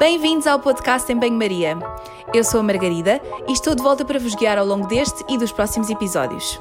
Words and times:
Bem-vindos 0.00 0.46
ao 0.46 0.58
podcast 0.58 1.12
em 1.12 1.18
Banho-Maria. 1.18 1.76
Eu 2.32 2.42
sou 2.42 2.60
a 2.60 2.62
Margarida 2.62 3.20
e 3.46 3.52
estou 3.52 3.74
de 3.74 3.82
volta 3.82 4.02
para 4.02 4.18
vos 4.18 4.34
guiar 4.34 4.56
ao 4.56 4.64
longo 4.64 4.86
deste 4.86 5.22
e 5.28 5.36
dos 5.36 5.52
próximos 5.52 5.90
episódios. 5.90 6.58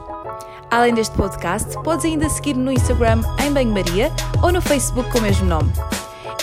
Além 0.69 0.93
deste 0.93 1.15
podcast, 1.15 1.73
podes 1.81 2.03
ainda 2.03 2.27
seguir-me 2.27 2.65
no 2.65 2.71
Instagram 2.73 3.21
em 3.41 3.49
Banho-Maria 3.49 4.11
ou 4.43 4.51
no 4.51 4.61
Facebook 4.61 5.09
com 5.09 5.19
o 5.19 5.21
mesmo 5.21 5.47
nome. 5.47 5.71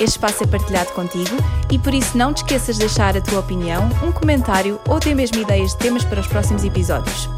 Este 0.01 0.17
espaço 0.17 0.45
é 0.45 0.47
partilhado 0.47 0.91
contigo 0.93 1.37
e 1.71 1.79
por 1.79 1.93
isso 1.93 2.17
não 2.17 2.33
te 2.33 2.39
esqueças 2.39 2.77
de 2.77 2.87
deixar 2.87 3.15
a 3.15 3.21
tua 3.21 3.41
opinião, 3.41 3.87
um 4.03 4.11
comentário 4.11 4.81
ou 4.89 4.97
até 4.97 5.15
mesmo 5.15 5.37
ideias 5.43 5.73
de 5.73 5.77
temas 5.77 6.03
para 6.03 6.21
os 6.21 6.27
próximos 6.27 6.65
episódios. 6.65 7.29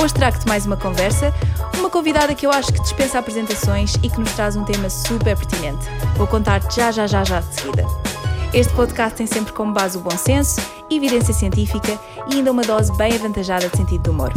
Hoje 0.00 0.14
trago-te 0.14 0.46
mais 0.46 0.66
uma 0.66 0.76
conversa, 0.76 1.34
uma 1.76 1.90
convidada 1.90 2.32
que 2.32 2.46
eu 2.46 2.52
acho 2.52 2.72
que 2.72 2.80
dispensa 2.80 3.18
apresentações 3.18 3.96
e 4.04 4.08
que 4.08 4.20
nos 4.20 4.30
traz 4.34 4.54
um 4.54 4.62
tema 4.62 4.88
super 4.88 5.36
pertinente. 5.36 5.84
Vou 6.16 6.28
contar-te 6.28 6.76
já, 6.76 6.92
já, 6.92 7.08
já, 7.08 7.24
já 7.24 7.40
de 7.40 7.54
seguida. 7.56 8.09
Este 8.52 8.74
podcast 8.74 9.16
tem 9.16 9.28
sempre 9.28 9.52
como 9.52 9.72
base 9.72 9.96
o 9.96 10.00
bom 10.00 10.10
senso, 10.10 10.60
evidência 10.90 11.32
científica 11.32 11.96
e 12.28 12.34
ainda 12.34 12.50
uma 12.50 12.62
dose 12.62 12.92
bem 12.96 13.14
avantajada 13.14 13.68
de 13.68 13.76
sentido 13.76 14.02
de 14.02 14.10
humor. 14.10 14.32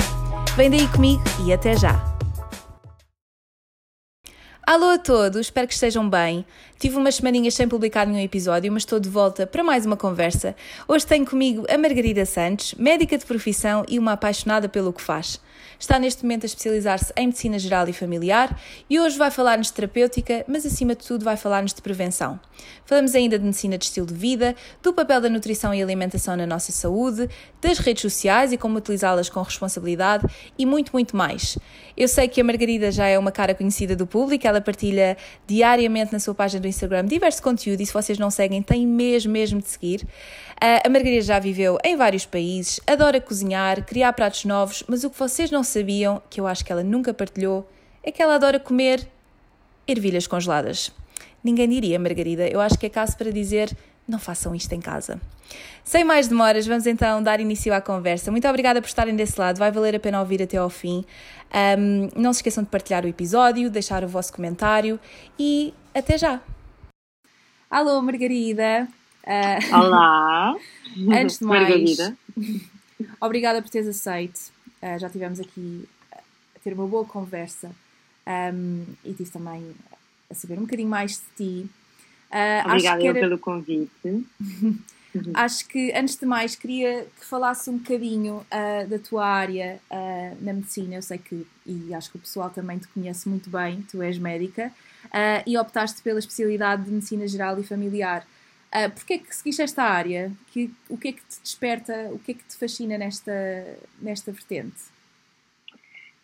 Vem 0.55 0.70
daí 0.70 0.88
comigo 0.90 1.23
e 1.44 1.52
até 1.52 1.76
já! 1.76 1.99
Alô 4.62 4.91
a 4.91 4.99
todos, 4.99 5.41
espero 5.41 5.68
que 5.68 5.73
estejam 5.73 6.07
bem. 6.07 6.45
Tive 6.77 6.95
umas 6.95 7.16
semaninhas 7.16 7.55
sem 7.55 7.68
publicar 7.68 8.05
nenhum 8.05 8.23
episódio, 8.23 8.71
mas 8.71 8.84
estou 8.84 8.99
de 8.99 9.09
volta 9.09 9.48
para 9.48 9.63
mais 9.63 9.84
uma 9.84 9.98
conversa. 9.98 10.55
Hoje 10.88 11.07
tenho 11.07 11.26
comigo 11.26 11.66
a 11.68 11.76
Margarida 11.76 12.23
Santos, 12.23 12.76
médica 12.76 13.18
de 13.18 13.26
profissão 13.26 13.84
e 13.90 13.98
uma 13.98 14.13
apaixonada 14.13 14.70
pelo 14.70 14.93
que 14.93 15.02
faz. 15.02 15.41
Está 15.84 16.00
neste 16.00 16.23
momento 16.23 16.44
a 16.44 16.46
especializar-se 16.46 17.12
em 17.18 17.28
medicina 17.28 17.60
geral 17.60 17.86
e 17.90 17.91
familiar 17.91 18.58
e 18.90 19.02
hoje 19.02 19.18
vai 19.18 19.30
falar-nos 19.30 19.68
de 19.68 19.74
terapêutica, 19.74 20.46
mas 20.48 20.66
acima 20.66 20.96
de 20.96 21.05
tudo 21.05 21.26
vai 21.26 21.36
falar-nos 21.36 21.74
de 21.74 21.82
prevenção. 21.82 22.40
Falamos 22.85 23.13
ainda 23.13 23.38
de 23.38 23.44
medicina 23.44 23.77
de 23.77 23.84
estilo 23.84 24.07
de 24.07 24.13
vida, 24.13 24.55
do 24.82 24.94
papel 24.94 25.20
da 25.20 25.30
nutrição 25.30 25.74
e 25.74 25.84
alimentação 25.84 26.38
na 26.38 26.48
nossa 26.48 26.72
saúde, 26.72 27.30
das 27.62 27.80
redes 27.80 28.02
sociais 28.02 28.54
e 28.54 28.57
como 28.57 28.77
utilizá-las 28.77 29.27
com 29.27 29.41
responsabilidade 29.41 30.26
e 30.57 30.66
muito, 30.66 30.94
muito 30.94 31.18
mais. 31.18 31.57
Eu 31.98 32.07
sei 32.07 32.29
que 32.29 32.40
a 32.40 32.46
Margarida 32.46 32.90
já 32.90 33.07
é 33.07 33.20
uma 33.20 33.32
cara 33.32 33.54
conhecida 33.54 33.94
do 33.94 34.07
público, 34.07 34.48
ela 34.48 34.62
partilha 34.62 35.18
diariamente 35.46 36.13
na 36.13 36.20
sua 36.20 36.34
página 36.34 36.62
do 36.62 36.68
Instagram 36.68 37.04
diverso 37.04 37.44
conteúdo 37.44 37.82
e 37.82 37.85
se 37.85 37.91
vocês 37.91 38.18
não 38.18 38.32
seguem, 38.32 38.62
têm 38.62 38.88
mesmo, 38.88 39.34
mesmo 39.34 39.60
de 39.60 39.68
seguir. 39.68 40.07
A 40.66 40.88
Margarida 40.88 41.22
já 41.22 41.40
viveu 41.40 41.78
em 41.84 41.98
vários 41.98 42.26
países, 42.26 42.80
adora 42.88 43.20
cozinhar, 43.20 43.84
criar 43.84 44.14
pratos 44.14 44.46
novos, 44.46 44.82
mas 44.88 45.04
o 45.04 45.10
que 45.10 45.20
vocês 45.20 45.52
não 45.52 45.62
sabiam, 45.62 46.22
que 46.30 46.40
eu 46.40 46.48
acho 46.48 46.64
que 46.64 46.72
ela 46.72 46.82
nunca 46.82 47.14
partilhou, 47.14 47.70
é 48.02 48.14
que 48.14 48.22
ela 48.22 48.36
adora 48.36 48.58
comer 48.62 49.06
ervilhas 49.86 50.26
congeladas. 50.26 50.90
Ninguém 51.44 51.68
diria, 51.68 52.00
Margarida, 52.00 52.48
eu 52.48 52.62
acho 52.62 52.80
que 52.80 52.86
é 52.86 52.90
caso 52.90 53.18
para 53.18 53.30
dizer 53.30 53.76
não 54.08 54.18
façam 54.18 54.56
isto 54.56 54.72
em 54.72 54.80
casa. 54.80 55.20
Sem 55.84 56.06
mais 56.06 56.30
demoras, 56.30 56.66
vamos 56.66 56.88
então 56.88 57.22
dar 57.22 57.41
início 57.41 57.74
à 57.74 57.82
conversa. 57.82 58.32
Muito 58.32 58.48
obrigada 58.48 58.82
por 58.82 58.88
estarem 58.88 59.18
desse 59.18 59.38
lado, 59.38 59.60
vai 59.60 59.70
valer 59.70 59.98
a 59.98 60.00
pena 60.00 60.22
ouvir 60.22 60.41
até 60.41 60.56
ao 60.56 60.70
fim. 60.70 61.04
Um, 61.78 62.08
não 62.16 62.32
se 62.32 62.38
esqueçam 62.38 62.64
de 62.64 62.70
partilhar 62.70 63.04
o 63.04 63.08
episódio, 63.10 63.70
deixar 63.70 64.02
o 64.02 64.08
vosso 64.08 64.31
comentário 64.31 64.97
e 65.38 65.74
até 65.94 66.18
já! 66.18 66.41
Alô, 67.69 68.02
Margarida! 68.02 68.88
Uh, 69.24 69.75
Olá! 69.75 70.56
Antes 71.12 71.40
de 71.40 71.46
mais, 71.46 71.97
obrigada 73.22 73.62
por 73.62 73.69
teres 73.69 73.88
aceito. 73.88 74.52
Uh, 74.81 75.00
já 75.00 75.09
tivemos 75.09 75.40
aqui 75.40 75.88
a 76.13 76.59
ter 76.59 76.74
uma 76.74 76.85
boa 76.85 77.06
conversa 77.06 77.72
um, 78.53 78.85
e 79.03 79.13
tive 79.13 79.29
também 79.29 79.74
a 80.29 80.34
saber 80.34 80.57
um 80.57 80.63
bocadinho 80.63 80.90
mais 80.90 81.13
de 81.13 81.25
ti. 81.38 81.69
Uh, 82.29 82.68
obrigada 82.68 83.03
era... 83.06 83.19
pelo 83.19 83.38
convite. 83.38 83.91
acho 85.34 85.68
que, 85.68 85.94
antes 85.94 86.18
de 86.18 86.25
mais, 86.25 86.56
queria 86.56 87.07
que 87.17 87.25
falasse 87.25 87.69
um 87.69 87.78
bocadinho 87.78 88.45
uh, 88.51 88.88
da 88.90 89.00
tua 89.00 89.25
área 89.25 89.79
uh, 89.90 90.44
na 90.44 90.53
medicina. 90.53 90.95
Eu 90.95 91.01
sei 91.01 91.17
que, 91.17 91.45
e 91.66 91.94
acho 91.94 92.11
que 92.11 92.17
o 92.17 92.19
pessoal 92.19 92.50
também 92.50 92.78
te 92.78 92.88
conhece 92.90 93.29
muito 93.29 93.50
bem, 93.50 93.81
tu 93.84 94.01
és 94.01 94.17
médica, 94.17 94.72
uh, 95.05 95.44
e 95.45 95.57
optaste 95.57 96.01
pela 96.01 96.19
especialidade 96.19 96.84
de 96.84 96.91
medicina 96.91 97.28
geral 97.28 97.59
e 97.59 97.63
familiar. 97.63 98.25
Uh, 98.73 98.89
Porquê 98.89 99.13
é 99.13 99.17
que 99.19 99.35
seguiste 99.35 99.61
esta 99.61 99.84
área? 99.84 100.31
Que, 100.51 100.72
o 100.89 100.97
que 100.97 101.09
é 101.09 101.11
que 101.11 101.22
te 101.22 101.41
desperta, 101.41 102.09
o 102.11 102.17
que 102.17 102.31
é 102.31 102.34
que 102.34 102.44
te 102.44 102.57
fascina 102.57 102.97
nesta, 102.97 103.31
nesta 104.01 104.31
vertente? 104.31 104.94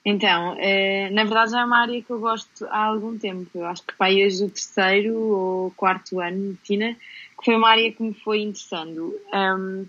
Então, 0.04 0.56
eh, 0.58 1.10
na 1.12 1.24
verdade 1.24 1.52
já 1.52 1.62
é 1.62 1.66
uma 1.66 1.82
área 1.82 2.02
que 2.02 2.10
eu 2.10 2.20
gosto 2.20 2.66
há 2.66 2.86
algum 2.86 3.18
tempo. 3.18 3.50
Eu 3.54 3.66
acho 3.66 3.84
que 3.84 3.94
vai 4.00 4.26
hoje 4.26 4.44
o 4.44 4.50
terceiro 4.50 5.16
ou 5.16 5.72
quarto 5.72 6.20
ano 6.20 6.38
de 6.38 6.48
medicina, 6.48 6.96
que 7.38 7.46
foi 7.46 7.56
uma 7.56 7.70
área 7.70 7.92
que 7.92 8.02
me 8.02 8.14
foi 8.14 8.42
interessando. 8.42 9.16
Um, 9.34 9.86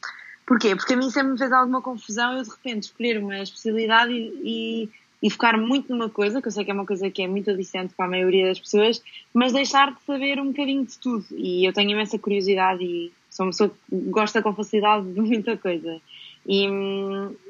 porquê? 0.47 0.75
Porque 0.75 0.95
a 0.95 0.97
mim 0.97 1.11
sempre 1.11 1.33
me 1.33 1.39
fez 1.39 1.53
alguma 1.53 1.81
confusão 1.81 2.37
eu 2.37 2.43
de 2.43 2.51
repente 2.51 2.85
escolher 2.85 3.19
uma 3.19 3.39
especialidade 3.39 4.13
e 4.13 4.91
e 5.23 5.31
focar 5.31 5.61
muito 5.61 5.93
numa 5.93 6.09
coisa, 6.09 6.41
que 6.41 6.49
eu 6.49 6.53
sei 6.53 6.65
que 6.65 6.71
é 6.71 6.75
uma 6.75 6.87
coisa 6.87 7.11
que 7.11 7.23
é 7.23 7.29
muito 7.29 7.51
aliciante 7.51 7.95
para 7.95 8.07
a 8.07 8.09
maioria 8.09 8.47
das 8.47 8.59
pessoas, 8.59 9.03
mas 9.35 9.53
deixar 9.53 9.93
de 9.93 10.03
saber 10.03 10.41
um 10.41 10.49
bocadinho 10.49 10.85
de 10.85 10.99
tudo. 10.99 11.27
E 11.33 11.67
eu 11.67 11.73
tenho 11.73 11.91
imensa 11.91 12.19
curiosidade 12.19 12.83
e 12.83 13.13
sou 13.29 13.47
uma 13.47 13.53
pessoa 13.53 13.71
que 13.71 13.97
gosta 14.11 14.43
com 14.43 14.55
facilidade 14.55 15.13
de 15.13 15.21
muita 15.21 15.57
coisa. 15.57 16.01
E, 16.47 16.67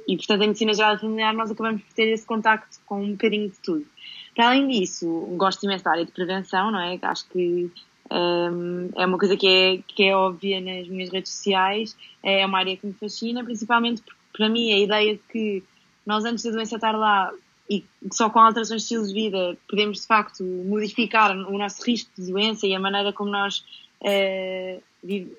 e 0.09 0.17
portanto, 0.17 0.43
em 0.43 0.47
medicina 0.49 0.75
geral 0.75 0.99
familiar, 0.99 1.33
nós 1.33 1.51
acabamos 1.51 1.83
por 1.83 1.95
ter 1.95 2.09
esse 2.09 2.27
contacto 2.27 2.79
com 2.85 3.03
um 3.03 3.13
bocadinho 3.13 3.49
de 3.49 3.59
tudo. 3.61 3.87
Para 4.35 4.49
além 4.49 4.69
disso, 4.69 5.07
gosto 5.37 5.65
imenso 5.65 5.85
da 5.85 5.93
área 5.93 6.05
de 6.05 6.13
prevenção, 6.13 6.71
não 6.71 6.81
é? 6.81 6.99
Acho 7.03 7.29
que 7.29 7.71
um, 8.11 8.91
é 8.97 9.07
uma 9.07 9.19
coisa 9.19 9.37
que 9.37 9.47
é, 9.47 9.79
que 9.87 10.05
é 10.05 10.17
óbvia 10.17 10.61
nas 10.61 10.89
minhas 10.89 11.11
redes 11.11 11.33
sociais, 11.33 11.97
é 12.23 12.45
uma 12.45 12.59
área 12.59 12.77
que 12.77 12.87
me 12.87 12.93
fascina, 12.93 13.45
principalmente 13.45 14.03
porque, 14.03 14.19
para 14.37 14.49
mim, 14.49 14.73
a 14.73 14.79
ideia 14.79 15.15
de 15.15 15.23
que 15.31 15.63
nós, 16.05 16.25
antes 16.25 16.45
da 16.45 16.51
doença 16.51 16.75
estar 16.75 16.93
lá, 16.93 17.33
e 17.71 17.85
só 18.13 18.29
com 18.29 18.41
alterações 18.41 18.83
de 18.83 18.87
estilo 18.87 19.07
de 19.07 19.15
vida 19.15 19.57
podemos 19.69 20.01
de 20.01 20.07
facto 20.07 20.43
modificar 20.43 21.31
o 21.31 21.57
nosso 21.57 21.85
risco 21.85 22.11
de 22.19 22.33
doença 22.33 22.67
e 22.67 22.75
a 22.75 22.81
maneira 22.81 23.13
como 23.13 23.31
nós 23.31 23.65
uh, 24.01 24.83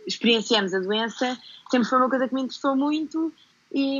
experienciamos 0.08 0.74
a 0.74 0.80
doença, 0.80 1.38
sempre 1.70 1.90
foi 1.90 1.98
uma 1.98 2.10
coisa 2.10 2.30
que 2.30 2.34
me 2.34 2.42
interessou 2.42 2.74
muito 2.76 3.34
e, 3.70 4.00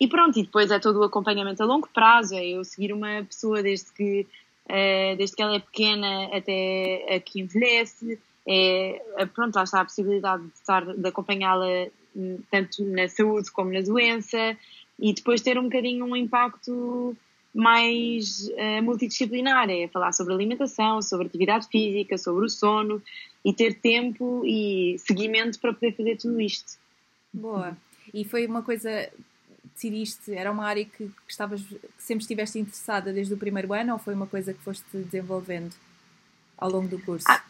e 0.00 0.08
pronto, 0.08 0.38
e 0.38 0.42
depois 0.42 0.70
é 0.70 0.78
todo 0.78 1.00
o 1.00 1.04
acompanhamento 1.04 1.62
a 1.62 1.66
longo 1.66 1.86
prazo, 1.92 2.34
é 2.34 2.46
eu 2.46 2.64
seguir 2.64 2.94
uma 2.94 3.22
pessoa 3.24 3.62
desde 3.62 3.92
que, 3.92 4.26
uh, 4.64 5.16
desde 5.18 5.36
que 5.36 5.42
ela 5.42 5.56
é 5.56 5.60
pequena 5.60 6.34
até 6.34 7.14
a 7.14 7.20
que 7.20 7.40
envelhece, 7.40 8.18
é, 8.46 9.26
pronto, 9.34 9.54
lá 9.56 9.64
está 9.64 9.80
a 9.80 9.84
possibilidade 9.84 10.42
de, 10.42 10.52
estar, 10.54 10.84
de 10.84 11.08
acompanhá-la 11.08 11.86
hum, 12.14 12.38
tanto 12.50 12.84
na 12.84 13.08
saúde 13.08 13.50
como 13.50 13.72
na 13.72 13.80
doença 13.80 14.56
e 14.98 15.12
depois 15.12 15.40
ter 15.40 15.58
um 15.58 15.64
bocadinho 15.64 16.04
um 16.04 16.14
impacto 16.14 17.16
mais 17.54 18.48
uh, 18.48 18.82
multidisciplinar, 18.82 19.70
é 19.70 19.86
falar 19.88 20.12
sobre 20.12 20.34
alimentação, 20.34 21.00
sobre 21.00 21.28
atividade 21.28 21.68
física, 21.68 22.18
sobre 22.18 22.44
o 22.44 22.48
sono 22.48 23.00
e 23.44 23.52
ter 23.52 23.74
tempo 23.74 24.42
e 24.44 24.96
seguimento 24.98 25.60
para 25.60 25.72
poder 25.72 25.92
fazer 25.92 26.16
tudo 26.16 26.40
isto. 26.40 26.76
Boa. 27.32 27.76
E 28.12 28.24
foi 28.24 28.46
uma 28.46 28.62
coisa, 28.62 29.08
decidiste, 29.72 30.34
era 30.34 30.50
uma 30.50 30.64
área 30.64 30.84
que, 30.84 31.10
estavas, 31.28 31.62
que 31.62 31.80
sempre 31.98 32.22
estiveste 32.22 32.58
interessada 32.58 33.12
desde 33.12 33.32
o 33.34 33.36
primeiro 33.36 33.72
ano 33.72 33.92
ou 33.92 33.98
foi 33.98 34.14
uma 34.14 34.26
coisa 34.26 34.52
que 34.52 34.60
foste 34.60 34.84
desenvolvendo 34.92 35.74
ao 36.58 36.70
longo 36.70 36.88
do 36.88 36.98
curso? 36.98 37.26
Ah, 37.28 37.42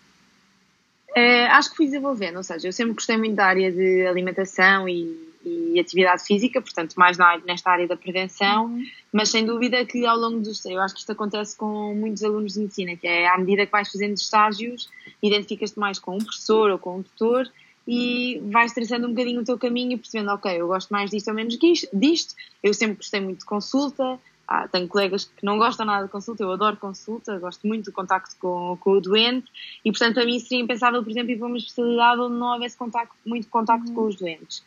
é, 1.15 1.47
acho 1.47 1.71
que 1.71 1.77
fui 1.77 1.87
desenvolvendo, 1.87 2.37
ou 2.37 2.43
seja, 2.43 2.67
eu 2.67 2.73
sempre 2.73 2.95
gostei 2.95 3.17
muito 3.17 3.37
da 3.37 3.47
área 3.47 3.71
de 3.71 4.07
alimentação 4.07 4.89
e 4.89 5.34
e 5.45 5.79
atividade 5.79 6.25
física, 6.25 6.61
portanto, 6.61 6.95
mais 6.95 7.19
na, 7.19 7.39
nesta 7.39 7.71
área 7.71 7.87
da 7.87 7.97
prevenção, 7.97 8.67
uhum. 8.67 8.83
mas 9.13 9.29
sem 9.29 9.45
dúvida 9.45 9.85
que 9.85 10.05
ao 10.07 10.17
longo 10.17 10.41
dos. 10.41 10.65
Eu 10.65 10.81
acho 10.81 10.95
que 10.95 11.01
isto 11.01 11.13
acontece 11.13 11.57
com 11.57 11.95
muitos 11.95 12.23
alunos 12.23 12.55
de 12.55 12.61
medicina, 12.61 12.97
que 12.97 13.07
é 13.07 13.29
à 13.29 13.39
medida 13.39 13.67
que 13.67 13.73
vais 13.73 13.91
fazendo 13.91 14.15
estágios, 14.15 14.89
identificas-te 15.23 15.79
mais 15.79 15.99
com 15.99 16.15
um 16.17 16.19
professor 16.19 16.71
ou 16.71 16.79
com 16.79 16.99
um 16.99 17.03
tutor 17.03 17.49
e 17.87 18.41
vais 18.51 18.73
traçando 18.73 19.07
um 19.07 19.11
bocadinho 19.11 19.43
o 19.43 19.45
teu 19.45 19.59
caminho 19.59 19.93
e 19.93 19.97
percebendo, 19.97 20.31
ok, 20.31 20.61
eu 20.61 20.67
gosto 20.67 20.91
mais 20.91 21.11
disto 21.11 21.29
ou 21.29 21.35
menos 21.35 21.59
disto. 21.93 22.35
Eu 22.63 22.73
sempre 22.73 22.97
gostei 22.97 23.21
muito 23.21 23.41
de 23.41 23.45
consulta, 23.45 24.19
ah, 24.47 24.69
tenho 24.69 24.87
colegas 24.89 25.25
que 25.25 25.45
não 25.45 25.57
gostam 25.59 25.87
nada 25.87 26.05
de 26.05 26.13
consulta, 26.13 26.43
eu 26.43 26.53
adoro 26.53 26.77
consulta, 26.77 27.39
gosto 27.39 27.67
muito 27.67 27.87
do 27.87 27.93
contacto 27.93 28.37
com, 28.39 28.77
com 28.79 28.93
o 28.93 29.01
doente 29.01 29.47
e, 29.85 29.91
portanto, 29.91 30.21
a 30.21 30.25
mim 30.25 30.39
seria 30.39 30.63
impensável, 30.63 31.03
por 31.03 31.11
exemplo, 31.11 31.31
ir 31.31 31.39
para 31.39 31.47
uma 31.47 31.57
especialidade 31.57 32.21
onde 32.21 32.37
não 32.37 32.53
houvesse 32.53 32.77
contacto, 32.77 33.15
muito 33.25 33.49
contacto 33.49 33.89
uhum. 33.89 33.95
com 33.95 34.07
os 34.07 34.17
doentes. 34.17 34.63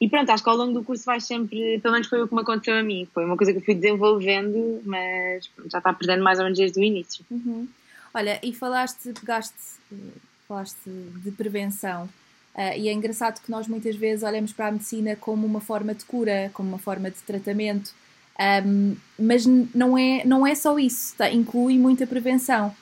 E 0.00 0.08
pronto, 0.08 0.30
acho 0.30 0.42
que 0.42 0.48
ao 0.48 0.56
longo 0.56 0.72
do 0.72 0.84
curso 0.84 1.04
vais 1.04 1.24
sempre, 1.24 1.78
pelo 1.80 1.94
menos 1.94 2.06
foi 2.06 2.22
o 2.22 2.28
que 2.28 2.34
me 2.34 2.42
aconteceu 2.42 2.74
a 2.78 2.82
mim, 2.82 3.08
foi 3.14 3.24
uma 3.24 3.36
coisa 3.36 3.52
que 3.52 3.58
eu 3.58 3.64
fui 3.64 3.74
desenvolvendo, 3.74 4.82
mas 4.84 5.46
pronto, 5.48 5.70
já 5.70 5.78
está 5.78 5.92
perdendo 5.92 6.22
mais 6.22 6.38
ou 6.38 6.44
menos 6.44 6.58
desde 6.58 6.78
o 6.78 6.84
início. 6.84 7.24
Uhum. 7.30 7.66
Olha, 8.12 8.38
e 8.42 8.52
falaste, 8.52 9.12
pegaste, 9.18 9.54
falaste 10.46 10.76
de 10.86 11.30
prevenção, 11.30 12.04
uh, 12.54 12.76
e 12.76 12.88
é 12.88 12.92
engraçado 12.92 13.40
que 13.40 13.50
nós 13.50 13.66
muitas 13.66 13.96
vezes 13.96 14.22
olhamos 14.22 14.52
para 14.52 14.68
a 14.68 14.72
medicina 14.72 15.16
como 15.16 15.46
uma 15.46 15.60
forma 15.60 15.94
de 15.94 16.04
cura, 16.04 16.50
como 16.52 16.68
uma 16.68 16.78
forma 16.78 17.10
de 17.10 17.18
tratamento, 17.18 17.94
um, 18.66 18.96
mas 19.18 19.46
não 19.46 19.96
é, 19.96 20.22
não 20.26 20.46
é 20.46 20.54
só 20.54 20.78
isso, 20.78 21.14
tá? 21.16 21.30
inclui 21.30 21.78
muita 21.78 22.06
prevenção. 22.06 22.74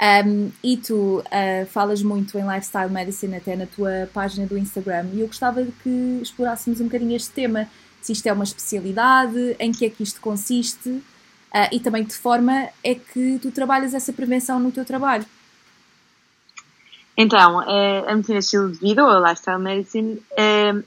Um, 0.00 0.50
e 0.64 0.78
tu 0.78 1.18
uh, 1.18 1.66
falas 1.66 2.02
muito 2.02 2.38
em 2.38 2.42
lifestyle 2.42 2.90
medicine 2.90 3.36
até 3.36 3.54
na 3.54 3.66
tua 3.66 4.08
página 4.14 4.46
do 4.46 4.56
Instagram 4.56 5.08
e 5.12 5.20
eu 5.20 5.26
gostava 5.26 5.62
que 5.82 6.20
explorássemos 6.22 6.80
um 6.80 6.84
bocadinho 6.84 7.14
este 7.14 7.30
tema, 7.32 7.68
se 8.00 8.12
isto 8.12 8.26
é 8.26 8.32
uma 8.32 8.44
especialidade, 8.44 9.56
em 9.58 9.70
que 9.70 9.84
é 9.84 9.90
que 9.90 10.02
isto 10.02 10.18
consiste 10.22 10.88
uh, 10.88 11.02
e 11.70 11.78
também 11.80 12.02
de 12.02 12.08
que 12.08 12.16
forma 12.16 12.70
é 12.82 12.94
que 12.94 13.38
tu 13.42 13.50
trabalhas 13.50 13.92
essa 13.92 14.10
prevenção 14.10 14.58
no 14.58 14.72
teu 14.72 14.86
trabalho. 14.86 15.26
Então, 17.14 17.60
a 17.60 18.14
medicina 18.14 18.38
estilo 18.38 18.72
de 18.72 18.78
vida, 18.78 19.04
ou 19.04 19.10
a 19.10 19.28
lifestyle 19.28 19.60
medicine, 19.60 20.22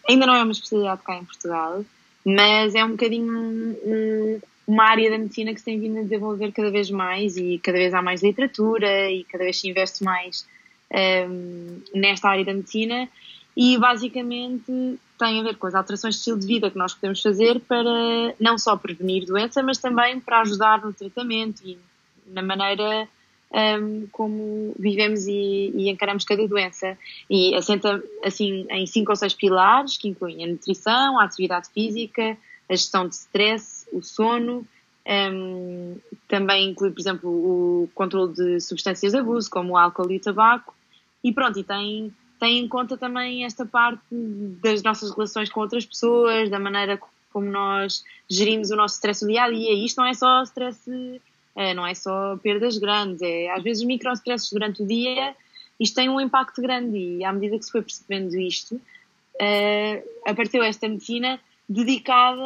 ainda 0.09 0.25
não 0.25 0.33
é 0.33 0.41
uma 0.41 0.51
especialidade 0.51 1.01
cá 1.03 1.15
em 1.15 1.25
Portugal, 1.25 1.85
mas 2.25 2.73
é 2.73 2.83
um 2.83 2.91
bocadinho 2.91 3.75
uma 4.65 4.85
área 4.85 5.09
da 5.09 5.17
medicina 5.17 5.53
que 5.53 5.59
se 5.59 5.65
tem 5.65 5.79
vindo 5.79 5.99
a 5.99 6.03
desenvolver 6.03 6.51
cada 6.51 6.71
vez 6.71 6.89
mais 6.89 7.37
e 7.37 7.59
cada 7.61 7.77
vez 7.77 7.93
há 7.93 8.01
mais 8.01 8.23
literatura 8.23 9.11
e 9.11 9.23
cada 9.25 9.43
vez 9.43 9.59
se 9.59 9.69
investe 9.69 10.03
mais 10.03 10.47
um, 11.29 11.81
nesta 11.93 12.29
área 12.29 12.45
da 12.45 12.53
medicina 12.53 13.09
e 13.55 13.77
basicamente 13.77 14.97
tem 15.19 15.39
a 15.39 15.43
ver 15.43 15.57
com 15.57 15.67
as 15.67 15.75
alterações 15.75 16.15
de 16.15 16.19
estilo 16.19 16.39
de 16.39 16.47
vida 16.47 16.71
que 16.71 16.77
nós 16.77 16.93
podemos 16.93 17.21
fazer 17.21 17.59
para 17.61 18.33
não 18.39 18.57
só 18.57 18.75
prevenir 18.75 19.25
doença, 19.25 19.61
mas 19.61 19.77
também 19.77 20.19
para 20.19 20.41
ajudar 20.41 20.83
no 20.83 20.93
tratamento 20.93 21.61
e 21.63 21.77
na 22.27 22.41
maneira 22.41 23.07
um, 23.53 24.07
como 24.11 24.73
vivemos 24.79 25.27
e, 25.27 25.71
e, 25.75 25.89
encaramos 25.89 26.23
cada 26.25 26.47
doença. 26.47 26.97
E 27.29 27.53
assenta 27.53 28.03
assim 28.23 28.65
em 28.69 28.85
cinco 28.87 29.11
ou 29.11 29.15
seis 29.15 29.33
pilares 29.33 29.97
que 29.97 30.07
incluem 30.07 30.43
a 30.43 30.47
nutrição, 30.47 31.19
a 31.19 31.23
atividade 31.23 31.69
física, 31.69 32.35
a 32.67 32.75
gestão 32.75 33.07
de 33.07 33.15
stress, 33.15 33.72
o 33.93 34.01
sono, 34.01 34.65
um, 35.05 35.97
também 36.27 36.69
inclui, 36.69 36.91
por 36.91 36.99
exemplo, 36.99 37.29
o 37.29 37.89
controle 37.93 38.33
de 38.33 38.59
substâncias 38.59 39.11
de 39.11 39.19
abuso, 39.19 39.49
como 39.49 39.73
o 39.73 39.77
álcool 39.77 40.11
e 40.11 40.17
o 40.17 40.21
tabaco, 40.21 40.73
e 41.23 41.31
pronto, 41.31 41.59
e 41.59 41.63
tem, 41.63 42.13
tem 42.39 42.59
em 42.59 42.67
conta 42.67 42.97
também 42.97 43.45
esta 43.45 43.65
parte 43.65 44.03
das 44.11 44.81
nossas 44.81 45.11
relações 45.11 45.49
com 45.49 45.61
outras 45.61 45.85
pessoas, 45.85 46.49
da 46.49 46.59
maneira 46.59 46.99
como 47.31 47.47
nós 47.47 48.03
gerimos 48.29 48.69
o 48.69 48.75
nosso 48.75 48.95
stress 48.95 49.23
no 49.23 49.31
dia 49.31 49.43
a 49.43 49.49
dia. 49.49 49.73
E 49.73 49.85
isto 49.85 49.97
não 49.97 50.05
é 50.05 50.13
só 50.13 50.43
stress, 50.43 51.21
é, 51.55 51.73
não 51.73 51.85
é 51.85 51.93
só 51.95 52.37
perdas 52.37 52.77
grandes, 52.77 53.21
é 53.21 53.49
às 53.49 53.63
vezes 53.63 53.83
micro-stresses 53.83 54.51
durante 54.51 54.83
o 54.83 54.87
dia. 54.87 55.35
Isto 55.79 55.95
tem 55.95 56.09
um 56.09 56.21
impacto 56.21 56.61
grande, 56.61 56.97
e 56.97 57.25
à 57.25 57.33
medida 57.33 57.57
que 57.57 57.65
se 57.65 57.71
foi 57.71 57.81
percebendo 57.81 58.37
isto, 58.37 58.75
uh, 58.75 60.29
apareceu 60.29 60.63
esta 60.63 60.87
medicina 60.87 61.39
dedicada 61.67 62.41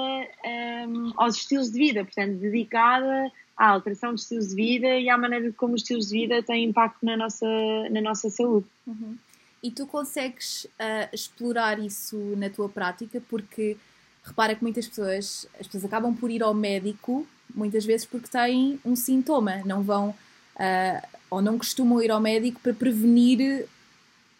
um, 0.87 1.13
aos 1.17 1.37
estilos 1.37 1.71
de 1.71 1.77
vida, 1.77 2.03
portanto, 2.03 2.37
dedicada 2.37 3.31
à 3.55 3.69
alteração 3.69 4.13
de 4.13 4.21
estilos 4.21 4.49
de 4.49 4.55
vida 4.55 4.87
e 4.99 5.09
à 5.09 5.17
maneira 5.17 5.51
como 5.53 5.73
os 5.73 5.81
estilos 5.81 6.07
de 6.07 6.19
vida 6.19 6.43
têm 6.43 6.65
impacto 6.65 7.05
na 7.05 7.17
nossa, 7.17 7.47
na 7.89 8.01
nossa 8.01 8.29
saúde. 8.29 8.67
Uhum. 8.85 9.17
E 9.63 9.71
tu 9.71 9.87
consegues 9.87 10.65
uh, 10.65 11.09
explorar 11.11 11.79
isso 11.79 12.15
na 12.37 12.49
tua 12.49 12.69
prática? 12.69 13.21
Porque 13.27 13.75
repara 14.23 14.53
que 14.55 14.61
muitas 14.61 14.87
pessoas, 14.87 15.47
as 15.59 15.65
pessoas 15.65 15.85
acabam 15.85 16.15
por 16.15 16.29
ir 16.29 16.43
ao 16.43 16.53
médico 16.53 17.27
muitas 17.53 17.85
vezes 17.85 18.05
porque 18.05 18.27
têm 18.27 18.79
um 18.85 18.95
sintoma, 18.95 19.61
não 19.65 19.81
vão 19.81 20.09
uh, 20.09 21.07
ou 21.29 21.41
não 21.41 21.57
costumam 21.57 22.01
ir 22.01 22.11
ao 22.11 22.21
médico 22.21 22.59
para 22.59 22.73
prevenir 22.73 23.67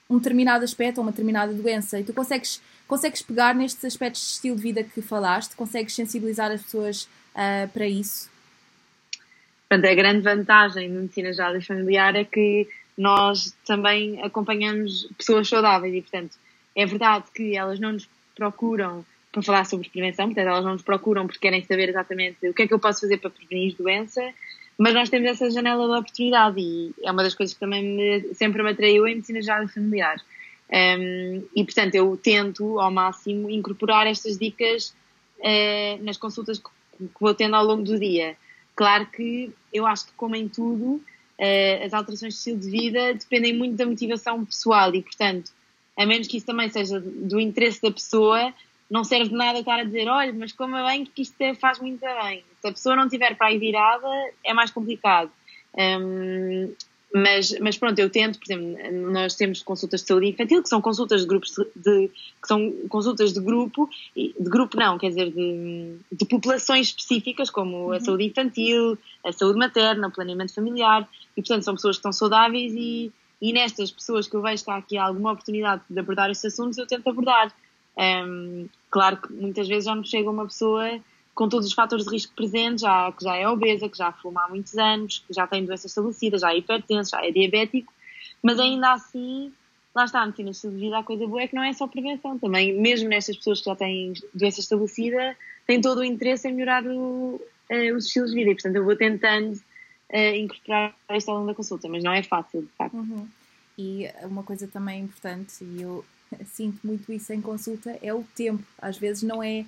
um 0.09 0.17
determinado 0.17 0.63
aspecto 0.63 0.99
ou 0.99 1.03
uma 1.03 1.11
determinada 1.11 1.53
doença. 1.53 1.99
E 1.99 2.03
tu 2.03 2.13
consegues 2.13 2.61
Consegues 2.87 3.21
pegar 3.21 3.53
nestes 3.53 3.83
aspectos 3.83 4.21
de 4.21 4.27
estilo 4.27 4.55
de 4.55 4.61
vida 4.61 4.83
que 4.83 5.01
falaste? 5.01 5.55
Consegues 5.55 5.93
sensibilizar 5.93 6.51
as 6.51 6.61
pessoas 6.61 7.03
uh, 7.35 7.67
para 7.73 7.85
isso? 7.85 8.29
Portanto, 9.67 9.91
a 9.91 9.95
grande 9.95 10.21
vantagem 10.21 10.93
da 10.93 11.01
medicina 11.01 11.33
geral 11.33 11.57
e 11.57 11.61
familiar 11.61 12.15
é 12.15 12.23
que 12.23 12.67
nós 12.97 13.53
também 13.65 14.21
acompanhamos 14.23 15.07
pessoas 15.17 15.47
saudáveis 15.49 15.93
e, 15.93 16.01
portanto, 16.01 16.37
é 16.75 16.85
verdade 16.85 17.25
que 17.35 17.55
elas 17.55 17.79
não 17.79 17.91
nos 17.91 18.09
procuram 18.33 19.05
para 19.31 19.41
falar 19.41 19.65
sobre 19.65 19.89
prevenção, 19.89 20.27
portanto, 20.27 20.47
elas 20.47 20.63
não 20.63 20.73
nos 20.73 20.81
procuram 20.81 21.27
porque 21.27 21.39
querem 21.39 21.63
saber 21.63 21.89
exatamente 21.89 22.47
o 22.47 22.53
que 22.53 22.63
é 22.63 22.67
que 22.67 22.73
eu 22.73 22.79
posso 22.79 23.01
fazer 23.01 23.17
para 23.17 23.29
prevenir 23.29 23.75
doença, 23.75 24.21
mas 24.77 24.93
nós 24.93 25.09
temos 25.09 25.29
essa 25.29 25.49
janela 25.51 25.85
de 25.85 25.99
oportunidade 25.99 26.59
e 26.59 26.93
é 27.03 27.11
uma 27.11 27.23
das 27.23 27.35
coisas 27.35 27.53
que 27.53 27.59
também 27.59 27.83
me, 27.83 28.33
sempre 28.33 28.63
me 28.63 28.69
atraiu 28.69 29.07
em 29.07 29.15
medicina 29.15 29.41
geral 29.41 29.63
e 29.63 29.67
familiar. 29.67 30.17
Um, 30.69 31.43
e, 31.55 31.63
portanto, 31.63 31.95
eu 31.95 32.17
tento 32.17 32.79
ao 32.79 32.91
máximo 32.91 33.49
incorporar 33.49 34.05
estas 34.05 34.37
dicas 34.37 34.93
uh, 35.39 36.03
nas 36.03 36.17
consultas 36.17 36.59
que, 36.59 36.69
que, 36.99 37.19
vou 37.19 37.33
tendo 37.33 37.55
ao 37.55 37.65
longo 37.65 37.83
do 37.83 37.97
dia. 37.97 38.35
Claro 38.75 39.05
que 39.07 39.51
eu 39.73 39.85
acho 39.85 40.07
que, 40.07 40.11
como 40.13 40.35
em 40.35 40.47
tudo, 40.47 40.95
uh, 40.95 41.85
as 41.85 41.93
alterações 41.93 42.33
de 42.33 42.39
estilo 42.39 42.59
de 42.59 42.69
vida 42.69 43.13
dependem 43.13 43.53
muito 43.55 43.77
da 43.77 43.85
motivação 43.85 44.43
pessoal 44.43 44.93
e, 44.93 45.01
portanto, 45.01 45.51
a 45.97 46.05
menos 46.05 46.27
que 46.27 46.37
isso 46.37 46.45
também 46.45 46.69
seja 46.69 46.99
do 46.99 47.39
interesse 47.39 47.81
da 47.81 47.91
pessoa, 47.91 48.53
não 48.89 49.03
serve 49.03 49.29
de 49.29 49.35
nada 49.35 49.59
estar 49.59 49.79
a 49.79 49.83
dizer, 49.83 50.07
olha, 50.07 50.33
mas 50.33 50.51
coma 50.51 50.85
bem 50.85 51.05
que 51.05 51.21
isto 51.21 51.39
é, 51.41 51.55
faz 51.55 51.79
muito 51.79 52.01
bem. 52.01 52.43
Se 52.61 52.67
a 52.67 52.71
pessoa 52.71 52.95
não 52.95 53.05
estiver 53.05 53.35
para 53.35 53.47
aí 53.47 53.57
virada, 53.57 54.07
é 54.43 54.53
mais 54.53 54.69
complicado. 54.69 55.31
Um, 55.75 56.73
mas, 57.17 57.57
mas 57.59 57.77
pronto, 57.77 57.97
eu 57.99 58.09
tento, 58.09 58.39
por 58.39 58.45
exemplo, 58.45 59.11
nós 59.11 59.35
temos 59.35 59.63
consultas 59.63 60.01
de 60.01 60.07
saúde 60.07 60.27
infantil, 60.27 60.61
que 60.61 60.69
são 60.69 60.81
consultas 60.81 61.21
de 61.21 61.27
grupos 61.27 61.51
de, 61.75 62.09
que 62.41 62.47
são 62.47 62.71
consultas 62.89 63.33
de 63.33 63.39
grupo, 63.39 63.89
de 64.15 64.33
grupo 64.49 64.77
não, 64.77 64.97
quer 64.97 65.09
dizer, 65.09 65.31
de, 65.31 65.95
de 66.11 66.25
populações 66.25 66.87
específicas, 66.87 67.49
como 67.49 67.87
uhum. 67.87 67.91
a 67.93 67.99
saúde 67.99 68.25
infantil, 68.25 68.97
a 69.25 69.31
saúde 69.31 69.57
materna, 69.57 70.07
o 70.07 70.11
planeamento 70.11 70.53
familiar, 70.53 71.07
e 71.35 71.41
portanto 71.41 71.63
são 71.63 71.75
pessoas 71.75 71.95
que 71.95 71.99
estão 71.99 72.13
saudáveis 72.13 72.73
e, 72.75 73.11
e 73.41 73.53
nestas 73.53 73.91
pessoas 73.91 74.27
que 74.27 74.35
eu 74.35 74.41
vejo 74.41 74.63
que 74.63 74.71
há 74.71 74.75
aqui 74.75 74.97
alguma 74.97 75.31
oportunidade 75.31 75.81
de 75.89 75.99
abordar 75.99 76.29
estes 76.29 76.53
assuntos, 76.53 76.77
eu 76.77 76.87
tento 76.87 77.07
abordar. 77.09 77.53
Um, 77.97 78.67
claro 78.91 79.17
que 79.17 79.33
muitas 79.33 79.67
vezes 79.67 79.85
já 79.85 79.95
me 79.95 80.05
chega 80.05 80.29
uma 80.29 80.45
pessoa 80.45 80.99
com 81.37 81.47
todos 81.47 81.67
os 81.67 81.73
fatores 81.73 82.03
de 82.03 82.11
risco 82.11 82.33
presentes, 82.33 82.81
já, 82.81 83.11
que 83.11 83.23
já 83.23 83.37
é 83.37 83.47
obesa, 83.47 83.87
que 83.87 83.95
já 83.95 84.11
fuma 84.11 84.43
há 84.43 84.49
muitos 84.49 84.75
anos, 84.75 85.19
que 85.19 85.31
já 85.31 85.45
tem 85.45 85.63
doenças 85.63 85.91
estabelecidas, 85.91 86.41
já 86.41 86.51
é 86.51 86.57
hipertenso, 86.57 87.11
já 87.11 87.23
é 87.23 87.31
diabético, 87.31 87.93
mas 88.41 88.59
ainda 88.59 88.93
assim, 88.93 89.53
lá 89.93 90.05
está, 90.05 90.21
a 90.21 90.25
medicina 90.25 90.73
vida, 90.73 90.97
a 90.97 91.03
coisa 91.03 91.27
boa 91.27 91.39
é 91.39 91.47
que 91.47 91.55
não 91.55 91.63
é 91.63 91.71
só 91.73 91.85
prevenção, 91.85 92.39
também, 92.39 92.73
mesmo 92.81 93.07
nestas 93.07 93.37
pessoas 93.37 93.59
que 93.59 93.65
já 93.65 93.75
têm 93.75 94.13
doença 94.33 94.59
estabelecida, 94.61 95.37
têm 95.67 95.79
todo 95.79 95.99
o 95.99 96.03
interesse 96.03 96.49
em 96.49 96.53
melhorar 96.53 96.83
o, 96.87 97.35
uh, 97.35 97.95
os 97.95 98.07
estilos 98.07 98.31
de 98.31 98.35
vida, 98.35 98.49
e 98.49 98.53
portanto 98.55 98.75
eu 98.75 98.83
vou 98.83 98.95
tentando 98.95 99.53
uh, 99.53 100.35
incorporar 100.35 100.95
isto 101.11 101.29
ao 101.29 101.37
longo 101.37 101.49
da 101.49 101.53
consulta, 101.53 101.87
mas 101.87 102.03
não 102.03 102.13
é 102.13 102.23
fácil, 102.23 102.63
de 102.63 102.69
facto. 102.75 102.97
Uhum. 102.97 103.27
E 103.77 104.09
uma 104.23 104.41
coisa 104.41 104.67
também 104.67 105.03
importante, 105.03 105.63
e 105.63 105.83
eu 105.83 106.03
sinto 106.51 106.79
muito 106.83 107.13
isso 107.13 107.31
em 107.31 107.41
consulta, 107.41 107.95
é 108.01 108.11
o 108.11 108.23
tempo. 108.35 108.63
Às 108.81 108.97
vezes 108.97 109.21
não 109.21 109.43
é 109.43 109.67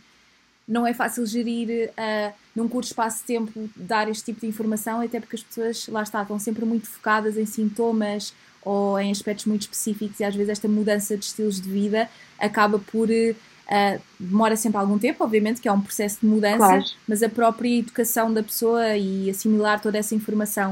não 0.69 0.85
é 0.85 0.93
fácil 0.93 1.25
gerir 1.25 1.89
uh, 1.89 2.33
num 2.55 2.69
curto 2.69 2.85
espaço 2.85 3.21
de 3.21 3.23
tempo 3.23 3.69
dar 3.75 4.07
este 4.07 4.25
tipo 4.25 4.41
de 4.41 4.47
informação, 4.47 5.01
até 5.01 5.19
porque 5.19 5.35
as 5.35 5.41
pessoas, 5.41 5.87
lá 5.87 6.03
está, 6.03 6.21
estão 6.21 6.37
sempre 6.37 6.63
muito 6.63 6.87
focadas 6.87 7.37
em 7.37 7.45
sintomas 7.45 8.35
ou 8.61 8.99
em 8.99 9.09
aspectos 9.09 9.45
muito 9.45 9.63
específicos 9.63 10.19
e 10.19 10.23
às 10.23 10.35
vezes 10.35 10.49
esta 10.49 10.67
mudança 10.67 11.17
de 11.17 11.25
estilos 11.25 11.59
de 11.59 11.67
vida 11.67 12.07
acaba 12.37 12.77
por. 12.77 13.09
Uh, 13.09 14.01
demora 14.19 14.55
sempre 14.55 14.79
algum 14.79 14.97
tempo, 14.97 15.23
obviamente, 15.23 15.61
que 15.61 15.67
é 15.67 15.71
um 15.71 15.81
processo 15.81 16.21
de 16.21 16.25
mudança, 16.25 16.57
claro. 16.57 16.83
mas 17.07 17.21
a 17.21 17.29
própria 17.29 17.77
educação 17.77 18.33
da 18.33 18.41
pessoa 18.41 18.97
e 18.97 19.29
assimilar 19.29 19.79
toda 19.79 19.97
essa 19.97 20.15
informação. 20.15 20.71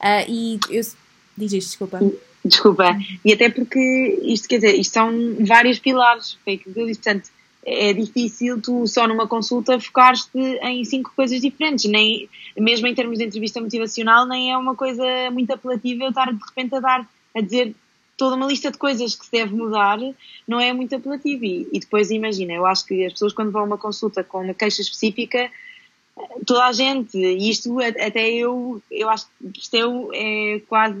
Uh, 0.00 0.28
e 0.28 0.60
eu. 0.70 0.82
Diz 1.38 1.52
isto, 1.52 1.68
desculpa. 1.68 2.00
Desculpa. 2.44 2.96
E 3.24 3.32
até 3.32 3.50
porque 3.50 4.20
isto, 4.22 4.48
quer 4.48 4.56
dizer, 4.56 4.74
isto 4.74 4.92
são 4.92 5.12
vários 5.40 5.78
pilares, 5.78 6.38
foi 6.44 6.56
que 6.56 6.68
eu 6.68 6.86
disse, 6.86 7.00
portanto, 7.00 7.30
é 7.66 7.92
difícil 7.92 8.62
tu 8.62 8.86
só 8.86 9.08
numa 9.08 9.26
consulta 9.26 9.80
focares-te 9.80 10.38
em 10.38 10.84
cinco 10.84 11.12
coisas 11.16 11.40
diferentes, 11.40 11.84
nem, 11.86 12.28
mesmo 12.56 12.86
em 12.86 12.94
termos 12.94 13.18
de 13.18 13.24
entrevista 13.24 13.60
motivacional, 13.60 14.24
nem 14.24 14.52
é 14.52 14.56
uma 14.56 14.76
coisa 14.76 15.04
muito 15.32 15.52
apelativa 15.52 16.04
eu 16.04 16.10
estar 16.10 16.32
de 16.32 16.38
repente 16.48 16.76
a 16.76 16.80
dar, 16.80 17.08
a 17.34 17.40
dizer 17.40 17.74
toda 18.16 18.36
uma 18.36 18.46
lista 18.46 18.70
de 18.70 18.78
coisas 18.78 19.16
que 19.16 19.26
se 19.26 19.32
deve 19.32 19.54
mudar, 19.54 19.98
não 20.46 20.60
é 20.60 20.72
muito 20.72 20.94
apelativo. 20.94 21.44
E, 21.44 21.68
e 21.72 21.80
depois 21.80 22.10
imagina, 22.10 22.52
eu 22.52 22.64
acho 22.64 22.86
que 22.86 23.04
as 23.04 23.12
pessoas 23.12 23.32
quando 23.32 23.50
vão 23.50 23.62
a 23.62 23.64
uma 23.64 23.78
consulta 23.78 24.22
com 24.22 24.42
uma 24.42 24.54
queixa 24.54 24.80
específica, 24.80 25.50
toda 26.46 26.64
a 26.64 26.72
gente, 26.72 27.18
e 27.18 27.50
isto 27.50 27.78
até 27.80 28.30
eu, 28.30 28.80
eu 28.90 29.10
acho 29.10 29.26
que 29.52 29.60
isto 29.60 29.74
é, 30.14 30.54
é 30.54 30.60
quase, 30.60 30.96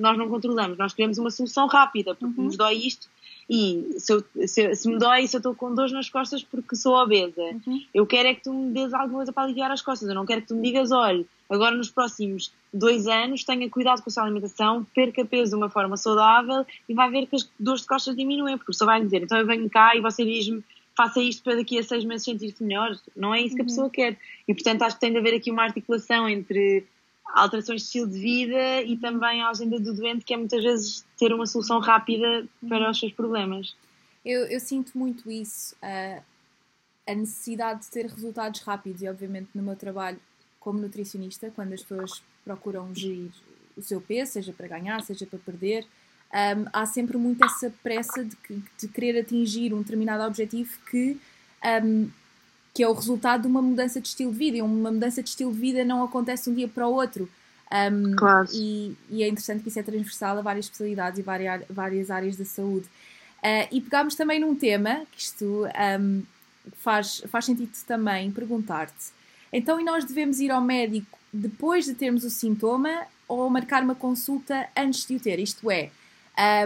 nós 0.00 0.16
não 0.18 0.28
controlamos, 0.28 0.76
nós 0.76 0.92
queremos 0.92 1.18
uma 1.18 1.30
solução 1.30 1.66
rápida, 1.66 2.14
porque 2.14 2.40
uhum. 2.40 2.46
nos 2.46 2.56
dói 2.56 2.74
isto, 2.74 3.06
e 3.52 3.98
se, 3.98 4.12
eu, 4.12 4.24
se, 4.46 4.76
se, 4.76 4.88
me 4.88 4.96
dói, 4.96 5.26
se 5.26 5.34
eu 5.34 5.38
estou 5.38 5.56
com 5.56 5.74
dores 5.74 5.90
nas 5.90 6.08
costas 6.08 6.40
porque 6.40 6.76
sou 6.76 6.94
obesa, 6.94 7.42
uhum. 7.42 7.82
eu 7.92 8.06
quero 8.06 8.28
é 8.28 8.34
que 8.34 8.44
tu 8.44 8.54
me 8.54 8.72
dês 8.72 8.94
alguma 8.94 9.16
coisa 9.16 9.32
para 9.32 9.42
aliviar 9.42 9.72
as 9.72 9.82
costas. 9.82 10.08
Eu 10.08 10.14
não 10.14 10.24
quero 10.24 10.42
que 10.42 10.46
tu 10.46 10.54
me 10.54 10.62
digas, 10.62 10.92
olha, 10.92 11.24
agora 11.48 11.74
nos 11.74 11.90
próximos 11.90 12.52
dois 12.72 13.08
anos 13.08 13.42
tenha 13.42 13.68
cuidado 13.68 14.02
com 14.02 14.08
a 14.08 14.12
sua 14.12 14.22
alimentação, 14.22 14.86
perca 14.94 15.24
peso 15.24 15.50
de 15.50 15.56
uma 15.56 15.68
forma 15.68 15.96
saudável 15.96 16.64
e 16.88 16.94
vai 16.94 17.10
ver 17.10 17.26
que 17.26 17.34
as 17.34 17.50
dores 17.58 17.80
de 17.80 17.88
costas 17.88 18.14
diminuem, 18.14 18.56
porque 18.56 18.72
só 18.72 18.86
vai 18.86 19.02
dizer, 19.02 19.24
então 19.24 19.36
eu 19.36 19.44
venho 19.44 19.68
cá 19.68 19.96
e 19.96 20.00
você 20.00 20.24
diz-me 20.24 20.62
faça 20.96 21.20
isto 21.20 21.42
para 21.42 21.56
daqui 21.56 21.76
a 21.76 21.82
seis 21.82 22.04
meses 22.04 22.24
sentir-se 22.24 22.62
melhor. 22.62 22.94
Não 23.16 23.34
é 23.34 23.40
isso 23.40 23.56
que 23.56 23.62
a 23.62 23.64
uhum. 23.64 23.68
pessoa 23.68 23.90
quer. 23.90 24.16
E 24.46 24.54
portanto 24.54 24.82
acho 24.82 24.94
que 24.94 25.00
tem 25.00 25.10
de 25.10 25.18
haver 25.18 25.34
aqui 25.34 25.50
uma 25.50 25.64
articulação 25.64 26.28
entre 26.28 26.84
alterações 27.34 27.82
de 27.82 27.86
estilo 27.86 28.08
de 28.08 28.18
vida 28.18 28.82
e 28.82 28.96
também 28.96 29.42
a 29.42 29.50
agenda 29.50 29.78
do 29.78 29.94
doente, 29.94 30.24
que 30.24 30.34
é 30.34 30.36
muitas 30.36 30.62
vezes 30.62 31.04
ter 31.18 31.32
uma 31.32 31.46
solução 31.46 31.78
rápida 31.78 32.46
para 32.68 32.90
os 32.90 32.98
seus 32.98 33.12
problemas. 33.12 33.74
Eu, 34.24 34.46
eu 34.46 34.60
sinto 34.60 34.96
muito 34.96 35.30
isso, 35.30 35.74
uh, 35.76 36.22
a 37.06 37.14
necessidade 37.14 37.82
de 37.82 37.90
ter 37.90 38.06
resultados 38.06 38.60
rápidos, 38.60 39.02
e 39.02 39.08
obviamente 39.08 39.48
no 39.54 39.62
meu 39.62 39.76
trabalho 39.76 40.20
como 40.58 40.78
nutricionista, 40.78 41.50
quando 41.54 41.72
as 41.72 41.82
pessoas 41.82 42.22
procuram 42.44 42.94
gerir 42.94 43.30
o 43.76 43.82
seu 43.82 44.00
peso, 44.00 44.32
seja 44.32 44.52
para 44.52 44.68
ganhar, 44.68 45.00
seja 45.02 45.26
para 45.26 45.38
perder, 45.38 45.86
um, 46.32 46.68
há 46.72 46.86
sempre 46.86 47.16
muito 47.16 47.44
essa 47.44 47.72
pressa 47.82 48.24
de, 48.24 48.36
de, 48.78 48.88
querer 48.88 49.18
atingir 49.18 49.74
um 49.74 49.78
determinado 49.78 50.22
objetivo 50.22 50.78
que, 50.88 51.18
um, 51.82 52.08
que 52.80 52.84
é 52.84 52.88
o 52.88 52.94
resultado 52.94 53.42
de 53.42 53.46
uma 53.46 53.60
mudança 53.60 54.00
de 54.00 54.08
estilo 54.08 54.32
de 54.32 54.38
vida. 54.38 54.56
E 54.56 54.62
uma 54.62 54.90
mudança 54.90 55.22
de 55.22 55.28
estilo 55.28 55.52
de 55.52 55.60
vida 55.60 55.84
não 55.84 56.02
acontece 56.02 56.44
de 56.44 56.50
um 56.50 56.54
dia 56.54 56.66
para 56.66 56.88
o 56.88 56.94
outro. 56.94 57.28
Um, 57.70 58.16
claro. 58.16 58.48
E, 58.54 58.96
e, 59.10 59.22
é 59.22 59.28
interessante 59.28 59.62
que 59.62 59.68
isso 59.68 59.78
é 59.78 59.82
transversal 59.82 60.38
a 60.38 60.40
várias 60.40 60.64
especialidades 60.64 61.18
e 61.18 61.22
várias, 61.22 61.62
várias 61.68 62.10
áreas 62.10 62.36
da 62.38 62.44
saúde. 62.46 62.86
Uh, 62.86 63.68
e 63.70 63.82
pegámos 63.82 64.14
também 64.14 64.40
num 64.40 64.54
tema, 64.54 65.02
que 65.12 65.20
isto 65.20 65.66
faz, 66.76 67.22
faz 67.28 67.44
sentido 67.44 67.70
também 67.86 68.30
perguntar-te. 68.30 69.12
Então, 69.52 69.78
e 69.78 69.84
nós 69.84 70.06
devemos 70.06 70.40
ir 70.40 70.50
ao 70.50 70.62
médico 70.62 71.18
depois 71.30 71.84
de 71.84 71.92
termos 71.92 72.24
o 72.24 72.30
sintoma 72.30 73.02
ou 73.28 73.50
marcar 73.50 73.82
uma 73.82 73.94
consulta 73.94 74.66
antes 74.74 75.06
de 75.06 75.16
o 75.16 75.20
ter? 75.20 75.38
Isto 75.38 75.70
é, 75.70 75.90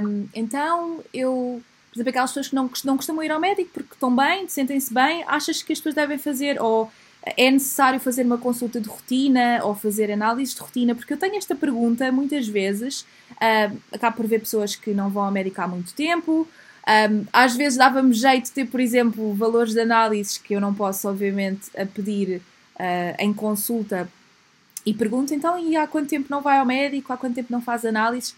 um, 0.01 0.29
então, 0.33 1.03
eu, 1.13 1.61
por 1.95 1.99
exemplo, 1.99 2.11
aquelas 2.11 2.31
pessoas 2.31 2.49
que 2.49 2.55
não, 2.57 2.69
não 2.85 2.97
costumam 2.97 3.23
ir 3.23 3.31
ao 3.31 3.39
médico 3.39 3.71
porque 3.73 3.95
estão 3.95 4.15
bem, 4.15 4.49
sentem-se 4.49 4.93
bem, 4.93 5.23
achas 5.29 5.63
que 5.63 5.73
as 5.73 5.79
pessoas 5.79 5.95
devem 5.95 6.19
fazer, 6.19 6.61
ou 6.61 6.91
é 7.25 7.49
necessário 7.53 8.01
fazer 8.01 8.25
uma 8.25 8.37
consulta 8.37 8.81
de 8.81 8.89
rotina 8.89 9.61
ou 9.63 9.77
fazer 9.77 10.11
análise 10.11 10.57
de 10.57 10.61
rotina? 10.61 10.93
Porque 10.97 11.13
eu 11.13 11.17
tenho 11.17 11.37
esta 11.37 11.55
pergunta 11.55 12.11
muitas 12.11 12.49
vezes, 12.49 13.03
uh, 13.33 13.79
acabo 13.93 14.17
por 14.17 14.27
ver 14.27 14.41
pessoas 14.41 14.75
que 14.75 14.91
não 14.91 15.09
vão 15.09 15.23
ao 15.23 15.31
médico 15.31 15.61
há 15.61 15.69
muito 15.69 15.95
tempo. 15.95 16.49
Um, 16.87 17.25
às 17.33 17.55
vezes 17.55 17.79
dava-me 17.79 18.13
jeito 18.13 18.47
de 18.47 18.51
ter, 18.51 18.67
por 18.67 18.81
exemplo, 18.81 19.33
valores 19.33 19.73
de 19.73 19.81
análises 19.81 20.37
que 20.37 20.53
eu 20.53 20.61
não 20.61 20.75
posso, 20.75 21.09
obviamente, 21.09 21.71
pedir 21.95 22.43
uh, 22.75 23.15
em 23.21 23.33
consulta 23.33 24.09
e 24.85 24.93
pergunto 24.93 25.33
então, 25.33 25.57
e 25.59 25.77
há 25.77 25.87
quanto 25.87 26.09
tempo 26.09 26.27
não 26.29 26.43
vai 26.43 26.59
ao 26.59 26.67
médico? 26.67 27.13
Há 27.13 27.17
quanto 27.17 27.37
tempo 27.37 27.53
não 27.53 27.63
faz 27.63 27.85
análises? 27.85 28.35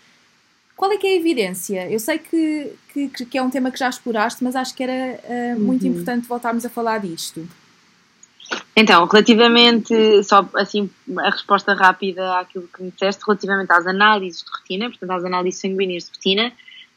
Qual 0.77 0.93
é 0.93 0.99
que 0.99 1.07
é 1.07 1.11
a 1.11 1.17
evidência? 1.17 1.91
Eu 1.91 1.99
sei 1.99 2.19
que, 2.19 2.73
que, 2.93 3.09
que 3.09 3.39
é 3.39 3.43
um 3.43 3.49
tema 3.49 3.71
que 3.71 3.79
já 3.79 3.89
exploraste, 3.89 4.45
mas 4.45 4.55
acho 4.55 4.75
que 4.75 4.83
era 4.83 5.19
uh, 5.25 5.61
muito 5.61 5.85
uhum. 5.85 5.93
importante 5.93 6.29
voltarmos 6.29 6.67
a 6.67 6.69
falar 6.69 6.99
disto. 6.99 7.49
Então, 8.77 9.07
relativamente, 9.07 10.23
só 10.23 10.47
assim, 10.55 10.91
a 11.19 11.31
resposta 11.31 11.73
rápida 11.73 12.39
àquilo 12.39 12.69
que 12.69 12.83
me 12.83 12.91
disseste, 12.91 13.23
relativamente 13.27 13.73
às 13.73 13.87
análises 13.87 14.45
de 14.45 14.51
rotina, 14.51 14.91
portanto, 14.91 15.11
às 15.11 15.25
análises 15.25 15.61
sanguíneas 15.61 16.05
de 16.05 16.11
rotina, 16.11 16.53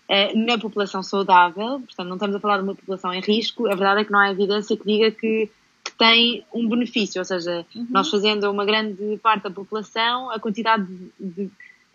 uh, 0.09 0.45
na 0.45 0.57
população 0.57 1.01
saudável, 1.01 1.79
portanto, 1.79 2.07
não 2.07 2.17
estamos 2.17 2.35
a 2.35 2.39
falar 2.39 2.57
de 2.57 2.63
uma 2.63 2.75
população 2.75 3.13
em 3.13 3.21
risco, 3.21 3.65
a 3.65 3.75
verdade 3.75 4.01
é 4.01 4.03
que 4.03 4.11
não 4.11 4.19
há 4.19 4.29
evidência 4.29 4.75
que 4.75 4.85
diga 4.85 5.09
que, 5.09 5.49
que 5.85 5.91
tem 5.97 6.43
um 6.53 6.67
benefício, 6.67 7.19
ou 7.19 7.25
seja, 7.25 7.65
uhum. 7.73 7.87
nós 7.89 8.09
fazendo 8.09 8.51
uma 8.51 8.65
grande 8.65 9.17
parte 9.23 9.43
da 9.43 9.49
população, 9.49 10.29
a 10.29 10.37
quantidade 10.37 10.85
de, 10.85 11.11
de 11.17 11.49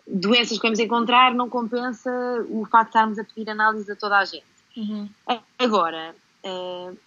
doenças 0.07 0.57
que 0.57 0.63
vamos 0.63 0.79
encontrar 0.79 1.33
não 1.33 1.49
compensa 1.49 2.11
o 2.49 2.65
facto 2.65 2.85
de 2.85 2.89
estarmos 2.89 3.19
a 3.19 3.23
pedir 3.23 3.49
análise 3.49 3.91
a 3.91 3.95
toda 3.95 4.17
a 4.19 4.25
gente. 4.25 4.45
Uhum. 4.77 5.09
Agora, 5.57 6.15
uh, 6.43 6.97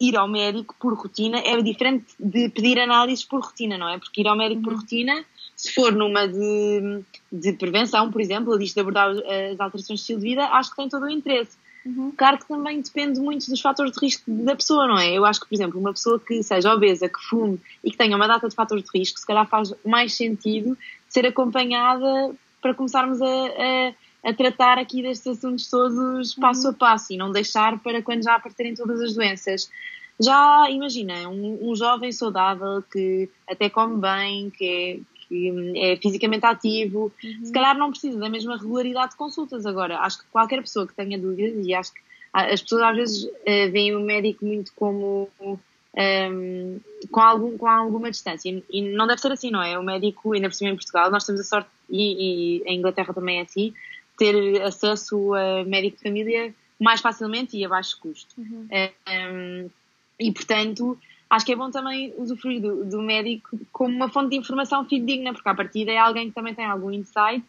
ir 0.00 0.16
ao 0.16 0.28
médico 0.28 0.74
por 0.78 0.94
rotina 0.94 1.38
é 1.38 1.60
diferente 1.60 2.06
de 2.18 2.48
pedir 2.48 2.78
análises 2.78 3.24
por 3.24 3.40
rotina, 3.40 3.76
não 3.76 3.88
é? 3.88 3.98
Porque 3.98 4.20
ir 4.20 4.28
ao 4.28 4.36
médico 4.36 4.60
uhum. 4.60 4.64
por 4.64 4.74
rotina, 4.76 5.24
se 5.54 5.72
for 5.72 5.92
numa 5.92 6.26
de, 6.26 7.02
de 7.32 7.52
prevenção, 7.54 8.10
por 8.10 8.20
exemplo, 8.20 8.52
ou 8.52 8.58
disto 8.58 8.74
de 8.74 8.80
abordar 8.80 9.10
as 9.10 9.60
alterações 9.60 10.00
de 10.00 10.02
estilo 10.02 10.20
de 10.20 10.28
vida, 10.28 10.44
acho 10.46 10.70
que 10.70 10.76
tem 10.76 10.88
todo 10.88 11.04
o 11.04 11.10
interesse. 11.10 11.56
Uhum. 11.84 12.12
Claro 12.16 12.38
que 12.38 12.48
também 12.48 12.80
depende 12.80 13.20
muito 13.20 13.48
dos 13.48 13.60
fatores 13.60 13.92
de 13.92 14.00
risco 14.00 14.24
da 14.26 14.56
pessoa, 14.56 14.88
não 14.88 14.98
é? 14.98 15.12
Eu 15.12 15.24
acho 15.24 15.40
que, 15.40 15.48
por 15.48 15.54
exemplo, 15.54 15.78
uma 15.78 15.92
pessoa 15.92 16.18
que 16.18 16.42
seja 16.42 16.74
obesa, 16.74 17.08
que 17.08 17.20
fume 17.20 17.60
e 17.82 17.92
que 17.92 17.96
tenha 17.96 18.16
uma 18.16 18.26
data 18.26 18.48
de 18.48 18.54
fatores 18.54 18.84
de 18.84 18.98
risco, 18.98 19.20
se 19.20 19.26
calhar 19.26 19.46
faz 19.46 19.72
mais 19.84 20.14
sentido 20.14 20.76
ser 21.08 21.26
acompanhada 21.26 22.34
para 22.66 22.74
começarmos 22.74 23.22
a, 23.22 23.26
a, 23.26 24.30
a, 24.30 24.34
tratar 24.34 24.76
aqui 24.76 25.00
destes 25.00 25.38
assuntos 25.38 25.70
todos 25.70 26.34
passo 26.34 26.66
a 26.66 26.70
uhum. 26.70 26.76
passo 26.76 27.12
e 27.12 27.16
não 27.16 27.30
deixar 27.30 27.78
para 27.78 28.02
quando 28.02 28.24
já 28.24 28.34
aparecerem 28.34 28.74
todas 28.74 29.00
as 29.00 29.14
doenças. 29.14 29.70
Já 30.18 30.68
imagina, 30.68 31.28
um, 31.28 31.70
um 31.70 31.76
jovem 31.76 32.10
saudável 32.10 32.82
que 32.90 33.28
até 33.48 33.70
come 33.70 34.00
bem, 34.00 34.50
que 34.50 34.64
é, 34.66 35.28
que 35.28 35.74
é 35.76 35.96
fisicamente 35.96 36.44
ativo, 36.44 37.12
uhum. 37.22 37.44
se 37.44 37.52
calhar 37.52 37.78
não 37.78 37.90
precisa 37.90 38.18
da 38.18 38.28
mesma 38.28 38.56
regularidade 38.56 39.12
de 39.12 39.16
consultas. 39.16 39.64
Agora, 39.64 40.00
acho 40.00 40.18
que 40.18 40.24
qualquer 40.32 40.60
pessoa 40.60 40.88
que 40.88 40.94
tenha 40.94 41.16
dúvidas, 41.16 41.64
e 41.64 41.72
acho 41.72 41.92
que 41.92 42.00
as 42.32 42.60
pessoas 42.60 42.82
às 42.82 42.96
vezes 42.96 43.24
uh, 43.24 43.70
veem 43.70 43.94
o 43.94 44.00
médico 44.00 44.44
muito 44.44 44.72
como 44.74 45.28
um, 45.96 46.80
com, 47.10 47.20
algum, 47.20 47.56
com 47.56 47.66
alguma 47.66 48.10
distância. 48.10 48.62
E 48.70 48.82
não 48.82 49.06
deve 49.06 49.20
ser 49.20 49.32
assim, 49.32 49.50
não 49.50 49.62
é? 49.62 49.78
O 49.78 49.82
médico, 49.82 50.32
ainda 50.32 50.48
por 50.48 50.54
cima 50.54 50.70
em 50.70 50.76
Portugal, 50.76 51.10
nós 51.10 51.24
temos 51.24 51.40
a 51.40 51.44
sorte, 51.44 51.70
e, 51.88 52.60
e 52.60 52.62
em 52.66 52.78
Inglaterra 52.78 53.14
também 53.14 53.38
é 53.38 53.42
assim, 53.42 53.72
ter 54.18 54.62
acesso 54.62 55.34
a 55.34 55.64
médico 55.64 55.96
de 55.96 56.02
família 56.02 56.54
mais 56.78 57.00
facilmente 57.00 57.56
e 57.56 57.64
a 57.64 57.68
baixo 57.68 57.98
custo. 58.00 58.34
Uhum. 58.38 58.68
Um, 59.08 59.70
e, 60.20 60.32
portanto, 60.32 60.98
acho 61.28 61.46
que 61.46 61.52
é 61.52 61.56
bom 61.56 61.70
também 61.70 62.12
usufruir 62.18 62.60
do, 62.60 62.84
do, 62.84 63.02
médico 63.02 63.58
como 63.72 63.94
uma 63.94 64.08
fonte 64.08 64.30
de 64.30 64.36
informação 64.36 64.84
fidedigna, 64.84 65.32
porque 65.32 65.48
a 65.48 65.54
partir 65.54 65.88
é 65.88 65.98
alguém 65.98 66.28
que 66.28 66.34
também 66.34 66.54
tem 66.54 66.66
algum 66.66 66.90
insight. 66.90 67.42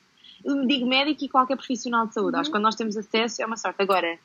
Eu 0.44 0.66
digo 0.66 0.86
médico 0.86 1.26
e 1.26 1.30
qualquer 1.30 1.58
profissional 1.58 2.08
de 2.08 2.14
saúde. 2.14 2.36
Uhum. 2.36 2.42
Acho 2.42 2.50
que 2.50 2.56
quando 2.56 2.64
nós 2.64 2.76
temos 2.76 2.96
acesso 2.96 3.42
é 3.42 3.46
uma 3.46 3.58
sorte. 3.58 3.82
Agora, 3.82 4.18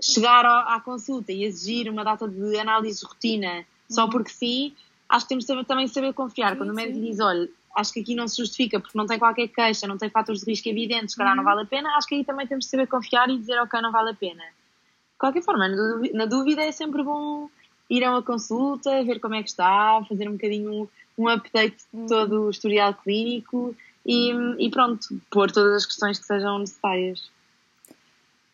chegar 0.00 0.44
à 0.44 0.80
consulta 0.80 1.32
e 1.32 1.44
exigir 1.44 1.90
uma 1.90 2.04
data 2.04 2.26
de 2.28 2.58
análise 2.58 3.00
de 3.00 3.06
rotina 3.06 3.64
só 3.88 4.04
uhum. 4.04 4.10
porque 4.10 4.30
sim, 4.30 4.74
acho 5.08 5.24
que 5.24 5.30
temos 5.30 5.44
de 5.44 5.64
também 5.64 5.88
saber 5.88 6.14
confiar. 6.14 6.52
Sim, 6.52 6.58
Quando 6.58 6.70
o 6.70 6.74
médico 6.74 7.00
diz, 7.00 7.18
olha, 7.18 7.48
acho 7.76 7.92
que 7.92 8.00
aqui 8.00 8.14
não 8.14 8.28
se 8.28 8.36
justifica 8.36 8.78
porque 8.78 8.96
não 8.96 9.06
tem 9.06 9.18
qualquer 9.18 9.48
queixa, 9.48 9.86
não 9.86 9.98
tem 9.98 10.08
fatores 10.08 10.42
de 10.42 10.50
risco 10.50 10.68
evidentes, 10.68 11.12
se 11.12 11.18
calhar 11.18 11.34
não 11.34 11.42
uhum. 11.42 11.48
vale 11.48 11.62
a 11.62 11.66
pena, 11.66 11.96
acho 11.96 12.06
que 12.06 12.14
aí 12.14 12.24
também 12.24 12.46
temos 12.46 12.64
de 12.64 12.70
saber 12.70 12.86
confiar 12.86 13.28
e 13.28 13.38
dizer, 13.38 13.60
ok, 13.60 13.80
não 13.80 13.92
vale 13.92 14.10
a 14.10 14.14
pena. 14.14 14.42
De 14.42 15.18
qualquer 15.18 15.42
forma, 15.42 15.68
na 16.14 16.24
dúvida 16.24 16.62
é 16.62 16.72
sempre 16.72 17.02
bom 17.02 17.50
ir 17.90 18.04
a 18.04 18.10
uma 18.10 18.22
consulta, 18.22 19.02
ver 19.04 19.18
como 19.18 19.34
é 19.34 19.42
que 19.42 19.50
está, 19.50 20.02
fazer 20.08 20.28
um 20.28 20.32
bocadinho 20.32 20.88
um 21.18 21.28
update 21.28 21.76
de 21.92 22.00
uhum. 22.00 22.06
todo 22.06 22.42
o 22.44 22.50
historial 22.50 22.94
clínico 22.94 23.76
e, 24.06 24.32
e 24.58 24.70
pronto, 24.70 25.20
pôr 25.30 25.50
todas 25.50 25.82
as 25.82 25.86
questões 25.86 26.18
que 26.18 26.24
sejam 26.24 26.60
necessárias. 26.60 27.30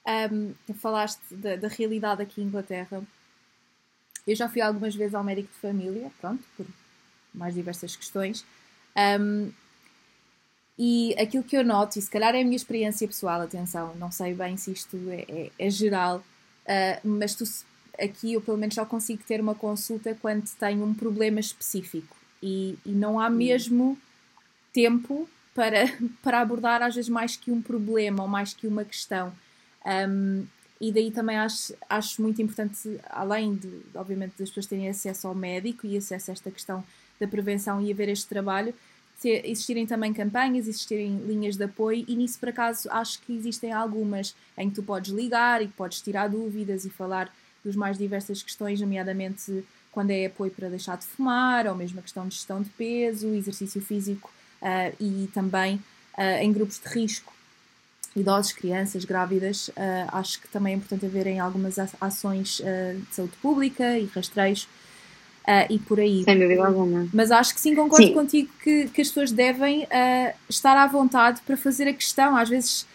Um, 0.06 0.54
falaste 0.74 1.20
da, 1.32 1.56
da, 1.56 1.68
realidade 1.68 2.22
aqui 2.22 2.40
em 2.40 2.44
Inglaterra. 2.44 3.02
Eu 4.26 4.36
já 4.36 4.48
fui 4.48 4.60
algumas 4.60 4.94
vezes 4.94 5.14
ao 5.14 5.24
médico 5.24 5.48
de 5.52 5.58
família, 5.58 6.10
pronto, 6.20 6.42
por 6.56 6.66
mais 7.34 7.54
diversas 7.54 7.96
questões. 7.96 8.44
Um, 9.20 9.50
e 10.78 11.14
aquilo 11.18 11.42
que 11.42 11.56
eu 11.56 11.64
noto, 11.64 11.98
e 11.98 12.02
se 12.02 12.10
calhar 12.10 12.34
é 12.34 12.40
a 12.40 12.44
minha 12.44 12.56
experiência 12.56 13.06
pessoal, 13.06 13.40
atenção, 13.40 13.94
não 13.96 14.12
sei 14.12 14.34
bem 14.34 14.56
se 14.56 14.72
isto 14.72 14.96
é, 15.08 15.24
é, 15.28 15.50
é 15.58 15.70
geral, 15.70 16.18
uh, 16.18 17.08
mas 17.08 17.34
tu, 17.34 17.44
aqui 17.98 18.34
eu 18.34 18.40
pelo 18.40 18.58
menos 18.58 18.74
só 18.74 18.84
consigo 18.84 19.22
ter 19.26 19.40
uma 19.40 19.54
consulta 19.54 20.16
quando 20.20 20.48
tenho 20.58 20.84
um 20.84 20.94
problema 20.94 21.40
específico 21.40 22.14
e, 22.42 22.78
e 22.84 22.90
não 22.90 23.18
há 23.18 23.30
mesmo 23.30 23.98
tempo 24.72 25.28
para, 25.54 25.86
para 26.22 26.40
abordar 26.40 26.82
às 26.82 26.94
vezes 26.94 27.08
mais 27.08 27.36
que 27.36 27.50
um 27.50 27.62
problema 27.62 28.22
ou 28.22 28.28
mais 28.28 28.52
que 28.52 28.66
uma 28.66 28.84
questão. 28.84 29.32
Um, 29.86 30.44
e 30.80 30.92
daí 30.92 31.10
também 31.10 31.36
acho, 31.38 31.74
acho 31.88 32.20
muito 32.20 32.42
importante, 32.42 33.00
além 33.08 33.54
de, 33.54 33.82
obviamente, 33.94 34.34
das 34.38 34.50
pessoas 34.50 34.66
terem 34.66 34.88
acesso 34.88 35.26
ao 35.26 35.34
médico 35.34 35.86
e 35.86 35.96
acesso 35.96 36.30
a 36.30 36.34
esta 36.34 36.50
questão 36.50 36.84
da 37.18 37.26
prevenção 37.26 37.80
e 37.80 37.90
haver 37.90 38.08
este 38.10 38.26
trabalho, 38.26 38.74
existirem 39.24 39.86
também 39.86 40.12
campanhas, 40.12 40.68
existirem 40.68 41.16
linhas 41.26 41.56
de 41.56 41.64
apoio, 41.64 42.04
e 42.06 42.14
nisso, 42.14 42.38
por 42.38 42.50
acaso, 42.50 42.88
acho 42.90 43.20
que 43.22 43.34
existem 43.34 43.72
algumas 43.72 44.34
em 44.58 44.68
que 44.68 44.76
tu 44.76 44.82
podes 44.82 45.12
ligar 45.12 45.62
e 45.62 45.68
podes 45.68 46.02
tirar 46.02 46.28
dúvidas 46.28 46.84
e 46.84 46.90
falar 46.90 47.34
dos 47.64 47.74
mais 47.74 47.96
diversas 47.96 48.42
questões, 48.42 48.80
nomeadamente 48.80 49.64
quando 49.90 50.10
é 50.10 50.26
apoio 50.26 50.50
para 50.50 50.68
deixar 50.68 50.98
de 50.98 51.06
fumar, 51.06 51.66
ou 51.66 51.74
mesmo 51.74 51.98
a 51.98 52.02
questão 52.02 52.28
de 52.28 52.34
gestão 52.34 52.60
de 52.60 52.68
peso, 52.70 53.34
exercício 53.34 53.80
físico 53.80 54.30
uh, 54.60 54.94
e 55.02 55.26
também 55.32 55.76
uh, 56.18 56.42
em 56.42 56.52
grupos 56.52 56.78
de 56.78 56.86
risco 56.86 57.32
idosos, 58.16 58.52
crianças, 58.52 59.04
grávidas, 59.04 59.68
uh, 59.68 59.72
acho 60.12 60.40
que 60.40 60.48
também 60.48 60.72
é 60.72 60.76
importante 60.76 61.04
haverem 61.04 61.38
algumas 61.38 61.78
ações 62.00 62.60
uh, 62.60 62.98
de 62.98 63.14
saúde 63.14 63.34
pública 63.42 63.98
e 63.98 64.06
rastreios 64.06 64.64
uh, 65.46 65.70
e 65.70 65.78
por 65.78 66.00
aí. 66.00 66.24
Sem 66.24 66.38
dúvida 66.38 66.66
alguma. 66.66 67.06
Mas 67.12 67.30
acho 67.30 67.54
que 67.54 67.60
sim, 67.60 67.74
concordo 67.74 68.06
sim. 68.06 68.14
contigo 68.14 68.50
que, 68.62 68.88
que 68.88 69.02
as 69.02 69.08
pessoas 69.08 69.30
devem 69.30 69.86
estar 70.48 70.76
à 70.76 70.86
vontade 70.86 71.42
para 71.46 71.56
fazer 71.56 71.86
a 71.86 71.92
questão. 71.92 72.34
Às 72.34 72.48
vezes 72.48 72.86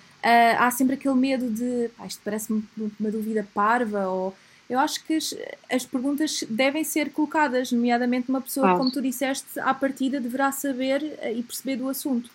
há 0.58 0.70
sempre 0.72 0.96
aquele 0.96 1.16
medo 1.16 1.50
de, 1.50 1.90
pá, 1.98 2.06
isto 2.06 2.22
parece-me 2.24 2.64
uma 3.00 3.12
dúvida 3.12 3.48
parva 3.54 4.08
ou 4.08 4.36
eu 4.70 4.80
acho 4.80 5.04
que 5.04 5.16
as, 5.16 5.36
as 5.70 5.86
perguntas 5.86 6.46
devem 6.50 6.84
ser 6.84 7.12
colocadas, 7.12 7.74
nomeadamente 7.74 8.30
uma 8.30 8.40
pessoa, 8.40 8.72
ah. 8.72 8.78
como 8.78 8.90
tu 8.90 9.02
disseste, 9.02 9.60
à 9.60 9.74
partida 9.74 10.22
deverá 10.22 10.50
saber 10.52 11.04
e 11.36 11.44
perceber 11.44 11.76
do 11.76 11.90
assunto. 11.90 12.30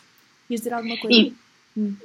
Ias 0.51 0.61
dizer 0.61 0.75
alguma 0.75 0.99
coisa? 0.99 1.17
E. 1.19 1.46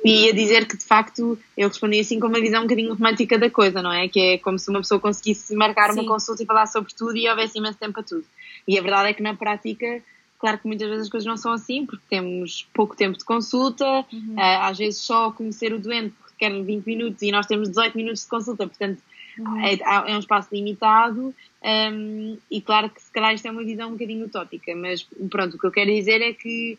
e 0.04 0.26
ia 0.26 0.34
dizer 0.34 0.68
que, 0.68 0.78
de 0.78 0.84
facto, 0.84 1.40
eu 1.58 1.68
respondi 1.68 2.00
assim 2.00 2.20
com 2.20 2.28
uma 2.28 2.42
visão 2.42 2.60
um 2.60 2.64
bocadinho 2.64 2.94
romântica 2.94 3.38
da 3.38 3.50
coisa, 3.50 3.82
não 3.82 3.92
é? 3.92 4.08
Que 4.08 4.20
é 4.20 4.38
como 4.38 4.60
se 4.60 4.70
uma 4.70 4.80
pessoa 4.80 5.00
conseguisse 5.00 5.56
marcar 5.56 5.94
Sim. 5.94 6.02
uma 6.02 6.08
consulta 6.08 6.44
e 6.44 6.46
falar 6.46 6.66
sobre 6.68 6.94
tudo 6.94 7.16
e 7.16 7.30
houvesse 7.30 7.58
imenso 7.58 7.78
tempo 7.78 7.94
para 7.94 8.04
tudo. 8.04 8.26
E 8.68 8.78
a 8.78 8.82
verdade 8.82 9.10
é 9.10 9.14
que, 9.14 9.24
na 9.24 9.36
prática, 9.36 10.02
Claro 10.42 10.58
que 10.58 10.68
muitas 10.68 10.90
vezes 10.90 11.04
as 11.04 11.10
coisas 11.10 11.28
não 11.28 11.38
são 11.38 11.54
assim, 11.54 11.86
porque 11.86 12.04
temos 12.10 12.68
pouco 12.74 12.96
tempo 12.96 13.16
de 13.16 13.24
consulta, 13.24 13.86
uhum. 14.12 14.34
uh, 14.34 14.62
às 14.64 14.76
vezes 14.76 15.00
só 15.00 15.30
conhecer 15.32 15.72
o 15.72 15.78
doente 15.78 16.16
requer 16.32 16.64
20 16.64 16.84
minutos 16.84 17.22
e 17.22 17.32
nós 17.32 17.46
temos 17.46 17.70
18 17.70 17.96
minutos 17.96 18.24
de 18.24 18.28
consulta, 18.28 18.66
portanto 18.66 19.00
uhum. 19.38 19.62
é, 19.62 19.76
é, 19.76 20.16
um 20.16 20.20
espaço 20.20 20.50
limitado 20.52 21.28
um, 21.28 21.34
ehm, 21.62 22.38
e 22.50 22.60
claro 22.60 22.90
que 22.90 23.00
se 23.00 23.12
calhar 23.12 23.36
isto 23.36 23.48
é 23.48 23.52
uma 23.52 23.64
visão 23.64 23.90
um 23.90 23.92
bocadinho 23.92 24.26
utópica, 24.26 24.76
mas 24.76 25.08
pronto, 25.30 25.58
o 25.58 25.60
que 25.60 25.68
eu 25.68 25.72
quero 25.72 25.92
dizer 25.92 26.24
é 26.24 26.34
que 26.34 26.76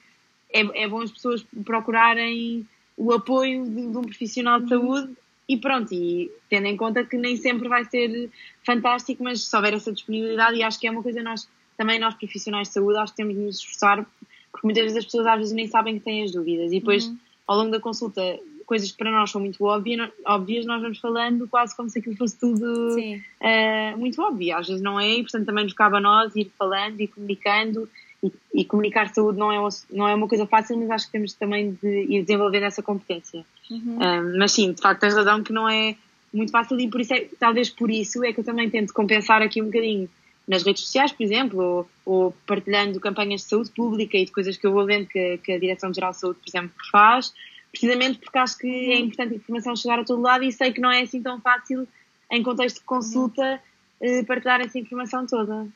é, 0.53 0.83
é 0.83 0.89
bom 0.89 1.01
as 1.01 1.13
pessoas 1.13 1.47
procurarem 1.65 2.67
o 2.97 3.13
apoio 3.13 3.65
de, 3.65 3.91
de 3.91 3.97
um 3.97 4.03
profissional 4.03 4.61
de 4.61 4.75
uhum. 4.75 4.81
saúde 4.81 5.17
e 5.49 5.57
pronto, 5.57 5.93
e 5.93 6.31
tendo 6.49 6.67
em 6.67 6.77
conta 6.77 7.05
que 7.05 7.17
nem 7.17 7.37
sempre 7.37 7.69
vai 7.69 7.85
ser 7.85 8.31
fantástico, 8.65 9.23
mas 9.23 9.43
se 9.43 9.57
houver 9.57 9.75
essa 9.75 9.93
disponibilidade, 9.93 10.57
e 10.57 10.63
acho 10.63 10.79
que 10.79 10.87
é 10.87 10.91
uma 10.91 11.03
coisa 11.03 11.23
nós 11.23 11.49
também 11.77 11.99
nós 11.99 12.15
profissionais 12.15 12.69
de 12.69 12.75
saúde 12.75 12.99
acho 12.99 13.13
que 13.13 13.17
temos 13.17 13.35
de 13.35 13.41
nos 13.41 13.59
esforçar, 13.59 14.07
porque 14.51 14.67
muitas 14.67 14.85
vezes 14.85 14.99
as 14.99 15.05
pessoas 15.05 15.27
às 15.27 15.39
vezes 15.39 15.53
nem 15.53 15.67
sabem 15.67 15.99
que 15.99 16.05
têm 16.05 16.23
as 16.23 16.31
dúvidas 16.31 16.73
e 16.73 16.79
depois 16.79 17.07
uhum. 17.07 17.19
ao 17.47 17.59
longo 17.59 17.71
da 17.71 17.81
consulta 17.81 18.39
coisas 18.67 18.91
que 18.91 18.97
para 18.97 19.11
nós 19.11 19.31
são 19.31 19.41
muito 19.41 19.63
óbvias, 19.65 20.11
óbvias 20.25 20.65
nós 20.65 20.81
vamos 20.81 20.99
falando 20.99 21.49
quase 21.49 21.77
como 21.77 21.91
se 21.91 21.99
aquilo 21.99 22.17
fosse 22.17 22.39
tudo 22.39 22.97
uh, 22.97 23.99
muito 23.99 24.23
óbvio, 24.23 24.57
às 24.57 24.69
vezes 24.69 24.83
não 24.83 24.99
é 24.99 25.15
e 25.15 25.23
portanto 25.23 25.47
também 25.47 25.65
nos 25.65 25.75
cabe 25.75 25.97
a 25.97 26.01
nós 26.01 26.35
ir 26.37 26.51
falando 26.57 27.01
e 27.01 27.09
comunicando 27.09 27.89
e, 28.23 28.33
e, 28.55 28.65
comunicar 28.65 29.13
saúde 29.13 29.39
não 29.39 29.51
é, 29.51 29.69
não 29.91 30.09
é 30.09 30.15
uma 30.15 30.29
coisa 30.29 30.47
fácil, 30.47 30.79
mas 30.79 30.91
acho 30.91 31.07
que 31.07 31.13
temos 31.13 31.33
também 31.33 31.77
de 31.83 32.07
ir 32.09 32.23
desenvolvendo 32.23 32.65
essa 32.65 32.83
competência. 32.83 33.45
Uhum. 33.71 33.99
Um, 33.99 34.39
mas 34.39 34.53
sim, 34.53 34.73
de 34.73 34.81
facto 34.81 35.01
tens 35.01 35.15
razão 35.15 35.43
que 35.43 35.53
não 35.53 35.69
é 35.69 35.97
muito 36.33 36.53
fácil 36.53 36.79
e 36.79 36.89
por 36.89 37.01
isso 37.01 37.13
é, 37.15 37.27
talvez 37.39 37.69
por 37.69 37.91
isso 37.91 38.25
é 38.25 38.33
que 38.33 38.41
eu 38.41 38.45
também 38.45 38.71
tento 38.71 38.93
compensar 38.95 39.43
aqui 39.43 39.61
um 39.61 39.67
bocadinho 39.67 40.09
nas 40.47 40.63
redes 40.63 40.85
sociais, 40.85 41.13
por 41.13 41.23
exemplo, 41.23 41.61
ou, 41.61 41.89
ou, 42.05 42.35
partilhando 42.47 42.99
campanhas 43.01 43.43
de 43.43 43.49
saúde 43.49 43.71
pública 43.71 44.17
e 44.17 44.25
de 44.25 44.33
coisas 44.33 44.57
que 44.57 44.67
eu 44.67 44.73
vou 44.73 44.85
vendo 44.87 45.07
que, 45.07 45.39
que 45.39 45.53
a 45.53 45.59
Direção-Geral 45.59 46.13
de 46.13 46.19
Saúde, 46.19 46.39
por 46.41 46.49
exemplo, 46.49 46.75
faz, 46.91 47.33
precisamente 47.71 48.19
porque 48.19 48.39
acho 48.39 48.59
que 48.59 48.69
é 48.69 48.99
importante 48.99 49.35
a 49.35 49.37
informação 49.37 49.77
chegar 49.77 49.99
a 49.99 50.05
todo 50.05 50.21
lado 50.21 50.45
e 50.45 50.53
sei 50.53 50.73
que 50.73 50.81
não 50.81 50.91
é 50.91 51.03
assim 51.03 51.23
tão 51.23 51.41
fácil, 51.41 51.87
em 52.31 52.43
contexto 52.43 52.79
de 52.79 52.85
consulta, 52.85 53.61
eh, 54.01 54.23
partilhar 54.25 54.61
essa 54.61 54.79
informação 54.79 55.27
toda. 55.27 55.69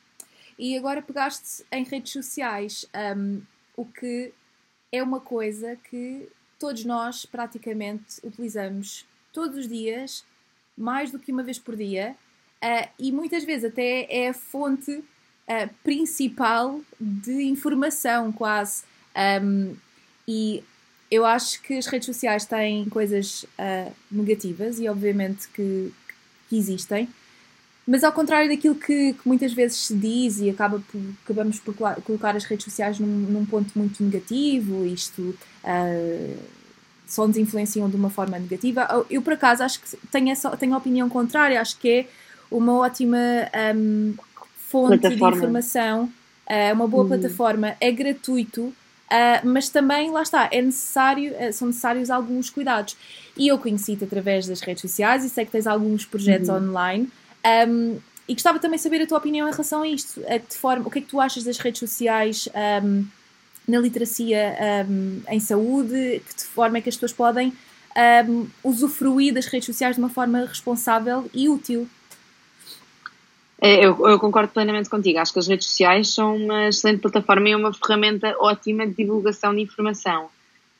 E 0.58 0.76
agora 0.76 1.02
pegaste 1.02 1.64
em 1.70 1.84
redes 1.84 2.12
sociais, 2.12 2.86
um, 3.16 3.42
o 3.76 3.84
que 3.84 4.32
é 4.90 5.02
uma 5.02 5.20
coisa 5.20 5.76
que 5.90 6.28
todos 6.58 6.84
nós 6.84 7.26
praticamente 7.26 8.20
utilizamos 8.24 9.04
todos 9.32 9.58
os 9.58 9.68
dias, 9.68 10.24
mais 10.76 11.10
do 11.10 11.18
que 11.18 11.30
uma 11.30 11.42
vez 11.42 11.58
por 11.58 11.76
dia, 11.76 12.16
Uh, 12.62 12.88
e 12.98 13.12
muitas 13.12 13.44
vezes 13.44 13.64
até 13.64 14.06
é 14.10 14.30
a 14.30 14.34
fonte 14.34 14.90
uh, 14.90 15.74
principal 15.84 16.80
de 16.98 17.44
informação, 17.44 18.32
quase. 18.32 18.82
Um, 19.42 19.76
e 20.26 20.64
eu 21.10 21.24
acho 21.24 21.60
que 21.62 21.74
as 21.74 21.86
redes 21.86 22.06
sociais 22.06 22.44
têm 22.46 22.88
coisas 22.88 23.44
uh, 23.44 23.92
negativas 24.10 24.80
e, 24.80 24.88
obviamente, 24.88 25.48
que, 25.48 25.92
que, 26.48 26.56
existem, 26.56 27.08
mas 27.86 28.02
ao 28.02 28.12
contrário 28.12 28.48
daquilo 28.48 28.74
que, 28.74 29.12
que, 29.12 29.20
muitas 29.28 29.52
vezes 29.52 29.76
se 29.78 29.94
diz 29.94 30.40
e 30.40 30.50
acaba 30.50 30.82
por, 30.90 31.00
acabamos 31.24 31.60
por 31.60 31.74
colocar 32.02 32.34
as 32.34 32.44
redes 32.44 32.64
sociais 32.64 32.98
num, 32.98 33.06
num 33.06 33.46
ponto 33.46 33.70
muito 33.76 34.02
negativo, 34.02 34.84
isto 34.84 35.34
só 37.06 37.26
nos 37.26 37.36
influenciam 37.36 37.88
de 37.88 37.96
uma 37.96 38.10
forma 38.10 38.38
negativa. 38.38 39.06
Eu, 39.08 39.22
por 39.22 39.34
acaso, 39.34 39.62
acho 39.62 39.80
que 39.80 39.96
tenho, 40.10 40.30
essa, 40.30 40.50
tenho 40.56 40.74
a 40.74 40.78
opinião 40.78 41.08
contrária, 41.08 41.60
acho 41.60 41.78
que 41.78 41.88
é 41.88 42.06
uma 42.50 42.76
ótima 42.78 43.18
um, 43.74 44.14
fonte 44.56 44.98
plataforma. 44.98 45.30
de 45.30 45.36
informação, 45.38 46.04
uh, 46.04 46.74
uma 46.74 46.88
boa 46.88 47.04
hum. 47.04 47.08
plataforma, 47.08 47.76
é 47.80 47.90
gratuito, 47.92 48.64
uh, 48.64 48.74
mas 49.44 49.68
também, 49.68 50.10
lá 50.10 50.22
está, 50.22 50.48
é 50.50 50.60
necessário, 50.60 51.32
uh, 51.32 51.52
são 51.52 51.68
necessários 51.68 52.10
alguns 52.10 52.50
cuidados. 52.50 52.96
E 53.36 53.48
eu 53.48 53.58
conheci-te 53.58 54.04
através 54.04 54.46
das 54.46 54.60
redes 54.60 54.82
sociais 54.82 55.24
e 55.24 55.28
sei 55.30 55.44
que 55.44 55.52
tens 55.52 55.66
alguns 55.66 56.04
projetos 56.04 56.48
uhum. 56.48 56.56
online. 56.56 57.08
Um, 57.68 57.98
e 58.28 58.34
gostava 58.34 58.58
também 58.58 58.76
de 58.76 58.82
saber 58.82 59.02
a 59.02 59.06
tua 59.06 59.18
opinião 59.18 59.48
em 59.48 59.52
relação 59.52 59.82
a 59.82 59.88
isto. 59.88 60.20
De 60.20 60.56
forma, 60.56 60.86
o 60.86 60.90
que 60.90 60.98
é 60.98 61.02
que 61.02 61.08
tu 61.08 61.20
achas 61.20 61.44
das 61.44 61.58
redes 61.58 61.78
sociais 61.78 62.48
um, 62.82 63.06
na 63.68 63.78
literacia 63.78 64.56
um, 64.88 65.22
em 65.28 65.38
saúde? 65.38 66.22
Que 66.28 66.36
de 66.36 66.44
forma 66.44 66.78
é 66.78 66.80
que 66.80 66.88
as 66.88 66.96
pessoas 66.96 67.12
podem 67.12 67.52
um, 68.28 68.48
usufruir 68.64 69.32
das 69.32 69.46
redes 69.46 69.66
sociais 69.66 69.94
de 69.94 70.02
uma 70.02 70.10
forma 70.10 70.40
responsável 70.44 71.30
e 71.32 71.48
útil? 71.48 71.88
É, 73.60 73.86
eu, 73.86 74.06
eu, 74.06 74.18
concordo 74.18 74.52
plenamente 74.52 74.90
contigo. 74.90 75.18
Acho 75.18 75.32
que 75.32 75.38
as 75.38 75.46
redes 75.46 75.66
sociais 75.66 76.12
são 76.12 76.36
uma 76.36 76.68
excelente 76.68 77.00
plataforma 77.00 77.48
e 77.48 77.54
uma 77.54 77.72
ferramenta 77.72 78.36
ótima 78.40 78.86
de 78.86 78.94
divulgação 78.94 79.54
de 79.54 79.62
informação. 79.62 80.28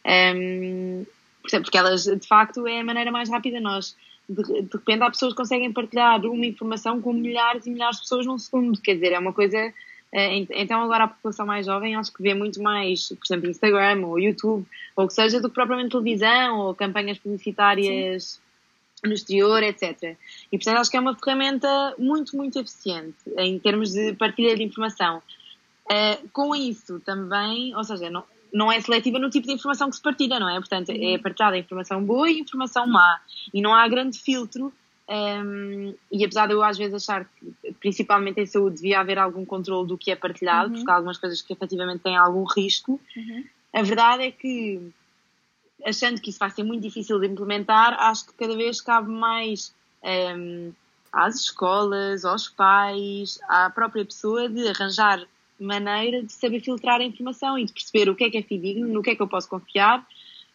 Um, 0.05 1.07
porque 1.43 1.79
elas, 1.79 2.05
de 2.05 2.27
facto, 2.27 2.67
é 2.67 2.81
a 2.81 2.85
maneira 2.85 3.11
mais 3.11 3.31
rápida. 3.31 3.61
Nós, 3.61 3.97
de, 4.29 4.63
de, 4.63 4.77
repente, 4.77 5.03
há 5.03 5.11
pessoas 5.11 5.33
que 5.33 5.37
conseguem 5.37 5.73
partilhar 5.73 6.25
uma 6.25 6.47
informação 6.47 7.01
com 7.01 7.13
milhares 7.13 7.67
e 7.67 7.71
milhares 7.71 7.97
de 7.97 8.03
pessoas 8.03 8.27
num 8.27 8.39
segundo. 8.39 8.81
Quer 8.81 8.95
dizer, 8.95 9.13
é 9.13 9.19
uma 9.19 9.33
coisa. 9.33 9.73
É, 10.13 10.37
então, 10.37 10.83
agora 10.83 11.05
a 11.05 11.09
população 11.09 11.45
mais 11.45 11.67
jovem 11.67 11.97
acho 11.97 12.13
que 12.13 12.23
vê 12.23 12.33
muito 12.33 12.63
mais, 12.63 13.09
por 13.09 13.27
exemplo, 13.27 13.51
Instagram 13.51 14.07
ou 14.07 14.19
YouTube, 14.19 14.67
ou 14.95 15.05
o 15.05 15.09
que 15.09 15.15
seja, 15.15 15.41
do 15.41 15.49
que 15.49 15.55
propriamente 15.55 15.91
televisão 15.91 16.59
ou 16.61 16.75
campanhas 16.75 17.19
publicitárias. 17.19 18.25
Sim 18.25 18.47
no 19.05 19.13
exterior, 19.13 19.63
etc. 19.63 20.17
E 20.51 20.57
portanto 20.57 20.79
acho 20.79 20.91
que 20.91 20.97
é 20.97 21.01
uma 21.01 21.15
ferramenta 21.15 21.95
muito, 21.99 22.37
muito 22.37 22.59
eficiente 22.59 23.17
em 23.39 23.59
termos 23.59 23.93
de 23.93 24.15
partilha 24.15 24.57
de 24.57 24.63
informação. 24.63 25.23
Uh, 25.85 26.29
com 26.33 26.55
isso 26.57 26.99
também, 27.01 27.75
ou 27.77 27.85
seja, 27.85 28.11
não, 28.11 28.25
não 28.57 28.73
é 28.73 28.81
seletiva 28.81 29.19
no 29.19 29.29
tipo 29.29 29.47
de 29.47 29.53
informação 29.53 29.91
que 29.91 29.97
se 29.97 30.03
partilha, 30.03 30.41
não 30.41 30.49
é? 30.49 30.59
Portanto, 30.59 30.89
é 30.89 30.95
uhum. 30.95 31.19
partilhada 31.19 31.59
informação 31.59 32.03
boa 32.03 32.31
e 32.31 32.41
informação 32.41 32.87
má. 32.87 33.21
E 33.53 33.61
não 33.61 33.75
há 33.75 33.87
grande 33.87 34.19
filtro. 34.19 34.73
Um, 35.09 35.95
e 36.11 36.25
apesar 36.25 36.47
de 36.47 36.55
eu 36.55 36.63
às 36.65 36.79
vezes 36.79 36.95
achar 36.95 37.27
que, 37.27 37.73
principalmente 37.75 38.41
em 38.41 38.47
saúde, 38.47 38.77
devia 38.77 38.99
haver 38.99 39.19
algum 39.19 39.45
controle 39.45 39.87
do 39.87 39.99
que 39.99 40.11
é 40.11 40.17
partilhado, 40.17 40.71
uhum. 40.71 40.77
porque 40.77 40.91
há 40.91 40.95
algumas 40.95 41.19
coisas 41.19 41.43
que 41.43 41.53
efetivamente 41.53 42.01
têm 42.01 42.17
algum 42.17 42.45
risco, 42.45 42.99
uhum. 43.15 43.45
a 43.75 43.83
verdade 43.83 44.25
é 44.25 44.31
que 44.33 44.91
achando 45.85 46.21
que 46.21 46.31
isso 46.31 46.39
vai 46.39 46.51
ser 46.51 46.65
muito 46.65 46.83
difícil 46.83 47.21
de 47.21 47.27
implementar, 47.27 47.93
acho 48.01 48.27
que 48.27 48.33
cada 48.33 48.57
vez 48.57 48.81
cabe 48.81 49.11
mais 49.11 49.73
um, 50.35 50.73
às 51.13 51.37
escolas, 51.37 52.25
aos 52.25 52.49
pais, 52.49 53.39
à 53.49 53.71
própria 53.71 54.05
pessoa 54.05 54.49
de 54.49 54.67
arranjar 54.67 55.23
maneira 55.59 56.23
de 56.23 56.33
saber 56.33 56.61
filtrar 56.61 57.01
a 57.01 57.05
informação 57.05 57.59
e 57.59 57.65
de 57.65 57.73
perceber 57.73 58.09
o 58.09 58.15
que 58.15 58.25
é 58.25 58.31
que 58.31 58.39
é 58.39 58.43
fidedigno, 58.43 58.89
no 58.89 59.03
que 59.03 59.11
é 59.11 59.17
que 59.17 59.23
eu 59.23 59.29
posso 59.29 59.49
confiar 59.49 60.07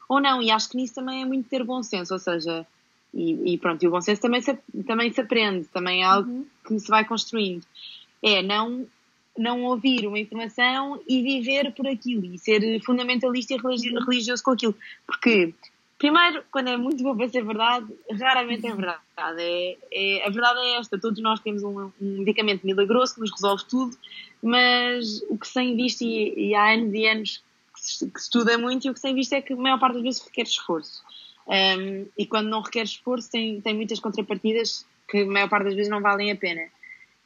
ou 0.07 0.19
não. 0.19 0.41
E 0.41 0.51
acho 0.51 0.69
que 0.69 0.77
nisso 0.77 0.95
também 0.95 1.21
é 1.21 1.25
muito 1.25 1.49
ter 1.49 1.63
bom 1.63 1.81
senso, 1.81 2.13
ou 2.13 2.19
seja, 2.19 2.65
e, 3.13 3.53
e 3.53 3.57
pronto, 3.57 3.83
e 3.83 3.87
o 3.87 3.91
bom 3.91 4.01
senso 4.01 4.21
também 4.21 4.41
se, 4.41 4.57
também 4.85 5.11
se 5.11 5.21
aprende, 5.21 5.65
também 5.65 6.01
é 6.01 6.05
algo 6.05 6.29
uhum. 6.29 6.45
que 6.65 6.79
se 6.79 6.87
vai 6.87 7.05
construindo. 7.05 7.65
É 8.21 8.41
não 8.41 8.87
não 9.37 9.63
ouvir 9.63 10.05
uma 10.07 10.19
informação 10.19 11.01
e 11.07 11.21
viver 11.21 11.73
por 11.73 11.87
aquilo 11.87 12.25
e 12.25 12.37
ser 12.37 12.81
fundamentalista 12.83 13.53
e 13.53 13.57
religioso 13.57 14.43
com 14.43 14.51
aquilo. 14.51 14.75
Porque, 15.05 15.53
primeiro, 15.97 16.43
quando 16.51 16.69
é 16.69 16.77
muito 16.77 17.03
bom 17.03 17.15
para 17.15 17.29
ser 17.29 17.43
verdade, 17.43 17.87
raramente 18.19 18.67
é 18.67 18.75
verdade. 18.75 19.01
É, 19.17 19.77
é, 19.91 20.27
a 20.27 20.29
verdade 20.29 20.59
é 20.59 20.77
esta: 20.77 20.99
todos 20.99 21.21
nós 21.21 21.39
temos 21.39 21.63
um, 21.63 21.79
um, 21.79 21.91
medicamento 22.19 22.65
milagroso 22.65 23.15
que 23.15 23.21
nos 23.21 23.31
resolve 23.31 23.63
tudo, 23.65 23.97
mas 24.41 25.21
o 25.29 25.37
que 25.37 25.47
se 25.47 25.53
tem 25.53 25.75
visto, 25.75 26.01
e, 26.01 26.49
e 26.49 26.55
há 26.55 26.73
anos 26.73 26.93
e 26.93 27.07
anos 27.07 27.43
que 27.73 27.81
se, 27.81 28.09
que 28.09 28.19
se 28.19 28.25
estuda 28.25 28.57
muito, 28.57 28.85
e 28.85 28.89
o 28.89 28.93
que 28.93 28.99
se 28.99 29.07
tem 29.07 29.15
visto 29.15 29.33
é 29.33 29.41
que 29.41 29.53
a 29.53 29.55
maior 29.55 29.79
parte 29.79 29.95
das 29.95 30.03
vezes 30.03 30.23
requer 30.23 30.43
esforço. 30.43 31.03
Um, 31.47 32.07
e 32.17 32.25
quando 32.25 32.49
não 32.49 32.61
requer 32.61 32.83
esforço, 32.83 33.29
tem, 33.29 33.59
tem 33.61 33.73
muitas 33.73 33.99
contrapartidas 33.99 34.85
que 35.07 35.19
a 35.19 35.25
maior 35.25 35.49
parte 35.49 35.65
das 35.65 35.75
vezes 35.75 35.91
não 35.91 36.01
valem 36.01 36.31
a 36.31 36.35
pena. 36.35 36.61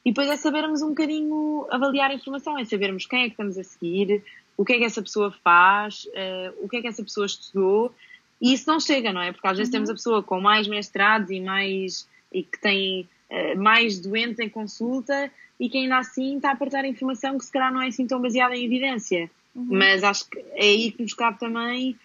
E 0.03 0.11
depois 0.11 0.29
é 0.29 0.37
sabermos 0.37 0.81
um 0.81 0.89
bocadinho 0.89 1.67
avaliar 1.71 2.11
a 2.11 2.13
informação, 2.13 2.57
é 2.57 2.65
sabermos 2.65 3.05
quem 3.05 3.23
é 3.23 3.25
que 3.25 3.31
estamos 3.31 3.57
a 3.57 3.63
seguir, 3.63 4.23
o 4.55 4.63
que 4.63 4.73
é 4.73 4.77
que 4.77 4.83
essa 4.83 5.01
pessoa 5.01 5.31
faz, 5.43 6.05
uh, 6.05 6.63
o 6.63 6.69
que 6.69 6.77
é 6.77 6.81
que 6.81 6.87
essa 6.87 7.03
pessoa 7.03 7.25
estudou. 7.25 7.93
E 8.39 8.53
isso 8.53 8.69
não 8.69 8.79
chega, 8.79 9.11
não 9.11 9.21
é? 9.21 9.31
Porque 9.31 9.47
às 9.47 9.57
vezes 9.57 9.69
uhum. 9.69 9.77
temos 9.77 9.89
a 9.89 9.93
pessoa 9.93 10.23
com 10.23 10.39
mais 10.39 10.67
mestrados 10.67 11.31
e 11.31 11.39
mais 11.39 12.07
e 12.31 12.43
que 12.43 12.59
tem 12.59 13.09
uh, 13.29 13.57
mais 13.59 13.99
doentes 13.99 14.39
em 14.39 14.49
consulta 14.49 15.31
e 15.59 15.69
que 15.69 15.77
ainda 15.77 15.97
assim 15.97 16.37
está 16.37 16.51
a 16.51 16.55
partilhar 16.55 16.85
informação 16.85 17.37
que 17.37 17.45
se 17.45 17.51
calhar 17.51 17.71
não 17.73 17.81
é 17.81 17.87
assim 17.87 18.05
tão 18.05 18.21
baseada 18.21 18.55
em 18.55 18.65
evidência. 18.65 19.29
Uhum. 19.55 19.67
Mas 19.69 20.03
acho 20.03 20.29
que 20.29 20.39
é 20.39 20.65
aí 20.65 20.91
que 20.91 21.01
nos 21.01 21.13
cabe 21.13 21.39
também 21.39 21.95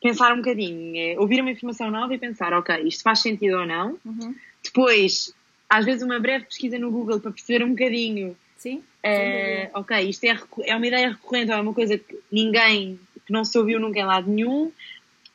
pensar 0.00 0.32
um 0.32 0.36
bocadinho, 0.36 0.96
é 0.96 1.18
ouvir 1.18 1.40
uma 1.40 1.50
informação 1.50 1.90
nova 1.90 2.14
e 2.14 2.18
pensar, 2.18 2.52
ok, 2.52 2.82
isto 2.84 3.02
faz 3.02 3.20
sentido 3.20 3.58
ou 3.58 3.66
não. 3.66 3.98
Uhum. 4.04 4.34
Depois 4.62 5.34
às 5.68 5.84
vezes 5.84 6.02
uma 6.02 6.18
breve 6.18 6.46
pesquisa 6.46 6.78
no 6.78 6.90
Google 6.90 7.20
para 7.20 7.30
perceber 7.30 7.64
um 7.64 7.70
bocadinho. 7.70 8.36
Sim. 8.56 8.82
Uh, 9.04 9.70
ok, 9.74 10.08
isto 10.08 10.24
é, 10.24 10.36
é 10.64 10.74
uma 10.74 10.86
ideia 10.86 11.10
recorrente, 11.10 11.52
é 11.52 11.60
uma 11.60 11.74
coisa 11.74 11.98
que 11.98 12.18
ninguém, 12.32 12.98
que 13.26 13.32
não 13.32 13.44
se 13.44 13.56
ouviu 13.58 13.78
nunca 13.78 14.00
em 14.00 14.04
lado 14.04 14.30
nenhum, 14.30 14.72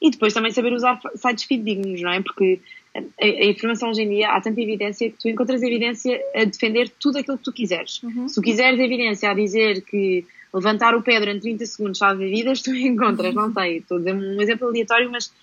e 0.01 0.09
depois 0.09 0.33
também 0.33 0.51
saber 0.51 0.73
usar 0.73 0.99
sites 1.15 1.45
fidedignos, 1.45 2.01
não 2.01 2.11
é? 2.11 2.21
Porque 2.21 2.59
a, 2.95 3.45
informação 3.45 3.89
hoje 3.89 4.03
em 4.03 4.09
dia 4.09 4.29
há 4.29 4.41
tanta 4.41 4.61
evidência 4.61 5.09
que 5.09 5.17
tu 5.17 5.27
encontras 5.27 5.63
evidência 5.63 6.19
a 6.35 6.43
defender 6.43 6.89
tudo 6.99 7.17
aquilo 7.17 7.37
que 7.37 7.43
tu 7.43 7.51
quiseres. 7.51 8.01
Uhum. 8.03 8.27
Se 8.27 8.35
tu 8.35 8.41
quiseres 8.41 8.79
evidência 8.79 9.29
a 9.29 9.33
dizer 9.33 9.81
que 9.81 10.25
levantar 10.53 10.93
o 10.95 11.01
pé 11.01 11.19
durante 11.19 11.41
30 11.41 11.65
segundos 11.65 11.97
salva 11.97 12.19
vidas, 12.19 12.61
tu 12.63 12.73
encontras, 12.75 13.33
não 13.33 13.51
sei, 13.51 13.77
estou 13.77 13.97
a 13.97 13.99
dizer 13.99 14.13
um 14.13 14.41
exemplo 14.41 14.67
aleatório, 14.67 15.09
mas 15.11 15.33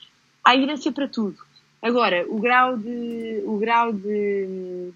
há 0.45 0.55
evidência 0.55 0.93
para 0.93 1.09
tudo. 1.09 1.37
Agora, 1.83 2.25
o 2.29 2.39
grau 2.39 2.77
de, 2.77 3.43
o 3.47 3.57
grau 3.57 3.93
de, 3.93 4.91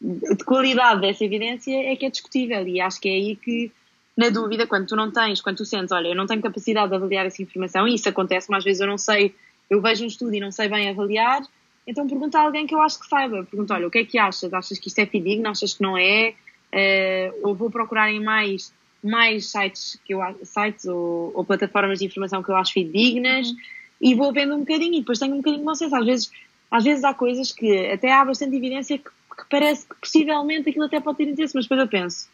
de 0.00 0.44
qualidade 0.44 1.00
dessa 1.00 1.24
evidência 1.24 1.74
é 1.74 1.96
que 1.96 2.06
é 2.06 2.10
discutível 2.10 2.66
e 2.66 2.80
acho 2.80 3.00
que 3.00 3.08
é 3.08 3.12
aí 3.12 3.36
que, 3.36 3.72
na 4.16 4.30
dúvida, 4.30 4.66
quando 4.66 4.86
tu 4.86 4.96
não 4.96 5.10
tens, 5.10 5.40
quando 5.40 5.56
tu 5.56 5.64
sentes, 5.64 5.90
olha, 5.90 6.08
eu 6.08 6.14
não 6.14 6.26
tenho 6.26 6.40
capacidade 6.40 6.90
de 6.90 6.94
avaliar 6.94 7.26
essa 7.26 7.42
informação, 7.42 7.88
e 7.88 7.96
isso 7.96 8.08
acontece, 8.08 8.48
mas 8.50 8.58
às 8.58 8.64
vezes 8.64 8.80
eu 8.80 8.86
não 8.86 8.96
sei, 8.96 9.34
eu 9.68 9.80
vejo 9.82 10.04
um 10.04 10.06
estudo 10.06 10.32
e 10.32 10.40
não 10.40 10.52
sei 10.52 10.68
bem 10.68 10.88
avaliar, 10.88 11.42
então 11.86 12.06
pergunta 12.06 12.38
a 12.38 12.42
alguém 12.42 12.66
que 12.66 12.74
eu 12.74 12.80
acho 12.80 13.00
que 13.00 13.06
saiba. 13.06 13.44
Pergunta, 13.44 13.74
olha, 13.74 13.86
o 13.86 13.90
que 13.90 13.98
é 13.98 14.04
que 14.04 14.18
achas? 14.18 14.52
Achas 14.52 14.78
que 14.78 14.88
isto 14.88 14.98
é 14.98 15.06
fidedigno? 15.06 15.48
Achas 15.48 15.74
que 15.74 15.82
não 15.82 15.96
é? 15.96 16.34
Uh, 16.72 17.48
ou 17.48 17.54
vou 17.54 17.70
procurar 17.70 18.10
em 18.10 18.20
mais, 18.20 18.72
mais 19.02 19.50
sites, 19.50 19.98
que 20.04 20.14
eu, 20.14 20.20
sites 20.44 20.86
ou, 20.86 21.32
ou 21.34 21.44
plataformas 21.44 21.98
de 21.98 22.06
informação 22.06 22.42
que 22.42 22.50
eu 22.50 22.56
acho 22.56 22.72
fidedignas 22.72 23.48
uhum. 23.48 23.56
e 24.00 24.14
vou 24.14 24.32
vendo 24.32 24.54
um 24.54 24.60
bocadinho 24.60 24.94
e 24.94 25.00
depois 25.00 25.18
tenho 25.18 25.34
um 25.34 25.38
bocadinho 25.38 25.60
de 25.60 25.66
consenso. 25.66 25.96
Às 25.96 26.06
vezes, 26.06 26.32
às 26.70 26.84
vezes 26.84 27.04
há 27.04 27.12
coisas 27.12 27.52
que 27.52 27.86
até 27.88 28.12
há 28.12 28.24
bastante 28.24 28.56
evidência 28.56 28.96
que, 28.96 29.04
que 29.04 29.44
parece 29.50 29.86
que 29.86 29.94
possivelmente 29.96 30.70
aquilo 30.70 30.86
até 30.86 31.00
pode 31.00 31.18
ter 31.18 31.28
interesse, 31.28 31.54
mas 31.54 31.64
depois 31.64 31.80
eu 31.80 31.88
penso, 31.88 32.28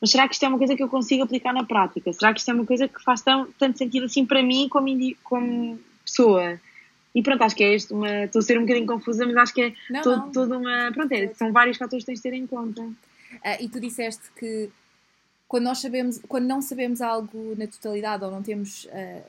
mas 0.00 0.10
será 0.10 0.26
que 0.26 0.34
isto 0.34 0.44
é 0.44 0.48
uma 0.48 0.58
coisa 0.58 0.74
que 0.74 0.82
eu 0.82 0.88
consigo 0.88 1.22
aplicar 1.22 1.52
na 1.52 1.64
prática? 1.64 2.12
Será 2.12 2.32
que 2.32 2.40
isto 2.40 2.50
é 2.50 2.54
uma 2.54 2.66
coisa 2.66 2.88
que 2.88 3.02
faz 3.02 3.22
tão, 3.22 3.46
tanto 3.58 3.78
sentido 3.78 4.06
assim 4.06 4.26
para 4.26 4.42
mim 4.42 4.68
como, 4.68 4.88
como 5.22 5.78
pessoa? 6.04 6.58
E 7.14 7.22
pronto, 7.22 7.42
acho 7.44 7.54
que 7.54 7.62
é 7.62 7.74
isto, 7.74 7.94
uma, 7.94 8.24
estou 8.24 8.40
a 8.40 8.42
ser 8.42 8.58
um 8.58 8.62
bocadinho 8.62 8.86
confusa, 8.86 9.24
mas 9.24 9.36
acho 9.36 9.54
que 9.54 9.62
é 9.62 9.74
não, 9.88 10.02
todo, 10.02 10.16
não. 10.16 10.32
toda 10.32 10.58
uma. 10.58 10.90
Pronto, 10.92 11.12
é, 11.12 11.32
são 11.34 11.52
vários 11.52 11.76
fatores 11.76 12.04
que 12.04 12.06
tens 12.06 12.16
de 12.16 12.22
ter 12.22 12.32
em 12.32 12.46
conta. 12.46 12.82
Uh, 12.82 12.96
e 13.60 13.68
tu 13.68 13.78
disseste 13.78 14.30
que 14.36 14.70
quando 15.46 15.64
nós 15.64 15.78
sabemos, 15.78 16.20
quando 16.26 16.46
não 16.46 16.60
sabemos 16.60 17.00
algo 17.00 17.54
na 17.56 17.66
totalidade 17.68 18.24
ou 18.24 18.30
não 18.30 18.42
temos, 18.42 18.86
uh, 18.86 19.24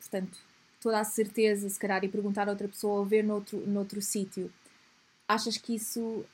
portanto, 0.00 0.36
toda 0.80 0.98
a 0.98 1.04
certeza, 1.04 1.68
se 1.68 1.78
calhar, 1.78 2.02
e 2.04 2.08
perguntar 2.08 2.48
a 2.48 2.50
outra 2.50 2.66
pessoa 2.66 2.98
ou 2.98 3.04
ver 3.04 3.22
noutro, 3.22 3.62
noutro 3.66 4.02
sítio, 4.02 4.50
achas 5.28 5.56
que 5.56 5.76
isso. 5.76 6.24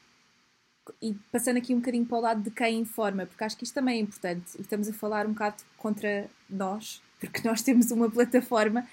E 1.02 1.14
passando 1.30 1.58
aqui 1.58 1.74
um 1.74 1.78
bocadinho 1.78 2.06
para 2.06 2.18
o 2.18 2.20
lado 2.20 2.42
de 2.42 2.50
quem 2.50 2.78
informa, 2.80 3.26
porque 3.26 3.44
acho 3.44 3.56
que 3.56 3.64
isto 3.64 3.74
também 3.74 3.98
é 3.98 4.00
importante, 4.00 4.56
e 4.58 4.62
estamos 4.62 4.88
a 4.88 4.92
falar 4.94 5.26
um 5.26 5.32
bocado 5.32 5.62
contra 5.76 6.28
nós, 6.48 7.02
porque 7.20 7.46
nós 7.46 7.60
temos 7.60 7.90
uma 7.90 8.10
plataforma 8.10 8.86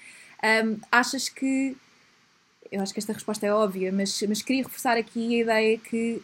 um, 0.44 0.78
achas 0.90 1.28
que. 1.28 1.76
Eu 2.70 2.82
acho 2.82 2.92
que 2.92 2.98
esta 2.98 3.12
resposta 3.12 3.46
é 3.46 3.52
óbvia, 3.52 3.90
mas, 3.90 4.20
mas 4.28 4.42
queria 4.42 4.62
reforçar 4.62 4.96
aqui 4.98 5.36
a 5.36 5.42
ideia 5.42 5.78
que, 5.78 6.20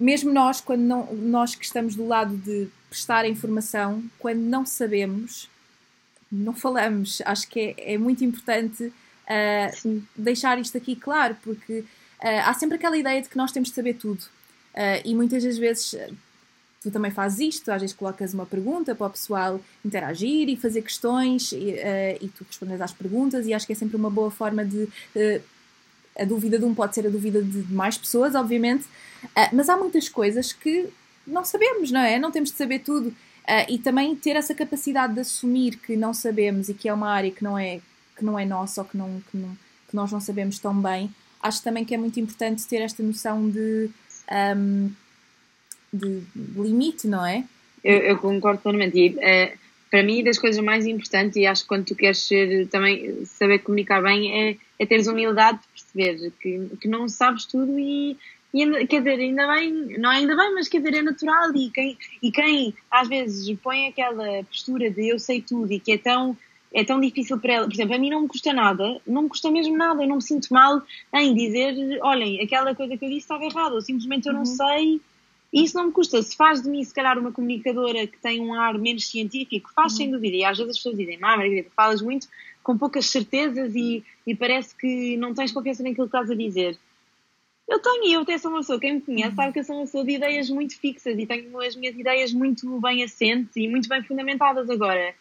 mesmo 0.00 0.32
nós, 0.32 0.60
quando 0.60 0.80
não, 0.80 1.12
nós 1.14 1.54
que 1.54 1.64
estamos 1.64 1.94
do 1.94 2.06
lado 2.06 2.34
de 2.34 2.68
prestar 2.88 3.24
a 3.24 3.28
informação, 3.28 4.02
quando 4.18 4.40
não 4.40 4.64
sabemos, 4.64 5.50
não 6.30 6.54
falamos. 6.54 7.20
Acho 7.26 7.46
que 7.46 7.74
é, 7.76 7.94
é 7.94 7.98
muito 7.98 8.24
importante 8.24 8.84
uh, 8.84 10.02
deixar 10.16 10.58
isto 10.58 10.78
aqui 10.78 10.96
claro, 10.96 11.36
porque 11.42 11.80
uh, 11.80 11.86
há 12.44 12.54
sempre 12.54 12.76
aquela 12.76 12.96
ideia 12.96 13.20
de 13.20 13.28
que 13.28 13.36
nós 13.36 13.52
temos 13.52 13.68
de 13.68 13.74
saber 13.74 13.94
tudo. 13.94 14.22
Uh, 14.74 15.02
e 15.04 15.14
muitas 15.14 15.44
das 15.44 15.58
vezes 15.58 15.94
tu 16.82 16.90
também 16.90 17.10
fazes 17.10 17.54
isto, 17.54 17.70
às 17.70 17.80
vezes 17.80 17.94
colocas 17.94 18.34
uma 18.34 18.44
pergunta 18.44 18.94
para 18.94 19.06
o 19.06 19.10
pessoal 19.10 19.60
interagir 19.84 20.48
e 20.48 20.56
fazer 20.56 20.82
questões 20.82 21.52
e, 21.52 21.56
uh, 21.56 22.18
e 22.20 22.28
tu 22.28 22.44
respondes 22.44 22.80
às 22.80 22.92
perguntas 22.92 23.46
e 23.46 23.54
acho 23.54 23.66
que 23.66 23.72
é 23.72 23.76
sempre 23.76 23.96
uma 23.96 24.10
boa 24.10 24.30
forma 24.30 24.64
de. 24.64 24.84
Uh, 25.14 25.40
a 26.18 26.24
dúvida 26.26 26.58
de 26.58 26.64
um 26.66 26.74
pode 26.74 26.94
ser 26.94 27.06
a 27.06 27.10
dúvida 27.10 27.42
de 27.42 27.72
mais 27.72 27.96
pessoas, 27.96 28.34
obviamente, 28.34 28.84
uh, 29.24 29.48
mas 29.52 29.70
há 29.70 29.76
muitas 29.78 30.10
coisas 30.10 30.52
que 30.52 30.88
não 31.26 31.44
sabemos, 31.44 31.90
não 31.90 32.00
é? 32.00 32.18
Não 32.18 32.30
temos 32.30 32.50
de 32.50 32.56
saber 32.56 32.80
tudo. 32.80 33.14
e 33.68 33.78
também 33.78 34.14
ter 34.14 34.36
essa 34.36 34.54
capacidade 34.54 35.14
de 35.14 35.20
assumir 35.20 35.76
que 35.76 35.96
não 35.96 36.12
sabemos 36.12 36.68
e 36.68 36.74
que 36.74 36.88
é 36.88 36.92
uma 36.92 37.08
área 37.08 37.30
que 37.30 37.42
não 37.42 37.56
é, 37.56 37.80
que 38.16 38.24
não 38.24 38.38
é 38.38 38.44
nossa 38.44 38.82
ou 38.82 38.86
que, 38.86 38.96
não, 38.96 39.22
que, 39.30 39.36
não, 39.36 39.56
que 39.88 39.96
nós 39.96 40.12
não 40.12 40.20
sabemos 40.20 40.58
tão 40.58 40.74
bem, 40.74 41.10
acho 41.40 41.62
também 41.62 41.84
que 41.84 41.94
é 41.94 41.98
muito 41.98 42.18
importante 42.20 42.66
ter 42.66 42.82
esta 42.82 43.02
noção 43.02 43.48
de. 43.48 43.88
Um, 44.56 44.90
de 45.92 46.22
limite, 46.56 47.06
não 47.06 47.24
é? 47.24 47.44
Eu, 47.84 47.98
eu 47.98 48.18
concordo 48.18 48.60
plenamente. 48.60 48.98
E, 48.98 49.08
uh, 49.10 49.62
para 49.92 50.02
mim, 50.02 50.24
das 50.24 50.38
coisas 50.38 50.64
mais 50.64 50.86
importantes, 50.86 51.36
e 51.36 51.46
acho 51.46 51.62
que 51.62 51.68
quando 51.68 51.84
tu 51.84 51.94
queres 51.94 52.18
ser, 52.18 52.66
também 52.68 53.26
saber 53.26 53.58
comunicar 53.58 54.02
bem, 54.02 54.32
é, 54.32 54.56
é 54.78 54.86
teres 54.86 55.06
humildade 55.06 55.58
de 55.58 55.68
perceber 55.68 56.32
que, 56.40 56.76
que 56.80 56.88
não 56.88 57.06
sabes 57.10 57.44
tudo 57.44 57.78
e, 57.78 58.16
e, 58.54 58.86
quer 58.86 59.00
dizer, 59.00 59.20
ainda 59.20 59.46
bem, 59.48 59.98
não 59.98 60.10
é 60.10 60.16
ainda 60.16 60.34
bem, 60.34 60.54
mas 60.54 60.66
quer 60.66 60.78
dizer, 60.78 60.94
é 60.94 61.02
natural 61.02 61.54
e 61.54 61.68
quem, 61.68 61.98
e 62.22 62.32
quem 62.32 62.74
às 62.90 63.06
vezes 63.06 63.54
põe 63.62 63.86
aquela 63.86 64.42
postura 64.44 64.90
de 64.90 65.08
eu 65.08 65.18
sei 65.18 65.42
tudo 65.42 65.70
e 65.70 65.78
que 65.78 65.92
é 65.92 65.98
tão, 65.98 66.34
é 66.72 66.82
tão 66.82 66.98
difícil 66.98 67.38
para 67.38 67.52
ela, 67.52 67.66
por 67.66 67.74
exemplo, 67.74 67.94
a 67.94 67.98
mim 67.98 68.08
não 68.08 68.22
me 68.22 68.28
custa 68.28 68.50
nada, 68.54 68.98
não 69.06 69.22
me 69.24 69.28
custa 69.28 69.50
mesmo 69.50 69.76
nada, 69.76 70.02
eu 70.02 70.08
não 70.08 70.16
me 70.16 70.22
sinto 70.22 70.54
mal 70.54 70.80
em 71.14 71.34
dizer, 71.34 71.98
olhem, 72.00 72.40
aquela 72.40 72.74
coisa 72.74 72.96
que 72.96 73.04
eu 73.04 73.10
disse 73.10 73.20
estava 73.20 73.44
errada, 73.44 73.74
ou 73.74 73.82
simplesmente 73.82 74.26
eu 74.26 74.32
não 74.32 74.40
uhum. 74.40 74.46
sei 74.46 75.02
e 75.52 75.64
isso 75.64 75.76
não 75.76 75.86
me 75.86 75.92
custa. 75.92 76.22
Se 76.22 76.34
faz 76.34 76.62
de 76.62 76.70
mim, 76.70 76.82
se 76.82 76.94
calhar, 76.94 77.18
uma 77.18 77.30
comunicadora 77.30 78.06
que 78.06 78.18
tem 78.18 78.40
um 78.40 78.54
ar 78.54 78.78
menos 78.78 79.06
científico, 79.06 79.70
faz 79.74 79.92
uhum. 79.92 79.98
sem 79.98 80.10
dúvida. 80.10 80.36
E 80.36 80.44
às 80.44 80.56
vezes 80.56 80.70
as 80.70 80.76
pessoas 80.78 80.96
dizem, 80.96 81.16
ah, 81.16 81.36
Margarida, 81.36 81.68
falas 81.76 82.00
muito 82.00 82.26
com 82.62 82.78
poucas 82.78 83.06
certezas 83.06 83.74
e, 83.74 84.02
e 84.26 84.34
parece 84.34 84.74
que 84.74 85.16
não 85.16 85.34
tens 85.34 85.52
confiança 85.52 85.82
naquilo 85.82 86.08
que 86.08 86.16
estás 86.16 86.30
a 86.30 86.34
dizer. 86.34 86.78
Eu 87.68 87.78
tenho, 87.78 88.04
e 88.06 88.12
eu 88.12 88.22
até 88.22 88.38
sou 88.38 88.50
uma 88.50 88.60
pessoa, 88.60 88.80
quem 88.80 88.94
me 88.94 89.00
conhece 89.00 89.36
sabe 89.36 89.52
que 89.52 89.58
eu 89.60 89.64
sou 89.64 89.76
uma 89.76 89.84
pessoa 89.84 90.04
de 90.04 90.12
ideias 90.12 90.50
muito 90.50 90.78
fixas 90.78 91.18
e 91.18 91.26
tenho 91.26 91.60
as 91.60 91.76
minhas 91.76 91.96
ideias 91.96 92.32
muito 92.32 92.80
bem 92.80 93.02
assentes 93.02 93.54
e 93.56 93.68
muito 93.68 93.88
bem 93.88 94.02
fundamentadas 94.02 94.68
agora. 94.68 95.14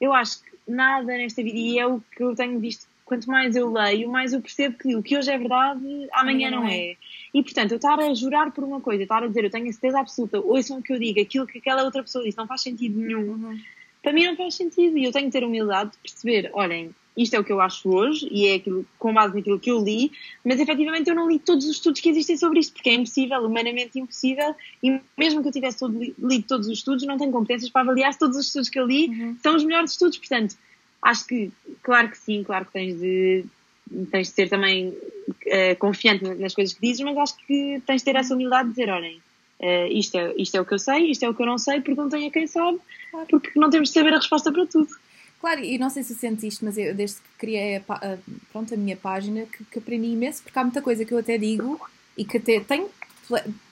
Eu 0.00 0.12
acho 0.12 0.42
que 0.42 0.50
nada 0.66 1.04
nesta 1.06 1.42
vida, 1.42 1.56
e 1.56 1.78
é 1.78 1.86
o 1.86 2.00
que 2.00 2.22
eu 2.22 2.34
tenho 2.34 2.58
visto 2.58 2.86
quanto 3.12 3.28
mais 3.28 3.54
eu 3.54 3.70
leio, 3.70 4.10
mais 4.10 4.32
eu 4.32 4.40
percebo 4.40 4.78
que 4.78 4.96
o 4.96 5.02
que 5.02 5.18
hoje 5.18 5.30
é 5.30 5.36
verdade, 5.36 5.84
amanhã 6.12 6.50
não 6.50 6.66
é. 6.66 6.96
E 7.34 7.42
portanto, 7.42 7.72
eu 7.72 7.76
estar 7.76 8.00
a 8.00 8.14
jurar 8.14 8.50
por 8.52 8.64
uma 8.64 8.80
coisa, 8.80 9.02
estar 9.02 9.22
a 9.22 9.26
dizer 9.26 9.44
eu 9.44 9.50
tenho 9.50 9.68
a 9.68 9.72
certeza 9.72 10.00
absoluta, 10.00 10.40
ouçam 10.40 10.78
o 10.78 10.82
que 10.82 10.94
eu 10.94 10.98
digo, 10.98 11.20
aquilo 11.20 11.46
que 11.46 11.58
aquela 11.58 11.84
outra 11.84 12.02
pessoa 12.02 12.24
disse, 12.24 12.38
não 12.38 12.46
faz 12.46 12.62
sentido 12.62 12.98
nenhum. 12.98 13.32
Uhum. 13.32 13.58
Para 14.02 14.14
mim 14.14 14.24
não 14.24 14.34
faz 14.34 14.54
sentido 14.54 14.96
e 14.96 15.04
eu 15.04 15.12
tenho 15.12 15.26
que 15.26 15.32
ter 15.32 15.44
humildade 15.44 15.90
de 15.90 15.98
perceber, 15.98 16.50
olhem, 16.54 16.94
isto 17.14 17.34
é 17.34 17.38
o 17.38 17.44
que 17.44 17.52
eu 17.52 17.60
acho 17.60 17.86
hoje 17.90 18.26
e 18.30 18.46
é 18.46 18.54
aquilo, 18.54 18.86
com 18.98 19.12
base 19.12 19.34
naquilo 19.34 19.60
que 19.60 19.70
eu 19.70 19.84
li, 19.84 20.10
mas 20.42 20.58
efetivamente 20.58 21.10
eu 21.10 21.14
não 21.14 21.30
li 21.30 21.38
todos 21.38 21.66
os 21.66 21.72
estudos 21.72 22.00
que 22.00 22.08
existem 22.08 22.38
sobre 22.38 22.60
isto, 22.60 22.72
porque 22.72 22.88
é 22.88 22.94
impossível, 22.94 23.44
humanamente 23.44 23.98
impossível, 24.00 24.54
e 24.82 24.98
mesmo 25.18 25.42
que 25.42 25.48
eu 25.48 25.52
tivesse 25.52 25.78
todo, 25.80 25.98
lido 26.00 26.46
todos 26.48 26.66
os 26.66 26.78
estudos, 26.78 27.06
não 27.06 27.18
tenho 27.18 27.30
competências 27.30 27.70
para 27.70 27.82
avaliar 27.82 28.14
se 28.14 28.18
todos 28.18 28.38
os 28.38 28.46
estudos 28.46 28.70
que 28.70 28.80
eu 28.80 28.86
li 28.86 29.08
uhum. 29.08 29.36
são 29.42 29.54
os 29.54 29.64
melhores 29.64 29.90
estudos, 29.90 30.16
portanto, 30.16 30.56
acho 31.02 31.26
que, 31.26 31.50
claro 31.82 32.08
que 32.08 32.16
sim, 32.16 32.44
claro 32.44 32.64
que 32.64 32.72
tens 32.72 32.98
de, 32.98 33.44
tens 34.10 34.28
de 34.28 34.34
ser 34.34 34.48
também 34.48 34.88
uh, 34.88 35.76
confiante 35.78 36.24
nas 36.24 36.54
coisas 36.54 36.74
que 36.74 36.80
dizes, 36.80 37.04
mas 37.04 37.16
acho 37.16 37.36
que 37.46 37.82
tens 37.86 38.00
de 38.00 38.04
ter 38.04 38.16
essa 38.16 38.34
humildade 38.34 38.68
de 38.68 38.74
dizer, 38.74 38.90
olhem, 38.90 39.20
uh, 39.60 39.86
isto, 39.90 40.16
é, 40.16 40.32
isto 40.36 40.56
é 40.56 40.60
o 40.60 40.64
que 40.64 40.74
eu 40.74 40.78
sei, 40.78 41.10
isto 41.10 41.24
é 41.24 41.28
o 41.28 41.34
que 41.34 41.42
eu 41.42 41.46
não 41.46 41.58
sei, 41.58 41.80
perguntem 41.80 42.26
a 42.26 42.30
quem 42.30 42.46
sabe, 42.46 42.78
porque 43.28 43.50
não 43.56 43.68
temos 43.68 43.88
de 43.88 43.94
saber 43.94 44.14
a 44.14 44.18
resposta 44.18 44.52
para 44.52 44.66
tudo. 44.66 44.88
Claro, 45.40 45.64
e 45.64 45.76
não 45.76 45.90
sei 45.90 46.04
se 46.04 46.14
sentes 46.14 46.44
isto, 46.44 46.64
mas 46.64 46.78
eu 46.78 46.94
desde 46.94 47.16
que 47.16 47.28
criei 47.36 47.76
a, 47.76 47.82
a, 47.88 48.16
pronto, 48.52 48.72
a 48.72 48.76
minha 48.76 48.96
página 48.96 49.44
que, 49.46 49.64
que, 49.64 49.78
aprendi 49.80 50.06
imenso, 50.06 50.40
porque 50.40 50.56
há 50.56 50.62
muita 50.62 50.80
coisa 50.80 51.04
que 51.04 51.12
eu 51.12 51.18
até 51.18 51.36
digo 51.36 51.80
e 52.16 52.24
que 52.24 52.36
até 52.36 52.60
tenho 52.60 52.88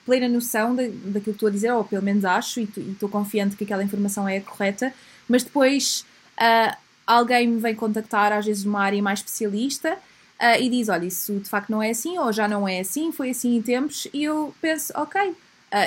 plena 0.05 0.27
noção 0.27 0.75
de, 0.75 0.89
daquilo 0.89 1.23
que 1.23 1.29
estou 1.31 1.47
a 1.47 1.51
dizer, 1.51 1.71
ou 1.71 1.85
pelo 1.85 2.03
menos 2.03 2.25
acho, 2.25 2.59
e 2.59 2.63
estou 2.63 3.07
confiante 3.07 3.55
que 3.55 3.63
aquela 3.63 3.83
informação 3.83 4.27
é 4.27 4.41
correta, 4.41 4.93
mas 5.29 5.43
depois 5.45 6.05
uh, 6.37 6.75
alguém 7.11 7.47
me 7.47 7.59
vem 7.59 7.75
contactar, 7.75 8.31
às 8.31 8.45
vezes 8.45 8.63
numa 8.63 8.81
área 8.81 9.01
mais 9.01 9.19
especialista, 9.19 9.93
uh, 9.93 10.61
e 10.61 10.69
diz: 10.69 10.89
Olha, 10.89 11.05
isso 11.05 11.33
de 11.39 11.49
facto 11.49 11.69
não 11.69 11.81
é 11.81 11.89
assim, 11.89 12.17
ou 12.17 12.31
já 12.31 12.47
não 12.47 12.67
é 12.67 12.79
assim, 12.79 13.11
foi 13.11 13.31
assim 13.31 13.55
em 13.57 13.61
tempos, 13.61 14.07
e 14.13 14.23
eu 14.23 14.53
penso: 14.61 14.93
Ok, 14.95 15.21
uh, 15.21 15.35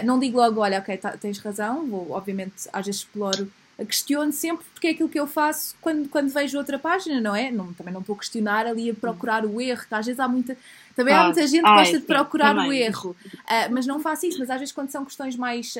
não 0.04 0.18
digo 0.18 0.38
logo: 0.38 0.60
Olha, 0.60 0.78
ok, 0.78 0.96
tá, 0.96 1.16
tens 1.16 1.38
razão, 1.38 1.86
vou, 1.86 2.10
obviamente, 2.12 2.68
às 2.72 2.86
vezes 2.86 3.00
exploro. 3.02 3.50
Questiono 3.88 4.30
sempre 4.32 4.64
porque 4.72 4.86
é 4.86 4.90
aquilo 4.90 5.08
que 5.08 5.18
eu 5.18 5.26
faço 5.26 5.74
quando, 5.80 6.08
quando 6.08 6.28
vejo 6.28 6.56
outra 6.56 6.78
página, 6.78 7.20
não 7.20 7.34
é? 7.34 7.50
Não, 7.50 7.72
também 7.72 7.92
não 7.92 8.02
estou 8.02 8.14
a 8.14 8.18
questionar 8.20 8.68
ali 8.68 8.88
a 8.88 8.94
procurar 8.94 9.44
o 9.44 9.60
erro, 9.60 9.84
que 9.88 9.92
às 9.92 10.06
vezes 10.06 10.20
há 10.20 10.28
muita. 10.28 10.56
Também 10.94 11.12
ah, 11.12 11.22
há 11.22 11.24
muita 11.24 11.44
gente 11.44 11.62
que 11.62 11.68
ah, 11.68 11.74
gosta 11.74 11.98
de 11.98 12.06
procurar 12.06 12.56
o 12.56 12.72
erro, 12.72 13.16
uh, 13.34 13.72
mas 13.72 13.84
não 13.84 13.98
faço 13.98 14.26
isso. 14.26 14.38
Mas 14.38 14.48
às 14.48 14.60
vezes, 14.60 14.72
quando 14.72 14.90
são 14.90 15.04
questões 15.04 15.34
mais 15.34 15.74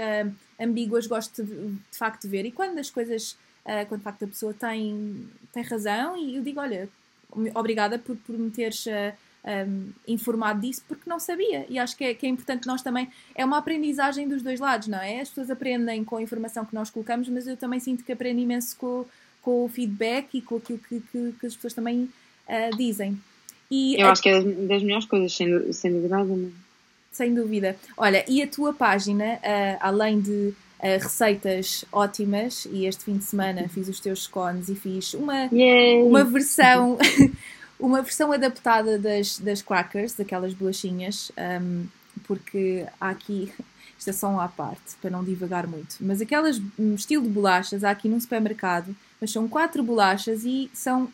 ambíguas, 0.61 1.07
gosto 1.07 1.45
de, 1.45 1.55
de 1.55 1.97
facto 1.97 2.23
de 2.23 2.29
ver. 2.29 2.45
E 2.47 2.51
quando 2.51 2.81
as 2.81 2.91
coisas 2.91 3.37
uh, 3.65 3.87
quando 3.89 4.01
de 4.01 4.05
facto 4.05 4.25
a 4.25 4.29
pessoa 4.29 4.55
tem, 4.55 5.29
tem 5.53 5.63
razão 5.63 6.17
e 6.17 6.37
eu 6.37 6.43
digo, 6.43 6.61
olha, 6.61 6.89
obrigada 7.55 7.99
por, 7.99 8.17
por 8.17 8.39
me 8.39 8.51
teres 8.51 8.87
uh, 8.87 9.13
um, 9.45 9.91
informado 10.09 10.61
disso 10.61 10.83
porque 10.89 11.09
não 11.09 11.19
sabia. 11.21 11.67
E 11.69 11.79
acho 11.79 11.97
que 11.97 12.05
é, 12.05 12.15
que 12.15 12.27
é 12.27 12.29
importante 12.29 12.67
nós 12.67 12.83
também. 12.83 13.09
É 13.35 13.45
uma 13.45 13.59
aprendizagem 13.59 14.29
dos 14.29 14.43
dois 14.43 14.61
lados, 14.61 14.89
não 14.89 15.01
é? 15.01 15.21
As 15.21 15.29
pessoas 15.29 15.51
aprendem 15.51 16.05
com 16.05 16.17
a 16.17 16.23
informação 16.23 16.65
que 16.65 16.75
nós 16.75 16.91
colocamos, 16.91 17.29
mas 17.29 17.47
eu 17.47 17.57
também 17.57 17.81
sinto 17.81 18.05
que 18.05 18.13
aprendo 18.13 18.41
imenso 18.41 18.77
com, 18.77 19.05
com 19.43 19.65
o 19.65 19.69
feedback 19.69 20.39
e 20.39 20.43
com 20.43 20.57
aquilo 20.57 20.79
que, 20.79 21.01
que, 21.01 21.35
que 21.39 21.47
as 21.47 21.55
pessoas 21.55 21.75
também 21.75 22.09
uh, 22.49 22.77
dizem. 22.77 23.21
E 23.71 24.01
eu 24.01 24.07
a... 24.07 24.13
acho 24.13 24.23
que 24.23 24.29
é 24.29 24.41
das, 24.41 24.45
das 24.69 24.83
melhores 24.83 25.07
coisas, 25.07 25.35
sem, 25.35 25.73
sem 25.73 25.93
dúvida 25.93 26.17
alguma. 26.17 26.51
Sem 27.11 27.33
dúvida. 27.33 27.77
Olha, 27.97 28.25
e 28.29 28.43
a 28.43 28.47
tua 28.47 28.73
página, 28.73 29.35
uh, 29.35 29.79
além 29.81 30.21
de 30.21 30.53
Uh, 30.81 31.03
receitas 31.03 31.85
ótimas 31.91 32.67
e 32.71 32.85
este 32.85 33.05
fim 33.05 33.17
de 33.17 33.25
semana 33.25 33.69
fiz 33.69 33.89
os 33.89 34.01
teus 34.01 34.25
scones 34.25 34.69
e 34.69 34.75
fiz 34.75 35.15
uma, 35.15 35.49
uma 36.05 36.25
versão 36.25 36.99
uma 37.79 38.03
versão 38.03 38.33
adaptada 38.33 38.99
das, 38.99 39.39
das 39.39 39.61
crackers, 39.63 40.15
daquelas 40.15 40.55
bolachinhas, 40.55 41.31
um, 41.63 41.87
porque 42.25 42.87
há 43.01 43.11
aqui, 43.11 43.53
isto 43.99 44.11
é 44.11 44.13
só 44.13 44.29
um 44.29 44.41
à 44.41 44.49
parte, 44.49 44.97
para 45.01 45.11
não 45.11 45.25
divagar 45.25 45.67
muito, 45.67 45.97
mas 46.01 46.21
aquelas 46.21 46.61
um, 46.79 46.95
estilo 46.95 47.23
de 47.23 47.29
bolachas 47.29 47.85
há 47.85 47.91
aqui 47.91 48.09
num 48.09 48.21
supermercado, 48.21 48.95
mas 49.21 49.31
são 49.31 49.49
quatro 49.49 49.83
bolachas 49.83 50.45
e 50.45 50.71
são 50.73 51.09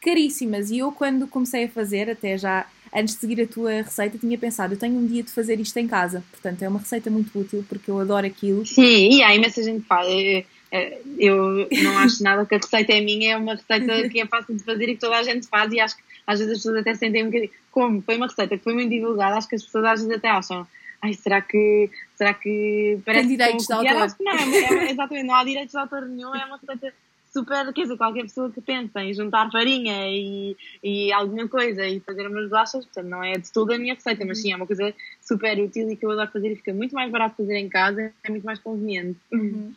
caríssimas. 0.00 0.70
E 0.70 0.78
eu, 0.78 0.92
quando 0.92 1.26
comecei 1.26 1.64
a 1.64 1.68
fazer, 1.68 2.10
até 2.10 2.36
já 2.36 2.66
antes 2.94 3.14
de 3.14 3.20
seguir 3.20 3.42
a 3.42 3.46
tua 3.46 3.70
receita, 3.82 4.16
tinha 4.18 4.38
pensado, 4.38 4.74
eu 4.74 4.78
tenho 4.78 4.96
um 4.96 5.06
dia 5.06 5.22
de 5.22 5.30
fazer 5.30 5.58
isto 5.58 5.76
em 5.78 5.88
casa. 5.88 6.22
Portanto, 6.30 6.62
é 6.62 6.68
uma 6.68 6.78
receita 6.78 7.10
muito 7.10 7.36
útil 7.38 7.64
porque 7.68 7.90
eu 7.90 7.98
adoro 7.98 8.26
aquilo. 8.26 8.64
Sim, 8.64 9.10
e 9.10 9.22
há 9.22 9.34
imensa 9.34 9.62
gente 9.62 9.82
que 9.82 9.88
faz. 9.88 10.06
Eh, 10.08 10.98
eu 11.18 11.68
não 11.82 11.98
acho 11.98 12.22
nada 12.22 12.44
que 12.46 12.54
a 12.54 12.58
receita 12.58 12.92
é 12.92 13.00
minha, 13.00 13.32
é 13.32 13.36
uma 13.36 13.54
receita 13.54 14.08
que 14.10 14.20
é 14.20 14.26
fácil 14.26 14.56
de 14.56 14.64
fazer 14.64 14.88
e 14.88 14.94
que 14.94 15.00
toda 15.00 15.16
a 15.16 15.22
gente 15.22 15.46
faz 15.46 15.72
e 15.72 15.80
acho 15.80 15.96
que 15.96 16.02
às 16.26 16.38
vezes 16.38 16.54
as 16.54 16.58
pessoas 16.58 16.78
até 16.78 16.94
sentem 16.94 17.22
um 17.22 17.26
bocadinho, 17.26 17.50
como 17.70 18.02
foi 18.02 18.16
uma 18.16 18.26
receita 18.26 18.56
que 18.56 18.64
foi 18.64 18.74
muito 18.74 18.90
divulgada, 18.90 19.36
acho 19.36 19.48
que 19.48 19.56
as 19.56 19.62
pessoas 19.62 19.84
às 19.84 20.00
vezes 20.00 20.16
até 20.16 20.28
acham, 20.28 20.66
ai, 21.02 21.12
será 21.14 21.40
que, 21.40 21.90
será 22.16 22.32
que 22.32 22.98
parece 23.04 23.28
Tem 23.28 23.36
direitos 23.36 23.66
de 23.66 23.72
autor? 23.72 23.96
Acho 23.96 24.16
que 24.16 24.24
não, 24.24 24.32
é, 24.32 24.86
é, 24.86 24.90
exatamente, 24.90 25.26
não 25.26 25.34
há 25.34 25.44
direitos 25.44 25.72
de 25.72 25.78
autor 25.78 26.02
nenhum, 26.06 26.34
é 26.34 26.44
uma 26.44 26.56
receita 26.56 26.94
super, 27.34 27.72
quer 27.72 27.82
dizer, 27.82 27.96
qualquer 27.96 28.22
pessoa 28.22 28.48
que 28.48 28.60
pensa 28.60 29.02
em 29.02 29.12
juntar 29.12 29.50
farinha 29.50 30.08
e, 30.08 30.56
e 30.80 31.12
alguma 31.12 31.48
coisa 31.48 31.84
e 31.84 31.98
fazer 31.98 32.28
umas 32.28 32.48
bolachas, 32.48 32.84
portanto, 32.84 33.08
não 33.08 33.24
é 33.24 33.32
de 33.32 33.52
toda 33.52 33.74
a 33.74 33.78
minha 33.78 33.94
receita, 33.94 34.24
mas 34.24 34.40
sim, 34.40 34.52
é 34.52 34.56
uma 34.56 34.66
coisa 34.66 34.94
super 35.20 35.58
útil 35.58 35.90
e 35.90 35.96
que 35.96 36.06
eu 36.06 36.12
adoro 36.12 36.30
fazer 36.30 36.52
e 36.52 36.56
fica 36.56 36.72
muito 36.72 36.94
mais 36.94 37.10
barato 37.10 37.36
fazer 37.36 37.56
em 37.56 37.68
casa, 37.68 38.12
é 38.22 38.30
muito 38.30 38.46
mais 38.46 38.60
conveniente. 38.60 39.18
Uhum. 39.32 39.74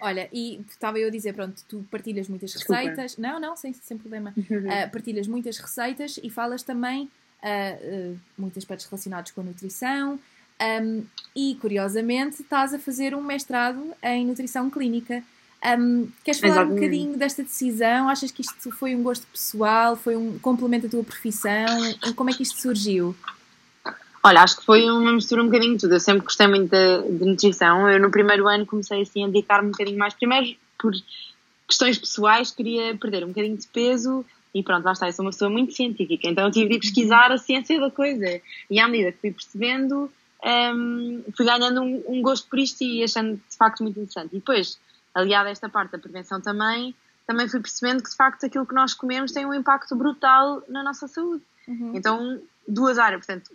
Olha, 0.00 0.28
e 0.32 0.60
estava 0.68 0.98
eu 0.98 1.08
a 1.08 1.10
dizer, 1.10 1.34
pronto, 1.34 1.60
tu 1.68 1.84
partilhas 1.90 2.28
muitas 2.28 2.52
Desculpa. 2.52 2.80
receitas. 2.80 3.16
Não, 3.16 3.40
não, 3.40 3.56
sem, 3.56 3.72
sem 3.72 3.98
problema. 3.98 4.32
Uh, 4.36 4.90
partilhas 4.92 5.26
muitas 5.26 5.58
receitas 5.58 6.20
e 6.22 6.30
falas 6.30 6.62
também 6.62 7.04
uh, 7.42 8.12
uh, 8.12 8.18
muitos 8.38 8.58
aspectos 8.58 8.86
relacionados 8.86 9.32
com 9.32 9.40
a 9.40 9.44
nutrição. 9.44 10.20
Um, 10.60 11.04
e 11.34 11.56
curiosamente 11.56 12.42
estás 12.42 12.72
a 12.72 12.78
fazer 12.78 13.14
um 13.14 13.22
mestrado 13.22 13.92
em 14.02 14.24
nutrição 14.24 14.70
clínica. 14.70 15.24
Um, 15.64 16.08
queres 16.24 16.40
falar 16.40 16.54
Exatamente. 16.54 16.72
um 16.72 16.80
bocadinho 16.80 17.18
desta 17.18 17.42
decisão? 17.42 18.08
Achas 18.08 18.30
que 18.30 18.42
isto 18.42 18.70
foi 18.72 18.94
um 18.96 19.02
gosto 19.02 19.26
pessoal? 19.28 19.96
Foi 19.96 20.16
um 20.16 20.38
complemento 20.38 20.86
da 20.86 20.90
tua 20.90 21.04
profissão? 21.04 21.66
Como 22.16 22.30
é 22.30 22.32
que 22.32 22.42
isto 22.42 22.58
surgiu? 22.58 23.14
Olha, 24.24 24.42
acho 24.42 24.58
que 24.58 24.64
foi 24.64 24.88
uma 24.90 25.12
mistura 25.12 25.42
um 25.42 25.46
bocadinho 25.46 25.74
de 25.74 25.80
tudo. 25.80 25.94
Eu 25.94 26.00
sempre 26.00 26.22
gostei 26.22 26.46
muito 26.46 26.70
de, 26.70 27.18
de 27.18 27.24
nutrição. 27.24 27.88
Eu 27.88 28.00
no 28.00 28.10
primeiro 28.10 28.48
ano 28.48 28.66
comecei 28.66 29.02
assim 29.02 29.24
a 29.24 29.26
dedicar-me 29.28 29.68
um 29.68 29.72
bocadinho 29.72 29.98
mais. 29.98 30.14
Primeiro, 30.14 30.56
por 30.78 30.92
questões 31.68 31.98
pessoais, 31.98 32.50
queria 32.50 32.96
perder 32.96 33.24
um 33.24 33.28
bocadinho 33.28 33.56
de 33.56 33.66
peso 33.68 34.24
e 34.54 34.62
pronto, 34.62 34.84
lá 34.84 34.92
está. 34.92 35.08
Eu 35.08 35.12
sou 35.12 35.24
uma 35.24 35.30
pessoa 35.30 35.50
muito 35.50 35.72
científica, 35.72 36.28
então 36.28 36.44
eu 36.44 36.50
tive 36.50 36.70
de 36.70 36.78
pesquisar 36.80 37.32
a 37.32 37.38
ciência 37.38 37.80
da 37.80 37.90
coisa. 37.90 38.40
E 38.70 38.78
à 38.78 38.86
medida 38.86 39.12
que 39.12 39.18
fui 39.18 39.32
percebendo, 39.32 40.12
um, 40.44 41.24
fui 41.36 41.46
ganhando 41.46 41.80
um, 41.80 42.02
um, 42.06 42.22
gosto 42.22 42.48
por 42.48 42.58
isto 42.58 42.82
e 42.82 43.02
achando 43.02 43.36
de 43.36 43.56
facto 43.56 43.82
muito 43.82 43.98
interessante. 43.98 44.32
E 44.32 44.36
depois, 44.36 44.78
aliado 45.14 45.48
a 45.48 45.50
esta 45.50 45.68
parte 45.68 45.92
da 45.92 45.98
prevenção 45.98 46.40
também, 46.40 46.94
também 47.26 47.48
fui 47.48 47.60
percebendo 47.60 48.02
que 48.02 48.10
de 48.10 48.16
facto 48.16 48.44
aquilo 48.44 48.66
que 48.66 48.74
nós 48.74 48.94
comemos 48.94 49.32
tem 49.32 49.46
um 49.46 49.54
impacto 49.54 49.94
brutal 49.94 50.62
na 50.68 50.82
nossa 50.82 51.06
saúde. 51.06 51.42
Uhum. 51.68 51.92
Então, 51.94 52.40
duas 52.66 52.98
áreas, 52.98 53.24
portanto, 53.24 53.50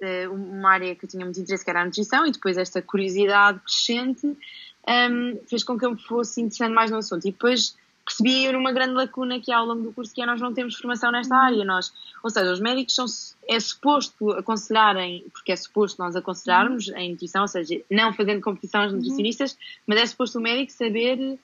eh, 0.00 0.28
uma 0.28 0.70
área 0.70 0.94
que 0.94 1.04
eu 1.04 1.08
tinha 1.08 1.24
muito 1.24 1.38
interesse, 1.38 1.62
que 1.62 1.70
era 1.70 1.82
a 1.82 1.84
nutrição, 1.84 2.26
e 2.26 2.32
depois 2.32 2.56
esta 2.56 2.80
curiosidade 2.80 3.60
crescente 3.60 4.26
um, 4.26 5.38
fez 5.46 5.62
com 5.62 5.78
que 5.78 5.84
eu 5.84 5.92
me 5.92 6.00
fosse 6.00 6.40
interessando 6.40 6.74
mais 6.74 6.90
no 6.90 6.96
assunto. 6.96 7.28
E 7.28 7.32
depois 7.32 7.76
percebi 8.04 8.44
eu 8.44 8.52
numa 8.54 8.72
grande 8.72 8.94
lacuna 8.94 9.38
que 9.38 9.52
há 9.52 9.58
ao 9.58 9.66
longo 9.66 9.82
do 9.82 9.92
curso, 9.92 10.14
que 10.14 10.22
é 10.22 10.26
nós 10.26 10.40
não 10.40 10.54
temos 10.54 10.76
formação 10.76 11.12
nesta 11.12 11.34
uhum. 11.34 11.40
área. 11.40 11.64
Nós, 11.64 11.92
ou 12.22 12.30
seja, 12.30 12.50
os 12.50 12.60
médicos 12.60 12.94
são, 12.94 13.04
é 13.50 13.58
suposto 13.58 14.30
aconselharem, 14.30 15.24
porque 15.32 15.50
é 15.50 15.56
suposto 15.56 16.00
nós 16.00 16.14
aconselharmos 16.14 16.88
em 16.90 17.10
nutrição, 17.10 17.42
ou 17.42 17.48
seja, 17.48 17.82
não 17.90 18.12
fazendo 18.12 18.40
competição 18.40 18.82
aos 18.82 18.92
uhum. 18.92 18.98
nutricionistas, 18.98 19.52
uhum. 19.52 19.58
mas 19.88 20.00
é 20.00 20.06
suposto 20.06 20.38
o 20.38 20.40
médico 20.40 20.70
saber 20.70 21.36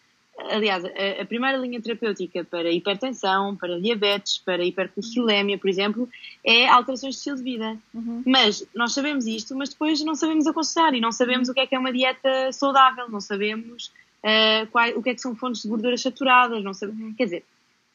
aliás, 0.50 0.84
a, 0.84 1.22
a, 1.22 1.24
primeira 1.24 1.56
linha 1.56 1.80
terapêutica 1.80 2.44
para 2.44 2.70
hipertensão, 2.70 3.56
para 3.56 3.80
diabetes, 3.80 4.38
para 4.38 4.62
hipercolesterolemia, 4.64 5.58
por 5.58 5.68
exemplo, 5.68 6.08
é 6.44 6.68
alterações 6.68 7.14
de 7.14 7.18
estilo 7.18 7.36
de 7.38 7.42
vida. 7.42 7.76
Uhum. 7.94 8.22
Mas 8.24 8.64
nós 8.74 8.92
sabemos 8.92 9.26
isto, 9.26 9.56
mas 9.56 9.70
depois 9.70 10.04
não 10.04 10.14
sabemos 10.14 10.46
aconselhar 10.46 10.94
e 10.94 11.00
não 11.00 11.10
sabemos 11.10 11.48
o 11.48 11.54
que 11.54 11.60
é 11.60 11.66
que 11.66 11.74
é 11.74 11.78
uma 11.78 11.92
dieta 11.92 12.52
saudável, 12.52 13.08
não 13.08 13.20
sabemos 13.20 13.90
uh, 14.22 14.66
qual, 14.70 14.90
o 14.90 15.02
que 15.02 15.10
é 15.10 15.14
que 15.14 15.22
são 15.22 15.34
fontes 15.34 15.62
de 15.62 15.68
gorduras 15.68 16.02
saturadas, 16.02 16.62
não 16.62 16.74
sabemos, 16.74 17.00
uhum. 17.00 17.14
quer 17.14 17.24
dizer, 17.24 17.44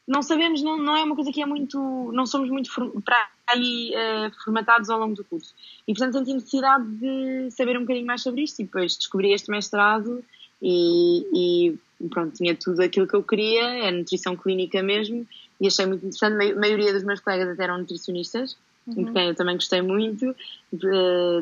não 0.06 0.22
sabemos, 0.22 0.62
não, 0.62 0.76
não 0.76 0.96
é 0.96 1.04
uma 1.04 1.14
coisa 1.14 1.32
que 1.32 1.40
é 1.40 1.46
muito, 1.46 2.10
não 2.12 2.26
somos 2.26 2.50
muito 2.50 2.70
para 3.02 3.28
aí 3.52 3.92
uh, 3.94 4.44
formatados 4.44 4.90
ao 4.90 4.98
longo 4.98 5.14
do 5.14 5.24
curso. 5.24 5.54
E 5.86 5.92
portanto 5.94 6.14
senti 6.14 6.34
necessidade 6.34 6.84
de 6.96 7.50
saber 7.50 7.76
um 7.76 7.82
bocadinho 7.82 8.06
mais 8.06 8.22
sobre 8.22 8.42
isto 8.42 8.60
e 8.60 8.64
depois 8.64 8.96
descobri 8.96 9.32
este 9.32 9.50
mestrado 9.50 10.24
e, 10.62 11.26
e 11.34 12.08
pronto, 12.08 12.36
tinha 12.36 12.54
tudo 12.54 12.80
aquilo 12.82 13.06
que 13.06 13.14
eu 13.14 13.22
queria, 13.22 13.86
é 13.86 13.90
nutrição 13.90 14.36
clínica 14.36 14.82
mesmo, 14.82 15.26
e 15.60 15.66
achei 15.66 15.86
muito 15.86 16.06
interessante. 16.06 16.52
A 16.52 16.58
maioria 16.58 16.92
dos 16.92 17.02
meus 17.02 17.20
colegas 17.20 17.48
até 17.48 17.64
eram 17.64 17.78
nutricionistas, 17.78 18.56
uhum. 18.86 18.94
com 18.94 19.12
quem 19.12 19.28
eu 19.28 19.34
também 19.34 19.56
gostei 19.56 19.82
muito 19.82 20.34
de, 20.72 20.78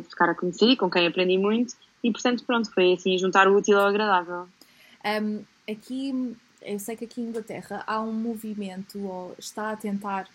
de, 0.00 0.08
ficar 0.08 0.30
a 0.30 0.34
conhecer 0.34 0.66
e 0.66 0.76
com 0.76 0.90
quem 0.90 1.06
aprendi 1.06 1.38
muito, 1.38 1.74
e 2.02 2.10
portanto, 2.10 2.44
pronto, 2.44 2.72
foi 2.72 2.94
assim, 2.94 3.18
juntar 3.18 3.46
o 3.46 3.56
útil 3.56 3.78
ao 3.78 3.86
agradável. 3.86 4.48
Um, 5.04 5.42
aqui, 5.70 6.36
eu 6.62 6.78
sei 6.78 6.96
que 6.96 7.04
aqui 7.04 7.20
em 7.20 7.24
Inglaterra 7.24 7.84
há 7.86 8.00
um 8.00 8.12
movimento, 8.12 8.98
ou 9.04 9.34
está 9.38 9.70
a 9.72 9.76
tentar, 9.76 10.28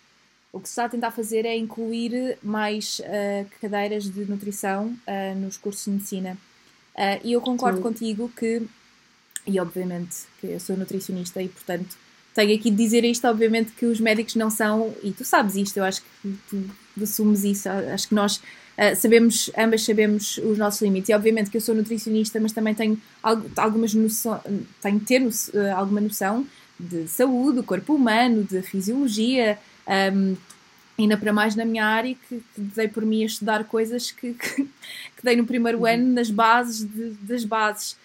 o 0.56 0.60
que 0.60 0.68
se 0.68 0.72
está 0.72 0.86
a 0.86 0.88
tentar 0.88 1.10
fazer 1.10 1.44
é 1.44 1.54
incluir 1.54 2.38
mais 2.42 2.98
uh, 3.00 3.46
cadeiras 3.60 4.04
de 4.04 4.24
nutrição 4.24 4.96
uh, 5.06 5.38
nos 5.38 5.58
cursos 5.58 5.84
de 5.84 5.90
medicina. 5.90 6.38
Uh, 6.94 7.20
e 7.22 7.32
eu 7.34 7.42
concordo 7.42 7.76
Sim. 7.76 7.82
contigo 7.82 8.32
que 8.34 8.62
e 9.46 9.60
obviamente 9.60 10.16
que 10.40 10.46
eu 10.46 10.58
sou 10.58 10.74
nutricionista 10.76 11.42
e 11.42 11.48
portanto 11.48 11.94
tenho 12.34 12.54
aqui 12.54 12.70
de 12.70 12.76
dizer 12.76 13.04
isto, 13.04 13.26
obviamente 13.28 13.72
que 13.72 13.84
os 13.84 14.00
médicos 14.00 14.34
não 14.34 14.50
são, 14.50 14.94
e 15.02 15.12
tu 15.12 15.24
sabes 15.24 15.56
isto, 15.56 15.76
eu 15.76 15.84
acho 15.84 16.02
que 16.02 16.36
tu 16.50 16.70
assumes 17.02 17.44
isso, 17.44 17.68
acho 17.68 18.08
que 18.08 18.14
nós 18.14 18.42
sabemos, 18.98 19.50
ambas 19.56 19.82
sabemos 19.82 20.36
os 20.36 20.58
nossos 20.58 20.82
limites, 20.82 21.08
e 21.08 21.14
obviamente 21.14 21.48
que 21.48 21.56
eu 21.56 21.62
sou 21.62 21.74
nutricionista, 21.74 22.38
mas 22.38 22.52
também 22.52 22.74
tenho 22.74 23.00
algumas 23.56 23.94
noção, 23.94 24.38
tenho 24.82 24.98
de 24.98 25.06
ter 25.06 25.22
alguma 25.74 25.98
noção 25.98 26.46
de 26.78 27.08
saúde, 27.08 27.56
do 27.56 27.62
corpo 27.62 27.94
humano, 27.94 28.44
de 28.44 28.60
fisiologia, 28.60 29.58
um, 29.86 30.36
ainda 30.98 31.16
para 31.16 31.32
mais 31.32 31.54
na 31.54 31.64
minha 31.64 31.84
área, 31.84 32.14
que, 32.14 32.42
que 32.54 32.60
dei 32.60 32.88
por 32.88 33.04
mim 33.04 33.22
a 33.22 33.26
estudar 33.26 33.64
coisas 33.64 34.10
que, 34.10 34.32
que, 34.34 34.64
que 34.64 35.22
dei 35.22 35.36
no 35.36 35.46
primeiro 35.46 35.78
uhum. 35.78 35.86
ano 35.86 36.12
nas 36.12 36.30
bases 36.30 36.84
de, 36.88 37.10
das 37.22 37.44
bases. 37.44 37.96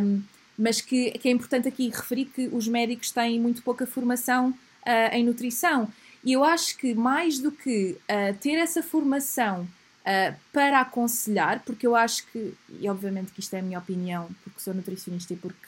Um, 0.00 0.22
mas 0.58 0.80
que, 0.80 1.10
que, 1.12 1.28
é 1.28 1.32
importante 1.32 1.68
aqui 1.68 1.90
referir 1.90 2.26
que 2.26 2.48
os 2.48 2.66
médicos 2.66 3.10
têm 3.10 3.38
muito 3.38 3.62
pouca 3.62 3.86
formação 3.86 4.50
uh, 4.50 5.12
em 5.12 5.24
nutrição. 5.24 5.92
E 6.24 6.32
eu 6.32 6.42
acho 6.42 6.76
que 6.78 6.94
mais 6.94 7.38
do 7.38 7.52
que 7.52 7.98
uh, 8.02 8.34
ter 8.40 8.54
essa 8.54 8.82
formação 8.82 9.62
uh, 9.62 10.34
para 10.52 10.80
aconselhar, 10.80 11.62
porque 11.64 11.86
eu 11.86 11.94
acho 11.94 12.26
que, 12.28 12.54
e 12.80 12.88
obviamente 12.88 13.32
que 13.32 13.40
isto 13.40 13.54
é 13.54 13.60
a 13.60 13.62
minha 13.62 13.78
opinião, 13.78 14.30
porque 14.42 14.60
sou 14.60 14.72
nutricionista 14.72 15.34
e 15.34 15.36
porque 15.36 15.58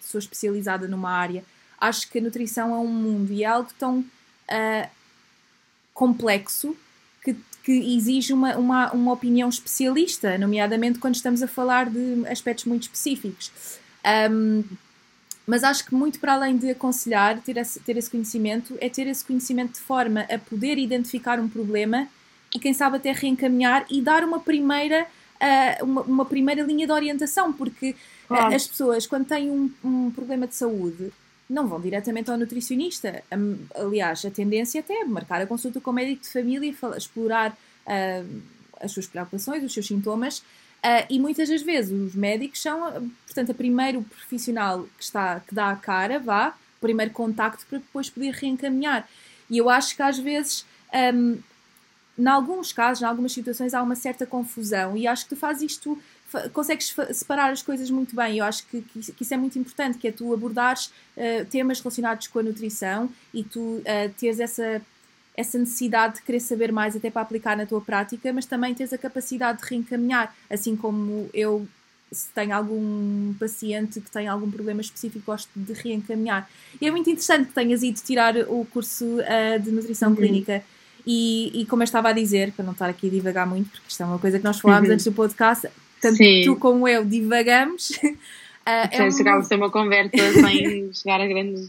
sou 0.00 0.18
especializada 0.18 0.86
numa 0.86 1.10
área, 1.10 1.42
acho 1.80 2.08
que 2.10 2.18
a 2.18 2.22
nutrição 2.22 2.74
é 2.74 2.78
um 2.78 2.86
mundo 2.86 3.32
e 3.32 3.42
é 3.42 3.46
algo 3.46 3.70
tão 3.78 4.04
complexo 5.92 6.76
que, 7.22 7.36
que 7.62 7.96
exige 7.96 8.32
uma, 8.32 8.56
uma, 8.56 8.92
uma 8.92 9.12
opinião 9.12 9.48
especialista, 9.48 10.36
nomeadamente 10.36 10.98
quando 10.98 11.14
estamos 11.14 11.42
a 11.42 11.48
falar 11.48 11.88
de 11.88 12.26
aspectos 12.28 12.66
muito 12.66 12.82
específicos. 12.82 13.50
Um, 14.30 14.62
mas 15.46 15.62
acho 15.62 15.84
que 15.84 15.94
muito 15.94 16.18
para 16.18 16.34
além 16.34 16.56
de 16.56 16.70
aconselhar, 16.70 17.38
ter 17.40 17.56
esse, 17.56 17.78
ter 17.80 17.96
esse 17.96 18.10
conhecimento, 18.10 18.76
é 18.80 18.88
ter 18.88 19.06
esse 19.06 19.24
conhecimento 19.24 19.74
de 19.74 19.80
forma 19.80 20.22
a 20.22 20.38
poder 20.38 20.78
identificar 20.78 21.38
um 21.38 21.48
problema 21.48 22.08
e 22.54 22.58
quem 22.58 22.72
sabe 22.72 22.96
até 22.96 23.12
reencaminhar 23.12 23.84
e 23.90 24.00
dar 24.00 24.24
uma 24.24 24.40
primeira, 24.40 25.06
uh, 25.40 25.84
uma, 25.84 26.02
uma, 26.02 26.24
primeira 26.24 26.62
linha 26.62 26.86
de 26.86 26.92
orientação, 26.92 27.52
porque 27.52 27.94
uh, 28.30 28.54
as 28.54 28.66
pessoas 28.66 29.06
quando 29.06 29.26
têm 29.26 29.50
um, 29.50 29.70
um, 29.84 30.10
problema 30.10 30.46
de 30.46 30.54
saúde 30.54 31.12
não 31.48 31.66
vão 31.66 31.80
diretamente 31.80 32.30
ao 32.30 32.38
nutricionista. 32.38 33.22
Aliás, 33.74 34.24
a 34.24 34.30
tendência 34.30 34.80
até 34.80 34.94
é 34.94 35.04
marcar 35.04 35.40
a 35.42 35.46
consulta 35.46 35.80
com 35.80 35.90
o 35.90 35.94
médico 35.94 36.22
de 36.22 36.30
família 36.30 36.74
explorar 36.96 37.52
uh, 37.52 38.42
as 38.80 38.92
suas 38.92 39.06
preocupações, 39.06 39.62
os 39.62 39.72
seus 39.72 39.86
sintomas. 39.86 40.38
Uh, 40.38 41.06
e 41.08 41.18
muitas 41.18 41.48
das 41.48 41.62
vezes 41.62 41.92
os 41.92 42.14
médicos 42.14 42.60
são, 42.60 43.10
portanto, 43.26 43.52
a 43.52 43.54
primeiro 43.54 44.02
profissional 44.02 44.84
que, 44.98 45.04
está, 45.04 45.40
que 45.40 45.54
dá 45.54 45.70
a 45.70 45.76
cara, 45.76 46.18
vá, 46.18 46.54
primeiro 46.84 47.12
contacto 47.12 47.64
para 47.66 47.78
depois 47.78 48.10
poder 48.10 48.32
reencaminhar. 48.32 49.08
E 49.48 49.56
eu 49.56 49.70
acho 49.70 49.96
que 49.96 50.02
às 50.02 50.18
vezes, 50.18 50.66
um, 51.14 51.38
em 52.18 52.26
alguns 52.26 52.72
casos, 52.72 53.02
em 53.02 53.06
algumas 53.06 53.32
situações, 53.32 53.72
há 53.72 53.82
uma 53.82 53.96
certa 53.96 54.26
confusão 54.26 54.94
e 54.94 55.06
acho 55.06 55.24
que 55.24 55.30
tu 55.30 55.36
fazes 55.36 55.72
isto 55.72 55.98
consegues 56.52 56.94
separar 57.12 57.50
as 57.50 57.62
coisas 57.62 57.90
muito 57.90 58.14
bem. 58.14 58.38
Eu 58.38 58.44
acho 58.44 58.66
que, 58.66 58.82
que, 58.82 59.22
isso 59.22 59.34
é 59.34 59.36
muito 59.36 59.58
importante, 59.58 59.98
que 59.98 60.08
é 60.08 60.12
tu 60.12 60.32
abordares 60.32 60.86
uh, 61.16 61.44
temas 61.50 61.80
relacionados 61.80 62.26
com 62.26 62.38
a 62.38 62.42
nutrição 62.42 63.10
e 63.32 63.42
tu 63.42 63.60
uh, 63.60 63.82
teres 64.18 64.40
essa, 64.40 64.82
essa 65.36 65.58
necessidade 65.58 66.16
de 66.16 66.22
querer 66.22 66.40
saber 66.40 66.72
mais 66.72 66.96
até 66.96 67.10
para 67.10 67.22
aplicar 67.22 67.56
na 67.56 67.66
tua 67.66 67.80
prática, 67.80 68.32
mas 68.32 68.46
também 68.46 68.74
teres 68.74 68.92
a 68.92 68.98
capacidade 68.98 69.60
de 69.62 69.68
reencaminhar, 69.68 70.34
assim 70.50 70.76
como 70.76 71.28
eu 71.32 71.66
se 72.12 72.28
tenho 72.28 72.54
algum 72.54 73.34
paciente 73.34 74.00
que 74.00 74.10
tem 74.10 74.28
algum 74.28 74.50
problema 74.50 74.80
específico, 74.80 75.24
gosto 75.26 75.50
de 75.56 75.72
reencaminhar. 75.72 76.48
E 76.80 76.86
é 76.86 76.90
muito 76.90 77.10
interessante 77.10 77.48
que 77.48 77.52
tenhas 77.52 77.82
ido 77.82 78.00
tirar 78.00 78.36
o 78.48 78.64
curso 78.66 79.04
uh, 79.04 79.60
de 79.60 79.70
nutrição 79.70 80.10
uhum. 80.10 80.16
clínica. 80.16 80.62
E, 81.06 81.50
e, 81.60 81.66
como 81.66 81.82
eu 81.82 81.84
estava 81.84 82.08
a 82.08 82.12
dizer, 82.12 82.52
para 82.52 82.64
não 82.64 82.72
estar 82.72 82.88
aqui 82.88 83.08
a 83.08 83.10
divagar 83.10 83.46
muito, 83.46 83.68
porque 83.70 83.88
isto 83.88 84.02
é 84.02 84.06
uma 84.06 84.18
coisa 84.18 84.38
que 84.38 84.44
nós 84.44 84.58
falámos 84.58 84.88
uhum. 84.88 84.94
antes 84.94 85.04
do 85.04 85.12
podcast, 85.12 85.68
tanto 86.04 86.16
Sim. 86.16 86.42
tu 86.44 86.56
como 86.56 86.86
eu 86.86 87.04
divagamos. 87.04 87.92
Uh, 88.64 88.88
é 88.90 89.06
um... 89.06 89.10
chegar 89.10 89.36
a 89.36 89.42
ser 89.42 89.56
uma 89.56 89.70
conversa 89.70 90.16
sem 90.32 90.90
chegar 90.94 91.20
a 91.20 91.26
grandes. 91.26 91.66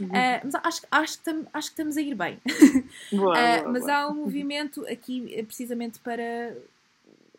Uh, 0.00 0.42
mas 0.42 0.54
acho, 0.56 0.82
acho, 0.90 1.18
que 1.18 1.24
tam, 1.24 1.46
acho 1.54 1.68
que 1.68 1.72
estamos 1.72 1.96
a 1.96 2.00
ir 2.02 2.16
bem. 2.16 2.38
Boa, 3.12 3.32
uh, 3.32 3.60
boa, 3.60 3.72
mas 3.72 3.82
boa. 3.82 3.94
há 3.94 4.08
um 4.08 4.14
movimento 4.14 4.84
aqui 4.88 5.40
precisamente 5.44 6.00
para 6.00 6.56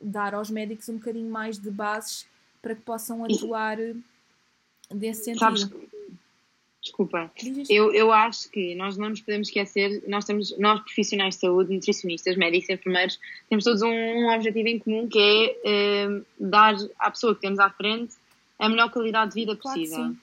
dar 0.01 0.33
aos 0.33 0.49
médicos 0.49 0.87
um 0.87 0.93
bocadinho 0.93 1.29
mais 1.29 1.59
de 1.59 1.69
bases 1.69 2.25
para 2.61 2.75
que 2.75 2.81
possam 2.83 3.25
atuar 3.25 3.77
e, 3.77 4.01
desse 4.89 5.25
sentido. 5.25 5.39
Sabes, 5.39 5.69
Desculpa. 6.83 7.31
Eu, 7.69 7.93
eu 7.93 8.11
acho 8.11 8.51
que 8.51 8.75
nós 8.75 8.97
não 8.97 9.09
nos 9.09 9.21
podemos 9.21 9.47
esquecer, 9.47 10.03
nós 10.05 10.25
temos, 10.25 10.57
nós 10.59 10.81
profissionais 10.81 11.35
de 11.35 11.41
saúde, 11.41 11.73
nutricionistas, 11.73 12.35
médicos, 12.35 12.69
enfermeiros, 12.69 13.17
temos 13.49 13.63
todos 13.63 13.81
um, 13.81 13.89
um 13.89 14.29
objetivo 14.29 14.67
em 14.67 14.79
comum 14.79 15.07
que 15.07 15.17
é 15.17 15.59
eh, 15.63 16.21
dar 16.37 16.75
à 16.99 17.09
pessoa 17.09 17.33
que 17.33 17.41
temos 17.41 17.59
à 17.59 17.69
frente 17.69 18.15
a 18.59 18.67
melhor 18.67 18.91
qualidade 18.91 19.31
de 19.31 19.35
vida 19.35 19.55
possível. 19.55 19.95
Claro 19.95 20.17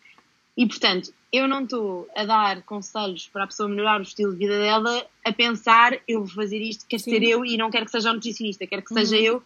e 0.60 0.66
portanto, 0.66 1.10
eu 1.32 1.48
não 1.48 1.62
estou 1.62 2.06
a 2.14 2.24
dar 2.24 2.62
conselhos 2.64 3.26
para 3.28 3.44
a 3.44 3.46
pessoa 3.46 3.66
melhorar 3.66 3.98
o 3.98 4.02
estilo 4.02 4.32
de 4.32 4.38
vida 4.38 4.58
dela 4.58 5.06
a 5.24 5.32
pensar 5.32 5.98
eu 6.06 6.24
vou 6.24 6.28
fazer 6.28 6.60
isto, 6.60 6.86
quer 6.86 6.98
ser 6.98 7.22
eu 7.22 7.46
e 7.46 7.56
não 7.56 7.70
quero 7.70 7.86
que 7.86 7.90
seja 7.90 8.10
um 8.10 8.14
nutricionista, 8.14 8.66
quero 8.66 8.82
que 8.82 8.92
seja 8.92 9.16
uhum. 9.16 9.22
eu. 9.22 9.42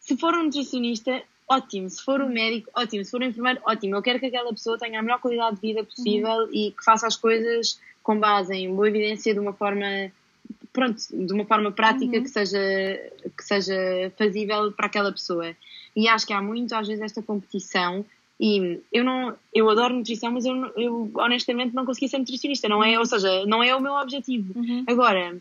Se 0.00 0.16
for 0.16 0.34
um 0.34 0.44
nutricionista, 0.44 1.22
ótimo. 1.48 1.88
Se 1.88 2.02
for 2.02 2.20
um 2.20 2.28
médico, 2.28 2.70
ótimo. 2.74 3.04
Se 3.04 3.10
for 3.10 3.22
um 3.22 3.26
enfermeiro, 3.26 3.60
ótimo. 3.64 3.96
Eu 3.96 4.02
quero 4.02 4.18
que 4.18 4.26
aquela 4.26 4.50
pessoa 4.52 4.78
tenha 4.78 4.98
a 4.98 5.02
melhor 5.02 5.20
qualidade 5.20 5.56
de 5.56 5.62
vida 5.62 5.84
possível 5.84 6.44
uhum. 6.44 6.50
e 6.52 6.70
que 6.72 6.84
faça 6.84 7.06
as 7.06 7.16
coisas 7.16 7.80
com 8.02 8.18
base 8.18 8.54
em 8.54 8.74
boa 8.74 8.88
evidência 8.88 9.34
de 9.34 9.40
uma 9.40 9.52
forma 9.52 10.12
pronto, 10.72 11.00
de 11.10 11.32
uma 11.32 11.44
forma 11.44 11.72
prática 11.72 12.16
uhum. 12.16 12.22
que 12.22 12.28
seja 12.28 12.58
que 13.36 13.42
seja 13.42 14.12
fazível 14.16 14.72
para 14.72 14.86
aquela 14.86 15.10
pessoa. 15.10 15.56
E 15.94 16.08
acho 16.08 16.26
que 16.26 16.32
há 16.32 16.42
muito 16.42 16.74
às 16.74 16.86
vezes 16.86 17.02
esta 17.02 17.22
competição 17.22 18.04
e 18.38 18.80
eu 18.92 19.02
não 19.02 19.34
eu 19.52 19.68
adoro 19.70 19.94
nutrição, 19.94 20.30
mas 20.30 20.44
eu, 20.44 20.54
eu 20.76 21.10
honestamente 21.14 21.74
não 21.74 21.86
consegui 21.86 22.08
ser 22.08 22.18
nutricionista, 22.18 22.68
não 22.68 22.84
é, 22.84 22.98
ou 22.98 23.06
seja, 23.06 23.46
não 23.46 23.62
é 23.62 23.74
o 23.74 23.80
meu 23.80 23.94
objetivo. 23.94 24.52
Uhum. 24.54 24.84
Agora, 24.86 25.36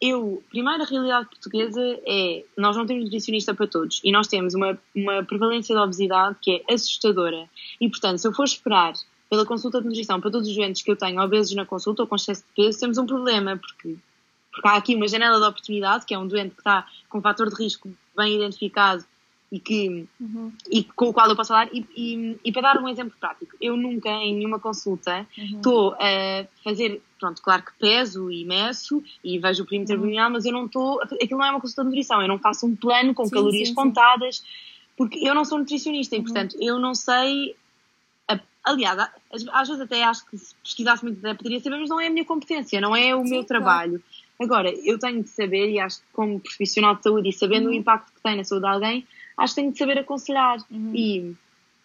eu, 0.00 0.42
primeiro, 0.48 0.82
a 0.82 0.86
realidade 0.86 1.28
portuguesa 1.28 1.82
é 2.06 2.44
nós 2.56 2.74
não 2.74 2.86
temos 2.86 3.04
nutricionista 3.04 3.54
para 3.54 3.66
todos 3.66 4.00
e 4.02 4.10
nós 4.10 4.26
temos 4.26 4.54
uma, 4.54 4.78
uma 4.94 5.22
prevalência 5.22 5.74
de 5.74 5.80
obesidade 5.80 6.36
que 6.40 6.64
é 6.68 6.74
assustadora. 6.74 7.48
E, 7.78 7.88
portanto, 7.88 8.18
se 8.18 8.26
eu 8.26 8.32
for 8.32 8.44
esperar 8.44 8.94
pela 9.28 9.44
consulta 9.44 9.80
de 9.80 9.86
nutrição 9.86 10.20
para 10.20 10.30
todos 10.30 10.48
os 10.48 10.56
doentes 10.56 10.82
que 10.82 10.90
eu 10.90 10.96
tenho 10.96 11.20
obesos 11.22 11.54
na 11.54 11.66
consulta 11.66 12.02
ou 12.02 12.08
com 12.08 12.16
excesso 12.16 12.42
de 12.42 12.64
peso, 12.64 12.80
temos 12.80 12.96
um 12.96 13.06
problema, 13.06 13.58
porque, 13.58 13.96
porque 14.50 14.68
há 14.68 14.76
aqui 14.76 14.94
uma 14.96 15.06
janela 15.06 15.38
de 15.38 15.44
oportunidade, 15.44 16.06
que 16.06 16.14
é 16.14 16.18
um 16.18 16.26
doente 16.26 16.54
que 16.54 16.60
está 16.60 16.86
com 17.08 17.18
um 17.18 17.22
fator 17.22 17.50
de 17.50 17.62
risco 17.62 17.92
bem 18.16 18.36
identificado 18.36 19.04
e, 19.50 19.58
que, 19.58 20.06
uhum. 20.20 20.52
e 20.70 20.84
com 20.84 21.06
o 21.06 21.12
qual 21.12 21.28
eu 21.28 21.34
posso 21.34 21.48
falar. 21.48 21.68
E, 21.72 21.84
e, 21.96 22.38
e, 22.44 22.52
para 22.52 22.74
dar 22.74 22.80
um 22.80 22.88
exemplo 22.88 23.14
prático, 23.18 23.56
eu 23.60 23.76
nunca, 23.76 24.08
em 24.08 24.34
nenhuma 24.34 24.60
consulta, 24.60 25.26
uhum. 25.36 25.44
estou 25.56 25.90
uhum. 25.90 25.96
a 25.98 26.46
fazer. 26.62 27.02
Pronto, 27.18 27.42
claro 27.42 27.62
que 27.62 27.72
peso 27.78 28.30
e 28.30 28.44
meço 28.44 29.02
e 29.22 29.38
vejo 29.38 29.64
o 29.64 29.66
perímetro 29.66 29.94
uhum. 29.94 30.02
abdominal, 30.02 30.30
mas 30.30 30.44
eu 30.44 30.52
não 30.52 30.66
estou. 30.66 31.02
Aquilo 31.02 31.40
não 31.40 31.46
é 31.46 31.50
uma 31.50 31.60
consulta 31.60 31.82
de 31.82 31.88
nutrição, 31.88 32.22
eu 32.22 32.28
não 32.28 32.38
faço 32.38 32.64
um 32.64 32.76
plano 32.76 33.12
com 33.12 33.24
sim, 33.24 33.30
calorias 33.30 33.68
sim, 33.68 33.74
contadas, 33.74 34.36
sim. 34.36 34.44
porque 34.96 35.18
eu 35.18 35.34
não 35.34 35.44
sou 35.44 35.58
nutricionista 35.58 36.14
e, 36.14 36.18
uhum. 36.18 36.24
portanto, 36.24 36.56
eu 36.60 36.78
não 36.78 36.94
sei. 36.94 37.56
Aliás, 38.62 38.98
às 39.52 39.68
vezes 39.68 39.80
até 39.80 40.04
acho 40.04 40.26
que 40.26 40.36
se 40.36 40.54
pesquisasse 40.62 41.02
muito 41.02 41.18
poderia 41.18 41.58
saber, 41.60 41.78
mas 41.78 41.88
não 41.88 41.98
é 41.98 42.08
a 42.08 42.10
minha 42.10 42.26
competência, 42.26 42.78
não 42.78 42.94
é 42.94 43.16
o 43.16 43.24
meu 43.24 43.42
trabalho. 43.42 43.98
Claro. 43.98 44.04
Agora, 44.38 44.70
eu 44.84 44.98
tenho 44.98 45.22
de 45.22 45.30
saber, 45.30 45.70
e 45.70 45.80
acho 45.80 46.00
que 46.00 46.06
como 46.12 46.38
profissional 46.38 46.94
de 46.94 47.02
saúde 47.02 47.30
e 47.30 47.32
sabendo 47.32 47.66
o 47.66 47.68
uhum. 47.70 47.76
impacto 47.76 48.12
que 48.12 48.22
tem 48.22 48.36
na 48.36 48.44
saúde 48.44 48.66
de 48.66 48.72
alguém, 48.72 49.06
acho 49.40 49.54
que 49.54 49.60
tenho 49.60 49.72
de 49.72 49.78
saber 49.78 49.98
aconselhar. 49.98 50.58
Uhum. 50.70 50.92
E, 50.94 51.34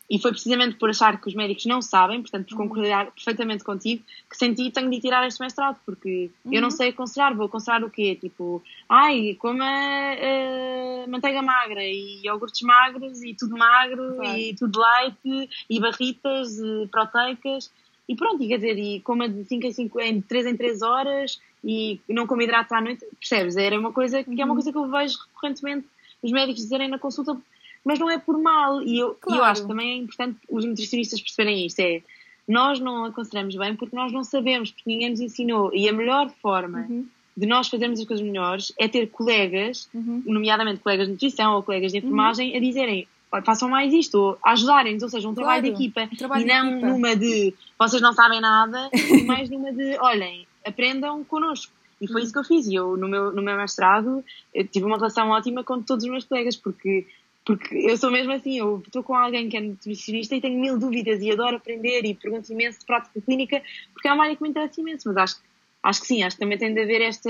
e 0.08 0.20
foi 0.20 0.32
precisamente 0.32 0.76
por 0.76 0.90
achar 0.90 1.20
que 1.20 1.28
os 1.28 1.34
médicos 1.34 1.66
não 1.66 1.82
sabem, 1.82 2.22
portanto, 2.22 2.50
por 2.50 2.60
uhum. 2.60 2.68
concordar 2.68 3.12
perfeitamente 3.12 3.64
contigo, 3.64 4.04
que 4.30 4.38
senti 4.38 4.70
tenho 4.70 4.90
de 4.90 5.00
tirar 5.00 5.26
este 5.26 5.42
mestrado, 5.42 5.80
porque 5.86 6.30
uhum. 6.44 6.54
eu 6.54 6.62
não 6.62 6.68
uhum. 6.68 6.76
sei 6.76 6.90
aconselhar. 6.90 7.34
Vou 7.34 7.48
aconselhar 7.48 7.84
o 7.84 7.90
quê? 7.90 8.18
Tipo, 8.20 8.62
ai, 8.90 9.36
coma 9.40 9.66
uh, 9.66 11.10
manteiga 11.10 11.42
magra 11.42 11.84
e 11.84 12.22
iogurtes 12.26 12.62
magros 12.62 13.24
e 13.24 13.34
tudo 13.34 13.58
magro 13.58 14.16
claro. 14.16 14.38
e 14.38 14.54
tudo 14.54 14.80
light 14.80 15.50
e 15.70 15.80
barritas 15.80 16.60
e 16.60 16.88
proteicas. 16.92 17.72
E 18.08 18.16
pronto, 18.16 18.44
e 18.44 18.48
quer 18.48 18.58
dizer, 18.58 18.78
e 18.78 19.00
coma 19.00 19.28
de 19.28 19.46
5 19.46 19.66
em 19.66 19.72
5, 19.72 20.02
em 20.02 20.22
3 20.22 20.46
em 20.46 20.56
3 20.56 20.82
horas 20.84 21.42
e 21.64 22.00
não 22.08 22.28
come 22.28 22.44
hidratos 22.44 22.72
à 22.72 22.80
noite, 22.80 23.04
percebes? 23.20 23.58
Era 23.58 23.80
uma 23.80 23.92
coisa 23.92 24.24
que 24.24 24.30
é 24.30 24.46
uma 24.46 24.50
uhum. 24.50 24.54
coisa 24.54 24.72
que 24.72 24.78
eu 24.78 24.92
vejo 24.92 25.18
recorrentemente 25.34 25.88
os 26.26 26.32
médicos 26.32 26.62
dizerem 26.62 26.88
na 26.88 27.00
consulta, 27.00 27.38
mas 27.84 28.00
não 28.00 28.10
é 28.10 28.18
por 28.18 28.38
mal. 28.38 28.82
E 28.82 29.00
eu, 29.00 29.16
claro. 29.16 29.40
eu 29.40 29.46
acho 29.46 29.62
que 29.62 29.68
também 29.68 29.92
é 29.92 29.96
importante 29.96 30.38
os 30.50 30.66
nutricionistas 30.66 31.22
perceberem 31.22 31.66
isto: 31.66 31.80
é 31.80 32.02
nós 32.48 32.80
não 32.80 33.06
aconselhamos 33.06 33.56
bem 33.56 33.76
porque 33.76 33.96
nós 33.96 34.12
não 34.12 34.24
sabemos, 34.24 34.72
porque 34.72 34.90
ninguém 34.90 35.10
nos 35.10 35.20
ensinou. 35.20 35.74
E 35.74 35.90
a 35.90 35.94
melhor 35.94 36.30
forma 36.42 36.86
uhum. 36.90 37.06
de 37.36 37.46
nós 37.46 37.68
fazermos 37.68 38.00
as 38.00 38.06
coisas 38.06 38.26
melhores 38.26 38.74
é 38.78 38.88
ter 38.88 39.08
colegas, 39.08 39.90
uhum. 39.94 40.24
nomeadamente 40.26 40.82
colegas 40.82 41.08
de 41.08 41.14
nutrição 41.14 41.56
ou 41.56 41.64
colegas 41.64 41.92
de 41.92 42.00
enfermagem, 42.00 42.52
uhum. 42.52 42.58
a 42.58 42.60
dizerem 42.60 43.08
façam 43.44 43.68
mais 43.68 43.94
isto, 43.94 44.16
ou 44.18 44.38
ajudarem-nos, 44.44 45.04
ou 45.04 45.10
seja, 45.10 45.28
um 45.28 45.34
claro, 45.34 45.62
trabalho 45.62 45.64
de 45.64 45.84
equipa 45.84 46.16
trabalho 46.18 46.44
e 46.44 46.46
não 46.46 46.72
equipa. 46.72 46.88
numa 46.88 47.16
de 47.16 47.54
vocês 47.78 48.02
não 48.02 48.14
sabem 48.14 48.40
nada, 48.40 48.90
e 48.94 49.24
mais 49.24 49.50
numa 49.50 49.74
de 49.74 49.98
olhem, 50.00 50.48
aprendam 50.66 51.24
connosco. 51.26 51.74
E 52.02 52.08
foi 52.08 52.24
isso 52.24 52.34
que 52.34 52.40
eu 52.40 52.44
fiz. 52.44 52.68
E 52.68 52.76
eu, 52.76 52.98
no 52.98 53.08
meu, 53.08 53.32
no 53.32 53.42
meu 53.42 53.56
mestrado, 53.56 54.24
tive 54.72 54.86
uma 54.86 54.98
relação 54.98 55.30
ótima 55.30 55.64
com 55.64 55.82
todos 55.82 56.04
os 56.04 56.12
meus 56.12 56.26
colegas, 56.26 56.56
porque, 56.56 57.08
porque 57.46 57.76
eu 57.76 57.98
sou 57.98 58.12
mesmo 58.12 58.34
assim. 58.34 58.58
Eu 58.58 58.84
estou 58.86 59.04
com 59.04 59.16
alguém 59.16 59.48
que 59.50 59.58
é 59.58 59.62
nutricionista 59.62 60.36
e 60.36 60.42
tenho 60.42 60.60
mil 60.60 60.78
dúvidas 60.78 61.22
e 61.22 61.32
adoro 61.32 61.58
aprender 61.58 62.06
e 62.06 62.14
pergunto 62.14 62.52
imenso 62.52 62.80
de 62.80 62.86
prática 62.86 63.22
clínica, 63.22 63.62
porque 63.94 64.08
é 64.08 64.14
uma 64.14 64.24
área 64.24 64.36
que 64.36 64.44
me 64.44 64.50
interessa 64.50 64.82
imenso. 64.82 65.08
Mas 65.08 65.18
acho, 65.18 65.36
acho 65.84 66.02
que 66.02 66.08
sim, 66.08 66.24
acho 66.24 66.36
que 66.36 66.42
também 66.42 66.58
tem 66.58 66.74
de 66.74 66.82
haver 66.82 67.02
esta. 67.02 67.30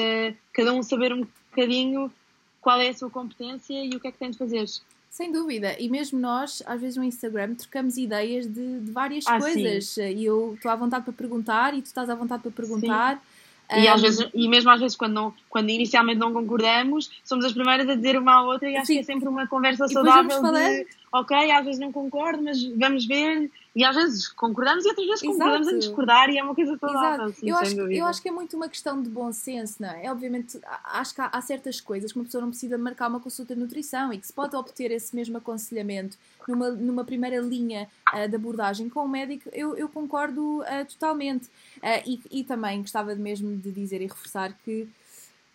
cada 0.51 0.73
um 0.73 0.81
saber 0.81 1.13
um 1.13 1.27
bocadinho 1.49 2.11
qual 2.59 2.81
é 2.81 2.89
a 2.89 2.93
sua 2.93 3.09
competência 3.11 3.85
e 3.85 3.89
o 3.95 3.99
que 3.99 4.07
é 4.07 4.11
que 4.11 4.17
tem 4.17 4.31
de 4.31 4.37
fazer. 4.37 4.65
Sem 5.07 5.31
dúvida, 5.31 5.77
e 5.79 5.87
mesmo 5.87 6.19
nós, 6.19 6.61
às 6.65 6.81
vezes 6.81 6.97
no 6.97 7.03
Instagram, 7.03 7.55
trocamos 7.55 7.95
ideias 7.95 8.45
de, 8.47 8.81
de 8.81 8.91
várias 8.91 9.25
ah, 9.27 9.39
coisas. 9.39 9.87
Sim. 9.87 10.13
E 10.13 10.25
eu 10.25 10.55
estou 10.55 10.69
à 10.69 10.75
vontade 10.75 11.05
para 11.05 11.13
perguntar 11.13 11.73
e 11.73 11.81
tu 11.81 11.85
estás 11.85 12.09
à 12.09 12.15
vontade 12.15 12.41
para 12.41 12.51
perguntar. 12.51 13.15
Sim. 13.15 13.34
E, 13.73 13.87
às 13.87 14.01
vezes, 14.01 14.27
e 14.33 14.47
mesmo 14.47 14.69
às 14.69 14.79
vezes, 14.79 14.95
quando, 14.95 15.13
não, 15.13 15.33
quando 15.49 15.69
inicialmente 15.69 16.19
não 16.19 16.31
concordamos, 16.31 17.09
somos 17.23 17.45
as 17.45 17.53
primeiras 17.53 17.87
a 17.89 17.95
dizer 17.95 18.17
uma 18.17 18.35
à 18.35 18.43
outra 18.43 18.69
e 18.69 18.75
acho 18.75 18.87
Sim. 18.87 18.93
que 18.93 18.99
é 18.99 19.03
sempre 19.03 19.27
uma 19.27 19.47
conversa 19.47 19.87
saudável 19.87 20.41
de 20.53 20.85
ok, 21.19 21.51
às 21.51 21.65
vezes 21.65 21.79
não 21.79 21.91
concordo, 21.91 22.43
mas 22.43 22.61
vamos 22.63 23.05
ver. 23.05 23.49
E 23.75 23.83
às 23.83 23.95
vezes 23.95 24.27
concordamos 24.29 24.85
e 24.85 24.89
outras 24.89 25.05
vezes 25.05 25.21
concordamos 25.21 25.67
Exato. 25.67 25.75
em 25.75 25.79
discordar 25.79 26.29
e 26.29 26.37
é 26.37 26.43
uma 26.43 26.55
coisa 26.55 26.77
saudável. 26.77 27.33
Sim, 27.33 27.49
eu, 27.49 27.57
acho, 27.57 27.75
eu 27.75 28.05
acho 28.05 28.21
que 28.21 28.29
é 28.29 28.31
muito 28.31 28.55
uma 28.55 28.69
questão 28.69 29.01
de 29.01 29.09
bom 29.09 29.31
senso, 29.33 29.81
não 29.81 29.89
é? 29.89 30.05
é 30.05 30.11
obviamente, 30.11 30.59
acho 30.83 31.13
que 31.13 31.21
há, 31.21 31.29
há, 31.31 31.41
certas 31.41 31.81
coisas 31.81 32.11
que 32.11 32.17
uma 32.17 32.25
pessoa 32.25 32.41
não 32.41 32.49
precisa 32.49 32.77
marcar 32.77 33.09
uma 33.09 33.19
consulta 33.19 33.53
de 33.53 33.59
nutrição 33.59 34.13
e 34.13 34.17
que 34.17 34.27
se 34.27 34.33
pode 34.33 34.55
obter 34.55 34.91
esse 34.91 35.13
mesmo 35.13 35.37
aconselhamento 35.37 36.17
numa, 36.47 36.69
numa 36.71 37.03
primeira 37.03 37.41
linha 37.41 37.89
uh, 38.13 38.29
de 38.29 38.35
abordagem 38.35 38.87
com 38.87 39.03
o 39.03 39.09
médico, 39.09 39.49
eu, 39.51 39.75
eu 39.75 39.89
concordo 39.89 40.61
uh, 40.61 40.85
totalmente. 40.89 41.47
Uh, 41.77 42.01
e, 42.05 42.39
e 42.39 42.43
também 42.43 42.79
gostava 42.79 43.13
mesmo 43.15 43.55
de 43.57 43.71
dizer 43.71 44.01
e 44.01 44.07
reforçar 44.07 44.53
que 44.63 44.87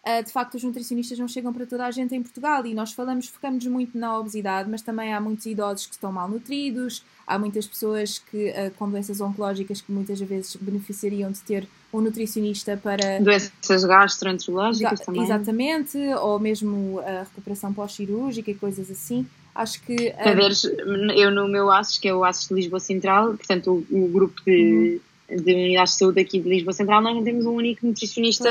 uh, 0.07 0.25
de 0.25 0.33
facto 0.33 0.55
os 0.55 0.65
nutricionistas 0.65 1.19
não 1.19 1.29
chegam 1.29 1.53
para 1.53 1.67
toda 1.67 1.87
a 1.87 1.91
gente 1.91 2.15
em 2.15 2.23
Portugal 2.23 2.65
e 2.67 2.75
nós 2.75 2.93
falamos, 2.93 3.29
focamos 3.29 3.65
muito 3.67 3.97
na 3.97 4.19
obesidade, 4.19 4.69
mas 4.69 4.83
também 4.83 5.13
há 5.13 5.21
muitos 5.21 5.47
idosos 5.47 5.87
que 5.87 5.95
estão 5.95 6.13
mal 6.13 6.29
nutridos, 6.29 7.05
há 7.27 7.39
muitas 7.39 7.67
pessoas 7.67 8.19
que, 8.19 8.51
uh, 8.51 8.71
com 8.77 8.89
doenças 8.91 9.21
oncológicas 9.21 9.81
que 9.81 9.93
muitas 9.93 10.21
vezes 10.21 10.57
beneficiariam 10.57 11.31
de 11.31 11.41
ter 11.41 11.67
um 11.93 12.01
nutricionista 12.01 12.77
para. 12.77 13.21
Doenças 13.21 13.85
gastroenterológicas 13.85 15.01
também. 15.01 15.25
Exatamente, 15.25 15.99
ou 16.21 16.39
mesmo 16.39 17.01
a 17.01 17.23
recuperação 17.25 17.73
pós-cirúrgica 17.73 18.51
e 18.51 18.55
coisas 18.55 18.91
assim. 18.91 19.27
Acho 19.55 19.83
que. 19.83 19.97
Quer 19.97 20.39
um... 20.39 21.11
eu 21.11 21.31
no 21.31 21.49
meu 21.49 21.71
ASES, 21.71 21.99
que 21.99 22.09
é 22.09 22.15
o 22.15 22.25
ASES 22.25 22.49
de 22.49 22.55
Lisboa 22.55 22.81
Central, 22.81 23.29
portanto, 23.31 23.85
o, 23.91 24.05
o 24.05 24.09
grupo 24.09 24.41
de, 24.47 25.01
uhum. 25.29 25.37
de 25.37 25.53
unidades 25.53 25.95
de 25.95 25.99
saúde 25.99 26.21
aqui 26.21 26.39
de 26.41 26.49
Lisboa 26.49 26.73
Central, 26.73 27.03
nós 27.03 27.15
não 27.15 27.25
temos 27.25 27.45
um 27.45 27.55
único 27.55 27.85
nutricionista 27.85 28.49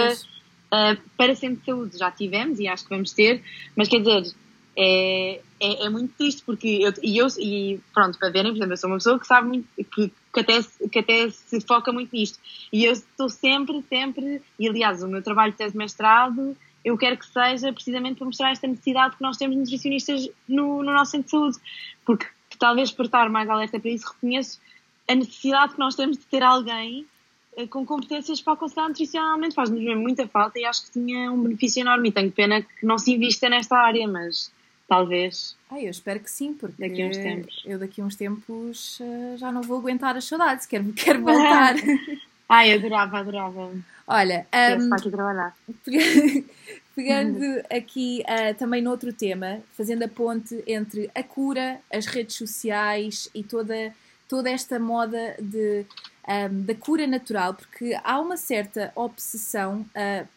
uh, 0.74 1.02
para 1.18 1.36
sempre 1.36 1.60
de 1.60 1.66
saúde. 1.66 1.98
Já 1.98 2.12
tivemos 2.12 2.60
e 2.60 2.68
acho 2.68 2.84
que 2.84 2.90
vamos 2.90 3.12
ter, 3.14 3.44
mas 3.76 3.88
quer 3.88 4.00
dizer, 4.00 4.34
é, 4.78 5.42
é, 5.60 5.86
é 5.86 5.90
muito 5.90 6.14
triste 6.18 6.44
porque 6.46 6.80
eu, 6.82 6.94
e 7.04 7.18
eu, 7.18 7.28
e 7.38 7.80
pronto, 7.94 8.18
para 8.18 8.30
verem, 8.30 8.52
por 8.52 8.58
exemplo, 8.58 8.74
eu 8.74 8.78
sou 8.78 8.90
uma 8.90 8.98
pessoa 8.98 9.20
que 9.20 9.28
sabe 9.28 9.48
muito, 9.48 9.68
que, 9.76 10.12
que, 10.34 10.40
até, 10.40 10.60
que 10.92 11.00
até 11.00 11.30
se 11.30 11.62
foca 11.62 11.92
muito 11.92 12.16
nisto. 12.16 12.40
E 12.72 12.86
eu 12.86 12.94
estou 12.94 13.30
sempre, 13.30 13.84
sempre, 13.90 14.42
e 14.58 14.68
aliás, 14.68 15.04
o 15.04 15.08
meu 15.08 15.22
trabalho 15.22 15.52
de 15.52 15.58
tese 15.58 15.78
mestrado 15.78 16.56
eu 16.84 16.98
quero 16.98 17.18
que 17.18 17.28
seja 17.28 17.74
precisamente 17.74 18.18
para 18.18 18.26
mostrar 18.26 18.52
esta 18.52 18.68
necessidade 18.68 19.16
que 19.16 19.22
nós 19.22 19.38
temos 19.38 19.56
de 19.56 19.62
nutricionistas 19.62 20.30
no, 20.48 20.82
no 20.84 20.94
nosso 20.94 21.12
centro 21.12 21.26
de 21.26 21.32
saúde. 21.32 21.58
Porque 22.06 22.26
talvez 22.58 22.92
por 22.92 23.06
estar 23.06 23.30
mais 23.30 23.50
alerta 23.50 23.80
para 23.80 23.92
isso, 23.92 24.08
reconheço 24.14 24.60
a 25.08 25.16
necessidade 25.16 25.74
que 25.74 25.80
nós 25.80 25.96
temos 25.96 26.18
de 26.18 26.26
ter 26.26 26.44
alguém 26.44 27.06
com 27.68 27.86
competências 27.86 28.42
para 28.42 28.54
aconselhar 28.54 28.88
nutricionalmente. 28.90 29.56
Faz-nos 29.56 29.82
mesmo 29.82 30.02
muita 30.02 30.28
falta 30.28 30.60
e 30.60 30.66
acho 30.66 30.86
que 30.86 30.92
tinha 30.92 31.32
um 31.32 31.42
benefício 31.42 31.82
enorme. 31.82 32.10
E 32.10 32.12
tenho 32.12 32.32
pena 32.32 32.62
que 32.62 32.86
não 32.86 32.98
se 32.98 33.14
invista 33.14 33.50
nesta 33.50 33.78
área, 33.78 34.08
mas 34.08 34.52
talvez. 34.88 35.56
Ah, 35.70 35.80
eu 35.80 35.92
espero 35.92 36.20
que 36.20 36.32
sim, 36.32 36.54
porque 36.54 36.88
daqui 36.90 37.04
uns 37.04 37.18
tempos. 37.18 37.64
eu 37.66 37.80
daqui 37.80 38.02
a 38.02 38.06
uns 38.06 38.16
tempos 38.16 39.00
eh, 39.00 39.38
já 39.38 39.52
não 39.52 39.62
vou 39.62 39.78
aguentar 39.78 40.18
as 40.18 40.26
saudades, 40.26 40.66
quero, 40.66 40.92
quero 40.98 41.22
voltar. 41.22 41.76
Ai, 42.50 42.74
adorava, 42.74 43.20
adorava. 43.20 43.72
Olha, 44.08 44.48
um, 44.82 44.94
aqui 44.96 45.12
trabalhar. 45.12 45.56
pegando 46.96 47.46
aqui 47.70 48.24
uh, 48.24 48.54
também 48.56 48.82
noutro 48.82 49.14
tema, 49.14 49.62
fazendo 49.78 50.04
a 50.04 50.08
ponte 50.08 50.62
entre 50.66 51.10
a 51.14 51.22
cura, 51.22 51.80
as 51.94 52.08
redes 52.08 52.36
sociais 52.36 53.30
e 53.34 53.44
toda, 53.44 53.94
toda 54.28 54.50
esta 54.50 54.80
moda 54.80 55.36
de, 55.40 55.86
um, 56.30 56.62
da 56.62 56.76
cura 56.76 57.08
natural, 57.08 57.56
porque 57.56 57.98
há 58.04 58.20
uma 58.20 58.38
certa 58.38 58.92
obsessão 58.96 59.86
uh, 59.90 60.28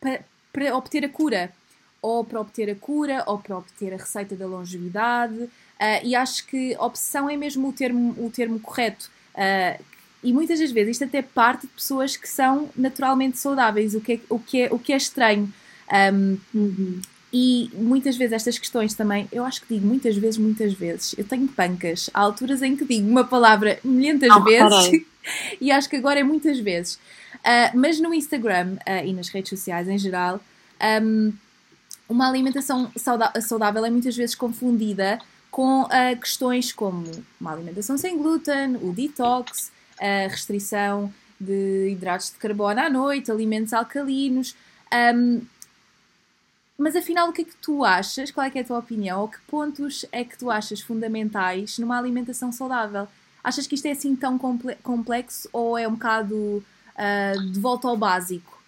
para, 0.00 0.20
para 0.52 0.76
obter 0.76 1.04
a 1.04 1.08
cura, 1.08 1.52
ou 2.00 2.24
para 2.24 2.40
obter 2.40 2.70
a 2.70 2.74
cura, 2.74 3.24
ou 3.26 3.38
para 3.38 3.58
obter 3.58 3.92
a 3.92 3.96
receita 3.96 4.36
da 4.36 4.46
longevidade, 4.46 5.34
uh, 5.42 5.50
e 6.04 6.14
acho 6.14 6.46
que 6.46 6.76
obsessão 6.78 7.28
é 7.28 7.36
mesmo 7.36 7.68
o 7.68 7.72
termo, 7.72 8.14
o 8.18 8.30
termo 8.30 8.60
correto. 8.60 9.10
Uh, 9.34 9.82
e 10.22 10.32
muitas 10.32 10.60
das 10.60 10.70
vezes 10.70 10.92
isto 10.92 11.04
até 11.04 11.22
parte 11.22 11.62
de 11.62 11.72
pessoas 11.72 12.16
que 12.16 12.28
são 12.28 12.68
naturalmente 12.76 13.38
saudáveis, 13.38 13.94
o 13.94 14.00
que 14.00 14.12
é, 14.12 14.20
o 14.28 14.38
que 14.38 14.62
é, 14.62 14.68
o 14.72 14.78
que 14.78 14.92
é 14.92 14.96
estranho. 14.96 15.52
Um, 16.12 16.38
uhum. 16.54 17.00
E 17.32 17.70
muitas 17.74 18.16
vezes 18.16 18.32
estas 18.32 18.58
questões 18.58 18.92
também, 18.94 19.28
eu 19.32 19.44
acho 19.44 19.62
que 19.62 19.74
digo 19.74 19.86
muitas 19.86 20.16
vezes, 20.16 20.36
muitas 20.36 20.72
vezes, 20.74 21.14
eu 21.16 21.24
tenho 21.24 21.46
pancas, 21.48 22.10
há 22.12 22.20
alturas 22.20 22.60
em 22.60 22.76
que 22.76 22.84
digo 22.84 23.08
uma 23.08 23.24
palavra 23.24 23.78
milhentas 23.84 24.30
oh, 24.36 24.42
vezes 24.42 25.06
e 25.60 25.70
acho 25.70 25.88
que 25.88 25.96
agora 25.96 26.20
é 26.20 26.22
muitas 26.22 26.58
vezes. 26.58 26.94
Uh, 27.36 27.76
mas 27.76 28.00
no 28.00 28.12
Instagram 28.12 28.76
uh, 28.86 29.04
e 29.06 29.12
nas 29.12 29.28
redes 29.28 29.50
sociais 29.50 29.88
em 29.88 29.98
geral, 29.98 30.40
um, 31.02 31.32
uma 32.08 32.28
alimentação 32.28 32.90
saudável 33.40 33.84
é 33.84 33.90
muitas 33.90 34.16
vezes 34.16 34.34
confundida 34.34 35.20
com 35.50 35.82
uh, 35.82 36.20
questões 36.20 36.72
como 36.72 37.04
uma 37.40 37.52
alimentação 37.52 37.96
sem 37.96 38.16
glúten, 38.16 38.76
o 38.76 38.92
detox, 38.92 39.70
a 40.00 40.28
restrição 40.28 41.12
de 41.38 41.90
hidratos 41.90 42.30
de 42.30 42.36
carbono 42.36 42.80
à 42.80 42.90
noite, 42.90 43.30
alimentos 43.30 43.72
alcalinos. 43.72 44.54
Um, 45.14 45.40
mas 46.76 46.96
afinal, 46.96 47.28
o 47.28 47.32
que 47.32 47.42
é 47.42 47.44
que 47.44 47.56
tu 47.56 47.84
achas? 47.84 48.30
Qual 48.30 48.46
é, 48.46 48.50
é 48.54 48.60
a 48.60 48.64
tua 48.64 48.78
opinião? 48.78 49.20
Ou 49.20 49.28
que 49.28 49.38
pontos 49.42 50.06
é 50.10 50.24
que 50.24 50.36
tu 50.38 50.50
achas 50.50 50.80
fundamentais 50.80 51.78
numa 51.78 51.98
alimentação 51.98 52.50
saudável? 52.50 53.06
Achas 53.42 53.66
que 53.66 53.74
isto 53.74 53.86
é 53.86 53.92
assim 53.92 54.14
tão 54.14 54.38
complexo 54.82 55.48
ou 55.52 55.76
é 55.78 55.88
um 55.88 55.92
bocado 55.92 56.34
uh, 56.34 57.50
de 57.52 57.58
volta 57.58 57.88
ao 57.88 57.96
básico? 57.96 58.60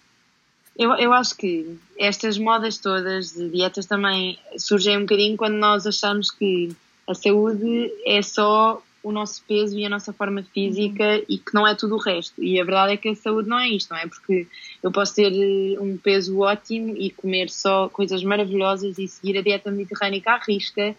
Eu, 0.77 0.91
eu 0.93 1.13
acho 1.13 1.35
que 1.37 1.77
estas 1.97 2.37
modas 2.37 2.77
todas 2.77 3.33
de 3.33 3.49
dietas 3.49 3.85
também 3.85 4.39
surgem 4.57 4.97
um 4.97 5.01
bocadinho 5.01 5.37
quando 5.37 5.53
nós 5.53 5.85
achamos 5.85 6.31
que 6.31 6.75
a 7.07 7.13
saúde 7.13 7.91
é 8.05 8.21
só 8.21 8.81
o 9.03 9.11
nosso 9.11 9.43
peso 9.45 9.77
e 9.77 9.85
a 9.85 9.89
nossa 9.89 10.13
forma 10.13 10.41
física 10.53 11.03
uhum. 11.03 11.25
e 11.27 11.37
que 11.37 11.53
não 11.53 11.67
é 11.67 11.75
tudo 11.75 11.95
o 11.95 11.99
resto. 11.99 12.41
E 12.41 12.59
a 12.59 12.63
verdade 12.63 12.93
é 12.93 12.97
que 12.97 13.09
a 13.09 13.15
saúde 13.15 13.49
não 13.49 13.59
é 13.59 13.67
isto, 13.67 13.91
não 13.91 13.97
é? 13.97 14.07
Porque 14.07 14.47
eu 14.81 14.91
posso 14.91 15.13
ter 15.13 15.31
eh, 15.33 15.79
um 15.79 15.97
peso 15.97 16.39
ótimo 16.39 16.95
e 16.97 17.11
comer 17.11 17.49
só 17.49 17.89
coisas 17.89 18.23
maravilhosas 18.23 18.97
e 18.97 19.07
seguir 19.07 19.37
a 19.37 19.41
dieta 19.41 19.69
mediterrânica 19.69 20.31
à 20.31 20.37
risca, 20.37 20.95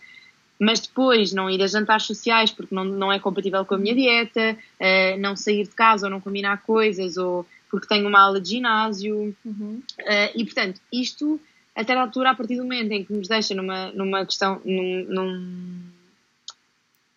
mas 0.59 0.81
depois 0.81 1.33
não 1.33 1.51
ir 1.51 1.63
a 1.63 1.67
jantares 1.67 2.05
sociais 2.05 2.51
porque 2.51 2.75
não, 2.75 2.85
não 2.85 3.13
é 3.13 3.19
compatível 3.19 3.65
com 3.65 3.75
a 3.75 3.79
minha 3.79 3.95
dieta, 3.95 4.57
uh, 4.81 5.21
não 5.21 5.37
sair 5.37 5.65
de 5.65 5.75
casa 5.75 6.07
ou 6.07 6.11
não 6.11 6.21
combinar 6.21 6.63
coisas 6.63 7.17
ou 7.17 7.47
porque 7.71 7.89
tenho 7.89 8.09
uma 8.09 8.21
aula 8.21 8.41
de 8.41 8.51
ginásio. 8.51 9.37
Uhum. 9.45 9.83
Uh, 10.01 10.31
e 10.35 10.45
portanto, 10.45 10.81
isto, 10.93 11.41
até 11.75 11.93
a 11.93 12.03
altura, 12.03 12.31
a 12.31 12.35
partir 12.35 12.57
do 12.57 12.63
momento 12.63 12.93
em 12.93 13.05
que 13.05 13.13
nos 13.13 13.27
deixa 13.27 13.55
numa, 13.55 13.91
numa 13.93 14.25
questão, 14.25 14.61
num, 14.65 15.05
num 15.09 15.83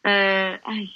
uh, 0.05 0.59
ai, 0.65 0.89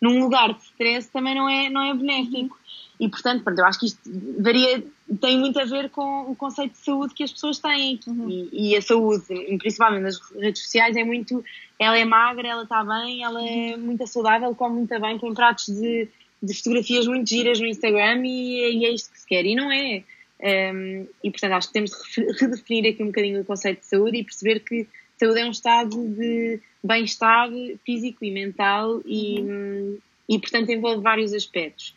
num 0.00 0.20
lugar 0.20 0.54
de 0.54 0.62
stress 0.62 1.10
também 1.10 1.34
não 1.34 1.48
é, 1.48 1.68
não 1.68 1.82
é 1.82 1.94
benéfico. 1.94 2.58
E, 2.98 3.08
portanto, 3.08 3.42
pronto, 3.42 3.58
eu 3.58 3.64
acho 3.64 3.80
que 3.80 3.86
isto 3.86 4.00
varia, 4.38 4.84
tem 5.16 5.38
muito 5.38 5.58
a 5.58 5.64
ver 5.64 5.90
com 5.90 6.30
o 6.30 6.36
conceito 6.36 6.72
de 6.72 6.78
saúde 6.78 7.14
que 7.14 7.24
as 7.24 7.32
pessoas 7.32 7.58
têm. 7.58 7.98
Uhum. 8.06 8.28
E, 8.28 8.72
e, 8.72 8.76
a 8.76 8.82
saúde, 8.82 9.24
principalmente 9.58 10.02
nas 10.02 10.20
redes 10.32 10.62
sociais, 10.62 10.96
é 10.96 11.02
muito. 11.02 11.44
Ela 11.78 11.98
é 11.98 12.04
magra, 12.04 12.46
ela 12.46 12.62
está 12.62 12.84
bem, 12.84 13.24
ela 13.24 13.42
é 13.42 13.76
muito 13.76 14.06
saudável, 14.06 14.54
come 14.54 14.76
muito 14.76 15.00
bem, 15.00 15.18
com 15.18 15.34
pratos 15.34 15.66
de, 15.66 16.08
de 16.42 16.54
fotografias 16.54 17.06
muito 17.06 17.28
giras 17.28 17.58
no 17.58 17.66
Instagram 17.66 18.22
e, 18.24 18.78
e, 18.78 18.84
é 18.84 18.90
isto 18.90 19.10
que 19.12 19.20
se 19.20 19.26
quer. 19.26 19.44
E 19.44 19.54
não 19.54 19.72
é. 19.72 20.04
Um, 20.42 21.06
e, 21.24 21.30
portanto, 21.30 21.52
acho 21.52 21.66
que 21.68 21.72
temos 21.74 21.90
de 21.90 22.32
redefinir 22.40 22.92
aqui 22.92 23.02
um 23.02 23.06
bocadinho 23.06 23.40
o 23.40 23.44
conceito 23.44 23.80
de 23.80 23.86
saúde 23.86 24.18
e 24.18 24.24
perceber 24.24 24.60
que 24.60 24.86
saúde 25.18 25.40
é 25.40 25.44
um 25.44 25.50
estado 25.50 26.08
de 26.08 26.60
bem-estar 26.82 27.50
físico 27.84 28.24
e 28.24 28.30
mental 28.30 29.02
e, 29.04 29.40
uhum. 29.40 29.98
e, 30.28 30.38
portanto, 30.38 30.70
envolve 30.70 31.02
vários 31.02 31.34
aspectos. 31.34 31.94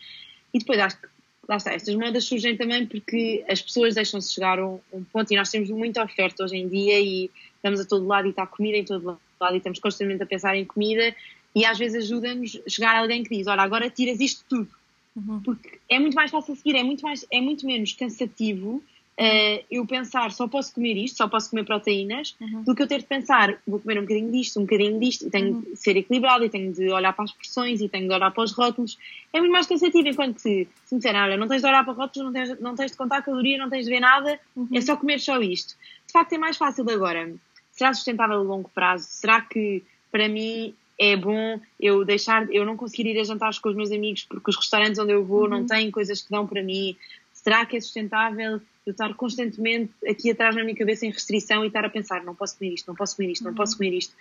E 0.54 0.60
depois 0.60 0.80
acho 0.80 1.00
que, 1.00 1.08
lá 1.48 1.58
está, 1.58 1.74
estas 1.74 1.96
modas 1.96 2.24
surgem 2.26 2.56
também 2.56 2.86
porque 2.86 3.44
as 3.48 3.62
pessoas 3.62 3.96
deixam-se 3.96 4.34
chegar 4.34 4.60
a 4.60 4.68
um, 4.68 4.80
um, 4.94 5.04
ponto 5.04 5.32
e 5.32 5.36
nós 5.36 5.50
temos 5.50 5.70
muita 5.70 6.04
oferta 6.04 6.44
hoje 6.44 6.56
em 6.56 6.68
dia 6.68 7.00
e 7.00 7.30
estamos 7.56 7.80
a 7.80 7.86
todo 7.86 8.08
lado 8.08 8.28
e 8.28 8.32
está 8.32 8.48
comida 8.48 8.78
em 8.78 8.86
todo 8.86 9.20
lado 9.40 9.54
e 9.54 9.58
estamos 9.58 9.80
constantemente 9.80 10.24
a 10.24 10.26
pensar 10.26 10.56
em 10.56 10.66
comida 10.66 11.16
e 11.56 11.66
às 11.66 11.78
vezes 11.78 12.06
ajuda-nos 12.06 12.60
chegar 12.68 12.96
a 12.96 13.00
alguém 13.00 13.24
que 13.24 13.36
diz, 13.36 13.48
olha, 13.48 13.62
agora 13.62 13.90
tiras 13.90 14.20
isto 14.20 14.44
tudo. 14.50 14.70
Uhum. 15.16 15.42
Porque 15.42 15.80
é 15.88 16.00
muito 16.00 16.16
mais 16.16 16.32
fácil 16.32 16.56
seguir, 16.56 16.76
é 16.76 16.84
muito, 16.84 17.04
mais, 17.04 17.26
é 17.30 17.40
muito 17.40 17.66
menos 17.66 17.94
cansativo 17.94 18.84
uh, 19.20 19.66
eu 19.70 19.86
pensar 19.86 20.32
só 20.32 20.48
posso 20.48 20.74
comer 20.74 20.96
isto, 20.98 21.18
só 21.18 21.28
posso 21.28 21.50
comer 21.50 21.66
proteínas, 21.66 22.36
uhum. 22.40 22.64
do 22.64 22.76
que 22.76 22.84
eu 22.84 22.88
ter 22.88 23.00
de 23.00 23.06
pensar 23.06 23.58
vou 23.68 23.80
comer 23.80 23.98
um 24.00 24.02
bocadinho 24.02 24.32
disto, 24.32 24.60
um 24.60 24.64
bocadinho 24.64 25.00
disto, 25.00 25.28
e 25.28 25.30
tenho 25.30 25.56
uhum. 25.56 25.62
de 25.62 25.76
ser 25.76 25.98
equilibrado, 25.98 26.44
e 26.44 26.50
tenho 26.50 26.74
de 26.74 26.92
olhar 26.92 27.14
para 27.14 27.26
as 27.26 27.32
porções, 27.32 27.82
e 27.82 27.90
tenho 27.90 28.08
de 28.08 28.14
olhar 28.14 28.32
para 28.32 28.44
os 28.44 28.52
rótulos. 28.52 28.98
É 29.32 29.40
muito 29.40 29.52
mais 29.52 29.68
cansativo, 29.68 30.08
enquanto 30.08 30.36
que 30.36 30.42
se 30.42 30.68
me 30.92 30.98
disserem, 30.98 31.22
olha, 31.22 31.38
não 31.38 31.48
tens 31.48 31.62
de 31.62 31.68
olhar 31.68 31.84
para 31.84 31.94
rótulos, 31.94 32.32
não 32.32 32.34
tens, 32.34 32.60
não 32.60 32.76
tens 32.76 32.92
de 32.92 32.98
contar 32.98 33.22
calorias, 33.22 33.60
não 33.60 33.70
tens 33.70 33.86
de 33.86 33.92
ver 33.92 34.00
nada, 34.00 34.40
uhum. 34.56 34.68
é 34.74 34.82
só 34.82 34.96
comer 34.96 35.20
só 35.20 35.40
isto. 35.42 35.76
De 36.06 36.12
facto 36.12 36.34
é 36.34 36.38
mais 36.38 36.58
fácil 36.58 36.90
agora. 36.90 37.34
Será 37.72 37.94
sustentável 37.94 38.38
a 38.38 38.44
longo 38.44 38.70
prazo? 38.70 39.08
Será 39.10 39.42
que 39.42 39.84
para 40.12 40.30
mim 40.30 40.76
é 41.00 41.16
bom 41.16 41.60
eu 41.80 42.06
deixar, 42.06 42.48
eu 42.54 42.66
não 42.66 42.78
conseguir 42.78 43.08
ir 43.08 43.20
a 43.20 43.24
jantares 43.24 43.58
com 43.58 43.70
os 43.70 43.76
meus 43.76 43.92
amigos 43.92 44.24
porque 44.24 44.52
os 44.52 44.56
restaurantes 44.56 45.00
onde 45.00 45.12
eu 45.12 45.26
vou 45.26 45.50
não 45.50 45.62
uhum. 45.62 45.66
têm 45.66 45.90
coisas 45.90 46.22
que 46.22 46.30
dão 46.30 46.46
para 46.46 46.62
mim. 46.62 46.96
Será 47.44 47.66
que 47.66 47.76
é 47.76 47.82
sustentável 47.82 48.62
eu 48.86 48.92
estar 48.92 49.14
constantemente 49.14 49.94
aqui 50.08 50.32
atrás 50.32 50.56
na 50.56 50.64
minha 50.64 50.76
cabeça 50.76 51.06
em 51.06 51.12
restrição 51.12 51.64
e 51.64 51.68
estar 51.68 51.86
a 51.86 51.90
pensar, 51.90 52.24
não 52.24 52.34
posso 52.34 52.58
comer 52.58 52.74
isto, 52.74 52.88
não 52.88 52.96
posso 52.96 53.16
comer 53.16 53.32
isto, 53.32 53.44
não 53.44 53.52
uhum. 53.52 53.58
posso 53.58 53.78
comer 53.78 53.94
isto. 53.94 54.14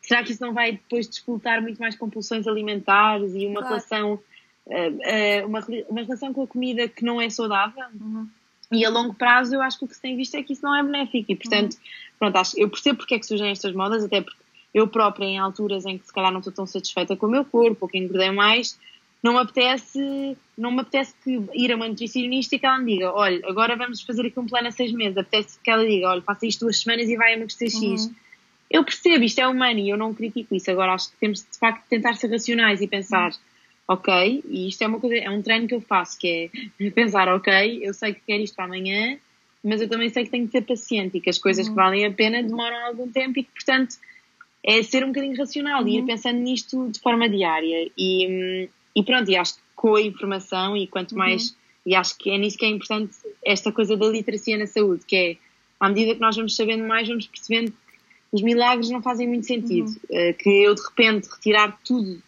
Será 0.00 0.22
que 0.22 0.32
isso 0.32 0.42
não 0.42 0.52
vai 0.54 0.72
depois 0.72 1.08
disputar 1.08 1.60
muito 1.60 1.78
mais 1.78 1.96
compulsões 1.96 2.46
alimentares 2.46 3.34
e 3.34 3.46
uma 3.46 3.60
claro. 3.60 3.68
relação 3.68 4.14
uh, 4.14 4.70
uh, 4.70 5.46
uma, 5.46 5.60
uma 5.88 6.02
relação 6.02 6.32
com 6.32 6.42
a 6.42 6.46
comida 6.46 6.88
que 6.88 7.04
não 7.04 7.20
é 7.20 7.28
saudável? 7.28 7.84
Uhum. 8.00 8.28
E 8.70 8.84
a 8.84 8.90
longo 8.90 9.14
prazo 9.14 9.54
eu 9.54 9.62
acho 9.62 9.78
que 9.78 9.84
o 9.84 9.88
que 9.88 9.94
se 9.94 10.02
tem 10.02 10.16
visto 10.16 10.34
é 10.34 10.42
que 10.42 10.52
isso 10.52 10.62
não 10.62 10.74
é 10.74 10.82
benéfico 10.82 11.32
e 11.32 11.36
portanto, 11.36 11.74
uhum. 11.74 11.80
pronto, 12.18 12.36
acho, 12.36 12.58
eu 12.58 12.68
percebo 12.68 12.98
porque 12.98 13.14
é 13.14 13.18
que 13.18 13.26
surgem 13.26 13.50
estas 13.50 13.72
modas, 13.72 14.04
até 14.04 14.20
porque 14.20 14.38
eu 14.72 14.86
própria 14.86 15.24
em 15.24 15.38
alturas 15.38 15.86
em 15.86 15.98
que 15.98 16.06
se 16.06 16.12
calhar 16.12 16.30
não 16.30 16.40
estou 16.40 16.52
tão 16.52 16.66
satisfeita 16.66 17.16
com 17.16 17.26
o 17.26 17.30
meu 17.30 17.44
corpo 17.44 17.78
ou 17.80 17.88
que 17.88 17.98
engordei 17.98 18.30
mais, 18.30 18.78
não 19.26 19.32
me 19.32 19.40
apetece, 19.40 20.36
não 20.56 20.70
me 20.70 20.82
apetece 20.82 21.12
que 21.24 21.42
ir 21.52 21.72
a 21.72 21.76
uma 21.76 21.88
nutricionista 21.88 22.54
e 22.54 22.58
que 22.60 22.64
ela 22.66 22.78
me 22.78 22.94
diga, 22.94 23.12
olha, 23.12 23.40
agora 23.44 23.74
vamos 23.74 24.00
fazer 24.02 24.24
aqui 24.24 24.38
um 24.38 24.46
plano 24.46 24.68
a 24.68 24.70
seis 24.70 24.92
meses, 24.92 25.18
apetece 25.18 25.58
que 25.62 25.68
ela 25.68 25.84
diga, 25.84 26.10
olha, 26.10 26.22
faça 26.22 26.46
isto 26.46 26.60
duas 26.60 26.78
semanas 26.78 27.08
e 27.08 27.16
vai 27.16 27.34
emagrecer 27.34 27.68
X. 27.68 27.82
Uhum. 27.82 28.14
Eu 28.70 28.84
percebo, 28.84 29.24
isto 29.24 29.40
é 29.40 29.46
humano 29.48 29.80
e 29.80 29.90
eu 29.90 29.96
não 29.96 30.14
critico 30.14 30.54
isso. 30.54 30.70
Agora 30.70 30.94
acho 30.94 31.10
que 31.10 31.16
temos 31.16 31.40
de 31.40 31.58
facto 31.58 31.84
tentar 31.88 32.14
ser 32.14 32.30
racionais 32.30 32.80
e 32.80 32.86
pensar, 32.86 33.30
uhum. 33.30 33.36
ok, 33.88 34.44
e 34.48 34.68
isto 34.68 34.82
é 34.82 34.86
uma 34.86 35.00
coisa, 35.00 35.16
é 35.16 35.28
um 35.28 35.42
treino 35.42 35.66
que 35.66 35.74
eu 35.74 35.80
faço, 35.80 36.16
que 36.18 36.50
é 36.78 36.90
pensar, 36.90 37.26
ok, 37.28 37.80
eu 37.82 37.92
sei 37.92 38.14
que 38.14 38.20
quero 38.24 38.44
isto 38.44 38.54
para 38.54 38.66
amanhã, 38.66 39.18
mas 39.64 39.80
eu 39.80 39.88
também 39.88 40.08
sei 40.08 40.24
que 40.24 40.30
tenho 40.30 40.46
que 40.46 40.52
ser 40.52 40.62
paciente 40.62 41.18
e 41.18 41.20
que 41.20 41.30
as 41.30 41.38
coisas 41.38 41.66
uhum. 41.66 41.72
que 41.72 41.76
valem 41.76 42.06
a 42.06 42.12
pena 42.12 42.44
demoram 42.44 42.76
algum 42.86 43.10
tempo 43.10 43.40
e 43.40 43.42
que, 43.42 43.50
portanto, 43.52 43.96
é 44.64 44.84
ser 44.84 45.02
um 45.02 45.08
bocadinho 45.08 45.36
racional 45.36 45.84
e 45.84 45.96
ir 45.96 46.00
uhum. 46.00 46.06
pensando 46.06 46.38
nisto 46.38 46.88
de 46.90 47.00
forma 47.00 47.28
diária. 47.28 47.90
E, 47.98 48.68
e 48.96 49.04
pronto, 49.04 49.30
e 49.30 49.36
acho 49.36 49.54
que 49.54 49.60
com 49.76 49.94
a 49.94 50.00
informação 50.00 50.76
e 50.76 50.86
quanto 50.86 51.12
uhum. 51.12 51.18
mais. 51.18 51.50
Uhum. 51.50 51.56
E 51.86 51.94
acho 51.94 52.18
que 52.18 52.30
é 52.30 52.38
nisso 52.38 52.58
que 52.58 52.64
é 52.64 52.68
importante 52.68 53.14
esta 53.44 53.70
coisa 53.70 53.96
da 53.96 54.06
literacia 54.08 54.58
na 54.58 54.66
saúde, 54.66 55.04
que 55.06 55.14
é 55.14 55.36
à 55.78 55.88
medida 55.88 56.14
que 56.14 56.20
nós 56.20 56.34
vamos 56.34 56.56
sabendo 56.56 56.82
mais, 56.84 57.06
vamos 57.06 57.26
percebendo 57.28 57.70
que 57.70 57.76
os 58.32 58.42
milagres 58.42 58.90
não 58.90 59.00
fazem 59.00 59.28
muito 59.28 59.46
sentido. 59.46 59.88
Uhum. 60.10 60.30
Uh, 60.30 60.34
que 60.34 60.48
eu 60.48 60.74
de 60.74 60.82
repente 60.82 61.28
retirar 61.28 61.78
tudo 61.84 62.20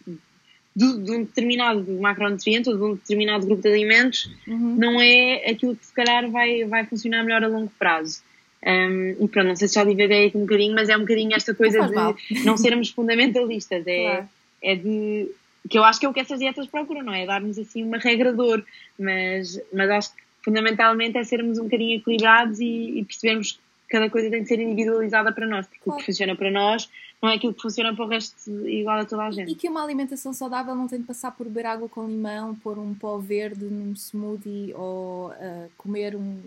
de, 0.75 0.97
de 1.03 1.11
um 1.11 1.23
determinado 1.23 1.91
macronutriente 1.99 2.69
ou 2.69 2.77
de 2.77 2.83
um 2.83 2.95
determinado 2.95 3.45
grupo 3.45 3.61
de 3.61 3.67
alimentos 3.67 4.31
uhum. 4.47 4.75
não 4.77 5.01
é 5.01 5.49
aquilo 5.49 5.75
que 5.75 5.85
se 5.85 5.93
calhar 5.93 6.29
vai, 6.29 6.63
vai 6.63 6.85
funcionar 6.85 7.23
melhor 7.23 7.43
a 7.43 7.47
longo 7.47 7.71
prazo. 7.77 8.21
Um, 8.65 9.11
e 9.23 9.27
pronto, 9.27 9.47
não 9.47 9.55
sei 9.55 9.67
se 9.67 9.75
já 9.75 9.83
divaguei 9.83 10.27
aqui 10.27 10.37
um 10.37 10.41
bocadinho, 10.41 10.75
mas 10.75 10.89
é 10.89 10.95
um 10.95 11.01
bocadinho 11.01 11.33
esta 11.35 11.53
coisa 11.53 11.85
de 11.85 11.93
mal. 11.93 12.15
não 12.43 12.55
sermos 12.57 12.89
fundamentalistas. 12.89 13.85
É, 13.87 14.03
claro. 14.03 14.29
é 14.61 14.75
de. 14.75 15.31
Que 15.67 15.77
eu 15.77 15.83
acho 15.83 15.99
que 15.99 16.05
é 16.05 16.09
o 16.09 16.13
que 16.13 16.19
essas 16.19 16.39
dietas 16.39 16.67
procuram, 16.67 17.03
não 17.03 17.13
é? 17.13 17.25
Dar-nos 17.25 17.57
assim 17.57 17.83
uma 17.83 17.97
regra 17.97 18.31
de 18.31 18.41
ouro, 18.41 18.65
mas, 18.97 19.59
mas 19.73 19.89
acho 19.89 20.15
que 20.15 20.21
fundamentalmente 20.43 21.17
é 21.17 21.23
sermos 21.23 21.57
um 21.57 21.63
bocadinho 21.63 21.97
equilibrados 21.97 22.59
e, 22.59 22.99
e 22.99 23.05
percebermos 23.05 23.53
que 23.53 23.59
cada 23.89 24.09
coisa 24.09 24.29
tem 24.29 24.43
que 24.43 24.47
ser 24.47 24.59
individualizada 24.59 25.31
para 25.31 25.47
nós, 25.47 25.65
porque 25.65 25.83
claro. 25.83 25.97
o 25.97 25.99
que 25.99 26.05
funciona 26.05 26.35
para 26.35 26.51
nós 26.51 26.89
não 27.21 27.29
é 27.29 27.35
aquilo 27.35 27.53
que 27.53 27.61
funciona 27.61 27.93
para 27.93 28.05
o 28.05 28.07
resto 28.07 28.49
igual 28.67 28.99
a 28.99 29.05
toda 29.05 29.23
a 29.23 29.31
gente. 29.31 29.51
E 29.51 29.55
que 29.55 29.67
uma 29.67 29.83
alimentação 29.83 30.31
saudável 30.31 30.73
não 30.73 30.87
tem 30.87 30.99
de 30.99 31.05
passar 31.05 31.31
por 31.31 31.45
beber 31.45 31.65
água 31.65 31.89
com 31.89 32.07
limão, 32.07 32.55
pôr 32.55 32.79
um 32.79 32.93
pó 32.93 33.17
verde 33.17 33.65
num 33.65 33.93
smoothie 33.93 34.73
ou 34.73 35.29
uh, 35.29 35.69
comer 35.77 36.15
um, 36.15 36.39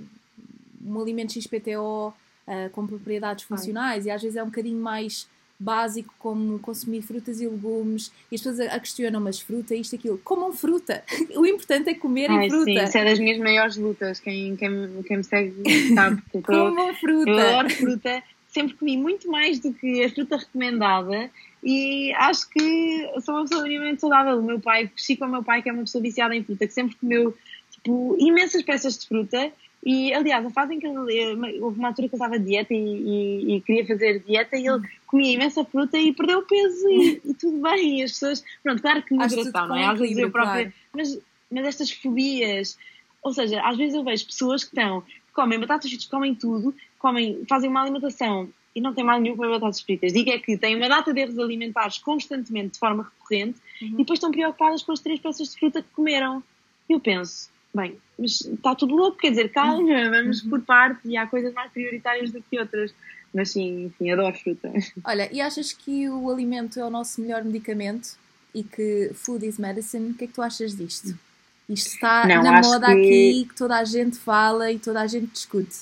um 0.87 1.01
alimento 1.01 1.35
XPTO 1.35 2.09
uh, 2.09 2.71
com 2.73 2.87
propriedades 2.87 3.45
funcionais. 3.45 4.07
Ai. 4.07 4.13
E 4.13 4.15
às 4.15 4.23
vezes 4.23 4.37
é 4.37 4.43
um 4.43 4.47
bocadinho 4.47 4.81
mais 4.81 5.29
básico 5.63 6.13
como 6.19 6.59
consumir 6.59 7.03
frutas 7.03 7.41
e 7.41 7.47
legumes 7.47 8.13
e 8.31 8.35
as 8.35 8.41
pessoas 8.43 8.61
a, 8.61 8.79
questionam 8.81 9.21
mas 9.21 9.41
fruta, 9.41 9.75
isto, 9.75 9.97
aquilo, 9.97 10.19
comam 10.19 10.53
fruta. 10.53 11.03
O 11.37 11.47
importante 11.47 11.89
é 11.89 11.95
comerem 11.95 12.49
fruta 12.51 12.65
sim, 12.65 12.83
isso 12.83 12.99
é 12.99 13.05
das 13.05 13.19
minhas 13.19 13.39
maiores 13.39 13.77
lutas. 13.77 14.21
Quem, 14.21 14.55
quem, 14.57 15.03
quem 15.07 15.17
me 15.17 15.25
segue 15.25 15.55
sabe 15.95 16.23
comam 16.43 16.95
fruta. 16.95 17.31
eu 17.31 17.39
adoro 17.39 17.71
fruta. 17.71 18.23
Sempre 18.49 18.75
comi 18.75 18.99
muito 18.99 19.31
mais 19.31 19.59
do 19.61 19.73
que 19.73 20.05
a 20.05 20.11
fruta 20.11 20.37
recomendada 20.37 21.31
e 21.63 22.13
acho 22.15 22.51
que 22.51 23.09
sou 23.25 23.37
uma 23.37 23.43
pessoa 23.43 23.63
minimamente 23.63 24.01
saudável. 24.01 24.39
O 24.39 24.43
meu 24.43 24.61
pai, 24.61 24.89
cresci 24.89 25.17
com 25.17 25.25
o 25.25 25.29
meu 25.29 25.43
pai, 25.43 25.63
que 25.63 25.71
é 25.71 25.73
uma 25.73 25.83
pessoa 25.83 26.03
viciada 26.03 26.35
em 26.35 26.43
fruta, 26.43 26.67
que 26.67 26.73
sempre 26.73 26.97
comeu 26.97 27.35
tipo, 27.71 28.17
imensas 28.19 28.63
peças 28.63 28.99
de 28.99 29.07
fruta. 29.07 29.53
E, 29.85 30.15
aliás, 30.15 30.47
a 30.47 30.51
fase 30.51 30.75
em 30.75 30.79
que 30.79 30.87
ele, 30.87 31.61
houve 31.61 31.79
uma 31.79 31.89
altura 31.89 32.09
que 32.09 32.15
eu 32.15 32.17
estava 32.17 32.39
de 32.39 32.45
dieta 32.45 32.73
e, 32.73 32.77
e, 32.77 33.57
e, 33.57 33.61
queria 33.63 33.85
fazer 33.85 34.21
dieta 34.21 34.57
e 34.57 34.67
ele 34.67 34.89
comia 35.07 35.33
imensa 35.33 35.65
fruta 35.65 35.99
e 35.99 36.13
perdeu 36.13 36.43
peso 36.43 36.89
e, 36.89 37.21
e 37.31 37.35
tudo 37.35 37.61
bem. 37.61 37.99
E 37.99 38.05
as 38.05 38.13
pessoas, 38.13 38.45
pronto, 38.63 38.81
claro 38.81 39.03
que 39.03 39.15
moderação, 39.15 39.67
não 39.67 39.77
é? 39.77 39.87
Às 39.87 39.99
vezes 39.99 40.19
eu 40.19 40.31
própria, 40.31 40.73
mas, 40.93 41.19
mas 41.51 41.67
estas 41.67 41.91
fobias, 41.91 42.79
ou 43.23 43.33
seja, 43.33 43.61
às 43.63 43.77
vezes 43.77 43.95
eu 43.95 44.05
vejo 44.05 44.25
pessoas 44.27 44.63
que 44.63 44.71
estão, 44.71 45.01
que 45.01 45.33
comem 45.35 45.59
batatas 45.59 45.91
fritas, 45.91 46.07
comem 46.07 46.35
tudo, 46.35 46.73
comem, 47.01 47.45
fazem 47.49 47.69
uma 47.69 47.83
alimentação 47.83 48.49
e 48.75 48.81
não 48.81 48.95
tem 48.95 49.05
mal 49.05 49.21
nenhum 49.21 49.37
com 49.37 49.45
as 49.45 49.51
batatas 49.51 49.81
fritas. 49.81 50.13
Digo 50.13 50.31
é 50.31 50.39
que 50.39 50.57
têm 50.57 50.77
uma 50.77 50.89
data 50.89 51.13
de 51.13 51.21
erros 51.21 51.39
alimentares 51.41 51.99
constantemente, 51.99 52.75
de 52.75 52.79
forma 52.79 53.03
recorrente, 53.03 53.59
uhum. 53.81 53.89
e 53.89 53.97
depois 53.97 54.19
estão 54.19 54.31
preocupadas 54.31 54.83
com 54.83 54.93
as 54.93 55.01
três 55.01 55.19
peças 55.19 55.49
de 55.51 55.59
fruta 55.59 55.83
que 55.83 55.91
comeram. 55.91 56.43
E 56.89 56.93
eu 56.93 57.01
penso, 57.01 57.51
bem, 57.75 57.97
mas 58.19 58.41
está 58.41 58.75
tudo 58.75 58.95
louco, 58.95 59.19
quer 59.19 59.31
dizer, 59.31 59.51
calma, 59.51 59.83
uhum. 59.83 60.11
vamos 60.11 60.43
uhum. 60.43 60.51
por 60.51 60.61
partes 60.63 61.05
e 61.05 61.17
há 61.17 61.27
coisas 61.27 61.53
mais 61.55 61.71
prioritárias 61.73 62.31
do 62.31 62.43
que 62.43 62.59
outras. 62.59 62.95
Mas 63.35 63.51
sim, 63.51 63.87
enfim, 63.87 64.11
adoro 64.11 64.37
fruta. 64.37 64.71
Olha, 65.05 65.29
e 65.33 65.41
achas 65.41 65.73
que 65.73 66.09
o 66.09 66.31
alimento 66.31 66.79
é 66.79 66.85
o 66.85 66.91
nosso 66.91 67.21
melhor 67.21 67.43
medicamento 67.43 68.11
e 68.55 68.63
que 68.63 69.11
food 69.15 69.47
is 69.47 69.59
medicine? 69.59 70.11
O 70.11 70.15
que 70.15 70.25
é 70.25 70.27
que 70.27 70.35
tu 70.35 70.43
achas 70.43 70.77
disto? 70.77 71.19
Isto 71.67 71.95
está 71.95 72.27
não, 72.27 72.43
na 72.43 72.61
moda 72.61 72.87
que... 72.89 72.93
aqui, 72.93 73.47
que 73.49 73.55
toda 73.55 73.79
a 73.79 73.85
gente 73.85 74.19
fala 74.19 74.71
e 74.71 74.79
toda 74.79 75.01
a 75.01 75.07
gente 75.07 75.33
discute. 75.33 75.79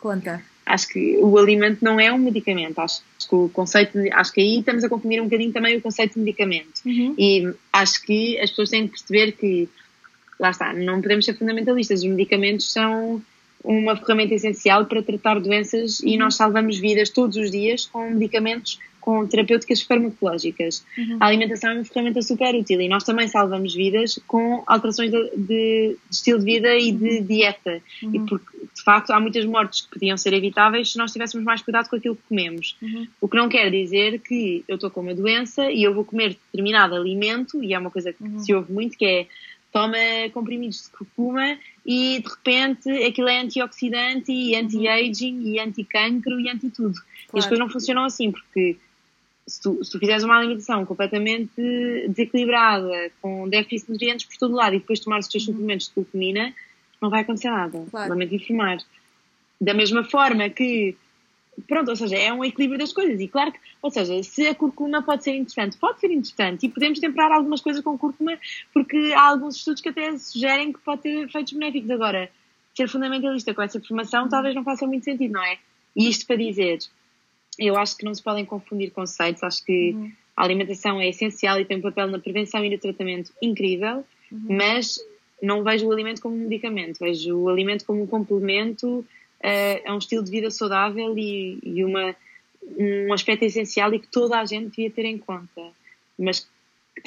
Conta 0.00 0.42
acho 0.68 0.88
que 0.88 1.16
o 1.18 1.36
alimento 1.38 1.82
não 1.82 1.98
é 1.98 2.12
um 2.12 2.18
medicamento. 2.18 2.78
Acho, 2.78 3.02
que 3.28 3.34
o 3.34 3.48
conceito, 3.48 4.00
de, 4.00 4.12
acho 4.12 4.32
que 4.32 4.40
aí 4.40 4.58
estamos 4.58 4.84
a 4.84 4.88
confundir 4.88 5.20
um 5.20 5.24
bocadinho 5.24 5.52
também 5.52 5.76
o 5.76 5.80
conceito 5.80 6.14
de 6.14 6.20
medicamento. 6.20 6.80
Uhum. 6.84 7.14
E 7.18 7.52
acho 7.72 8.02
que 8.02 8.38
as 8.38 8.50
pessoas 8.50 8.70
têm 8.70 8.86
que 8.86 8.90
perceber 8.90 9.32
que, 9.32 9.68
lá 10.38 10.50
está, 10.50 10.72
não 10.72 11.00
podemos 11.00 11.24
ser 11.24 11.34
fundamentalistas. 11.34 12.00
Os 12.00 12.06
medicamentos 12.06 12.72
são 12.72 13.22
uma 13.64 13.96
ferramenta 13.96 14.34
essencial 14.34 14.86
para 14.86 15.02
tratar 15.02 15.40
doenças 15.40 16.00
uhum. 16.00 16.08
e 16.08 16.16
nós 16.16 16.36
salvamos 16.36 16.78
vidas 16.78 17.10
todos 17.10 17.36
os 17.36 17.50
dias 17.50 17.86
com 17.86 18.10
medicamentos 18.10 18.78
com 19.00 19.26
terapêuticas 19.26 19.80
farmacológicas. 19.80 20.84
Uhum. 20.98 21.16
A 21.18 21.26
alimentação 21.28 21.70
é 21.70 21.74
uma 21.74 21.84
ferramenta 21.84 22.20
super 22.20 22.54
útil 22.54 22.78
e 22.78 22.88
nós 22.90 23.04
também 23.04 23.26
salvamos 23.26 23.74
vidas 23.74 24.20
com 24.26 24.62
alterações 24.66 25.10
de, 25.10 25.30
de, 25.30 25.46
de 25.46 25.96
estilo 26.10 26.38
de 26.38 26.44
vida 26.44 26.76
e 26.76 26.92
de 26.92 27.18
uhum. 27.18 27.24
dieta. 27.24 27.80
Uhum. 28.02 28.14
E 28.14 28.20
porque, 28.28 28.58
de 28.76 28.82
facto, 28.82 29.10
há 29.10 29.18
muitas 29.18 29.46
mortes 29.46 29.80
que 29.80 29.94
podiam 29.94 30.16
ser 30.18 30.34
evitáveis 30.34 30.92
se 30.92 30.98
nós 30.98 31.10
tivéssemos 31.10 31.42
mais 31.42 31.62
cuidado 31.62 31.88
com 31.88 31.96
aquilo 31.96 32.16
que 32.16 32.22
comemos. 32.28 32.76
Uhum. 32.82 33.06
O 33.18 33.28
que 33.28 33.36
não 33.38 33.48
quer 33.48 33.70
dizer 33.70 34.18
que 34.20 34.62
eu 34.68 34.74
estou 34.74 34.90
com 34.90 35.00
uma 35.00 35.14
doença 35.14 35.70
e 35.70 35.82
eu 35.84 35.94
vou 35.94 36.04
comer 36.04 36.36
determinado 36.52 36.94
alimento, 36.94 37.64
e 37.64 37.72
é 37.72 37.78
uma 37.78 37.90
coisa 37.90 38.12
que 38.12 38.22
uhum. 38.22 38.38
se 38.40 38.52
ouve 38.52 38.70
muito, 38.70 38.98
que 38.98 39.06
é 39.06 39.26
toma 39.72 39.98
comprimidos 40.32 40.84
de 40.84 40.90
curcuma 40.90 41.58
e 41.84 42.20
de 42.20 42.28
repente 42.28 42.90
aquilo 43.04 43.28
é 43.28 43.40
antioxidante 43.40 44.32
e 44.32 44.54
anti-aging 44.56 45.42
e 45.42 45.60
anti-cancro 45.60 46.40
e 46.40 46.48
anti-tudo. 46.48 46.94
Claro. 46.94 47.30
E 47.34 47.38
as 47.38 47.46
coisas 47.46 47.58
não 47.58 47.70
funcionam 47.70 48.04
assim, 48.04 48.30
porque 48.32 48.76
se 49.46 49.62
tu, 49.62 49.82
se 49.82 49.90
tu 49.90 49.98
fizeres 49.98 50.22
uma 50.22 50.36
alimentação 50.36 50.84
completamente 50.84 51.60
desequilibrada, 52.08 53.10
com 53.20 53.48
déficit 53.48 53.86
de 53.86 53.92
nutrientes 53.92 54.26
por 54.26 54.36
todo 54.36 54.54
lado 54.54 54.76
e 54.76 54.78
depois 54.78 55.00
tomares 55.00 55.26
os 55.26 55.32
teus 55.32 55.46
uhum. 55.46 55.54
suplementos 55.54 55.88
de 55.88 55.94
curcumina, 55.94 56.54
não 57.00 57.10
vai 57.10 57.22
acontecer 57.22 57.50
nada. 57.50 57.84
Claro. 57.90 58.10
Lamento 58.10 58.34
informar. 58.34 58.78
Da 59.60 59.74
mesma 59.74 60.04
forma 60.04 60.48
que, 60.50 60.96
pronto, 61.66 61.88
ou 61.88 61.96
seja, 61.96 62.16
é 62.16 62.32
um 62.32 62.44
equilíbrio 62.44 62.78
das 62.78 62.92
coisas. 62.92 63.20
E 63.20 63.28
claro 63.28 63.52
que, 63.52 63.58
ou 63.82 63.90
seja, 63.90 64.22
se 64.22 64.46
a 64.46 64.54
curcuma 64.54 65.02
pode 65.02 65.24
ser 65.24 65.34
interessante, 65.34 65.76
pode 65.76 66.00
ser 66.00 66.10
interessante 66.10 66.66
e 66.66 66.68
podemos 66.68 66.98
temperar 67.00 67.32
algumas 67.32 67.60
coisas 67.60 67.82
com 67.82 67.98
curcuma 67.98 68.38
porque 68.72 69.12
há 69.14 69.28
alguns 69.28 69.56
estudos 69.56 69.80
que 69.80 69.88
até 69.88 70.16
sugerem 70.18 70.72
que 70.72 70.78
pode 70.80 71.02
ter 71.02 71.24
efeitos 71.24 71.52
benéficos. 71.52 71.90
Agora, 71.90 72.30
ser 72.74 72.88
fundamentalista 72.88 73.52
com 73.52 73.62
essa 73.62 73.78
informação 73.78 74.24
uhum. 74.24 74.28
talvez 74.28 74.54
não 74.54 74.62
faça 74.62 74.86
muito 74.86 75.04
sentido, 75.04 75.32
não 75.32 75.42
é? 75.42 75.58
E 75.96 76.08
isto 76.08 76.26
para 76.26 76.36
dizer, 76.36 76.78
eu 77.58 77.76
acho 77.76 77.96
que 77.96 78.04
não 78.04 78.14
se 78.14 78.22
podem 78.22 78.44
confundir 78.44 78.92
conceitos, 78.92 79.42
acho 79.42 79.64
que 79.64 79.92
uhum. 79.92 80.12
a 80.36 80.44
alimentação 80.44 81.00
é 81.00 81.08
essencial 81.08 81.60
e 81.60 81.64
tem 81.64 81.78
um 81.78 81.82
papel 81.82 82.06
na 82.06 82.18
prevenção 82.18 82.64
e 82.64 82.70
no 82.70 82.78
tratamento 82.78 83.32
incrível, 83.42 84.04
uhum. 84.30 84.46
mas 84.48 84.98
não 85.42 85.62
vejo 85.62 85.86
o 85.86 85.92
alimento 85.92 86.20
como 86.20 86.36
um 86.36 86.40
medicamento, 86.40 86.98
vejo 86.98 87.36
o 87.36 87.48
alimento 87.48 87.84
como 87.84 88.02
um 88.02 88.06
complemento 88.06 89.04
uh, 89.44 89.90
a 89.90 89.94
um 89.94 89.98
estilo 89.98 90.24
de 90.24 90.30
vida 90.30 90.50
saudável 90.50 91.16
e, 91.16 91.58
e, 91.62 91.84
uma, 91.84 92.14
um 92.78 93.12
aspecto 93.12 93.44
essencial 93.44 93.92
e 93.94 93.98
que 93.98 94.08
toda 94.08 94.38
a 94.38 94.44
gente 94.44 94.70
devia 94.70 94.90
ter 94.90 95.04
em 95.04 95.18
conta. 95.18 95.62
Mas 96.18 96.46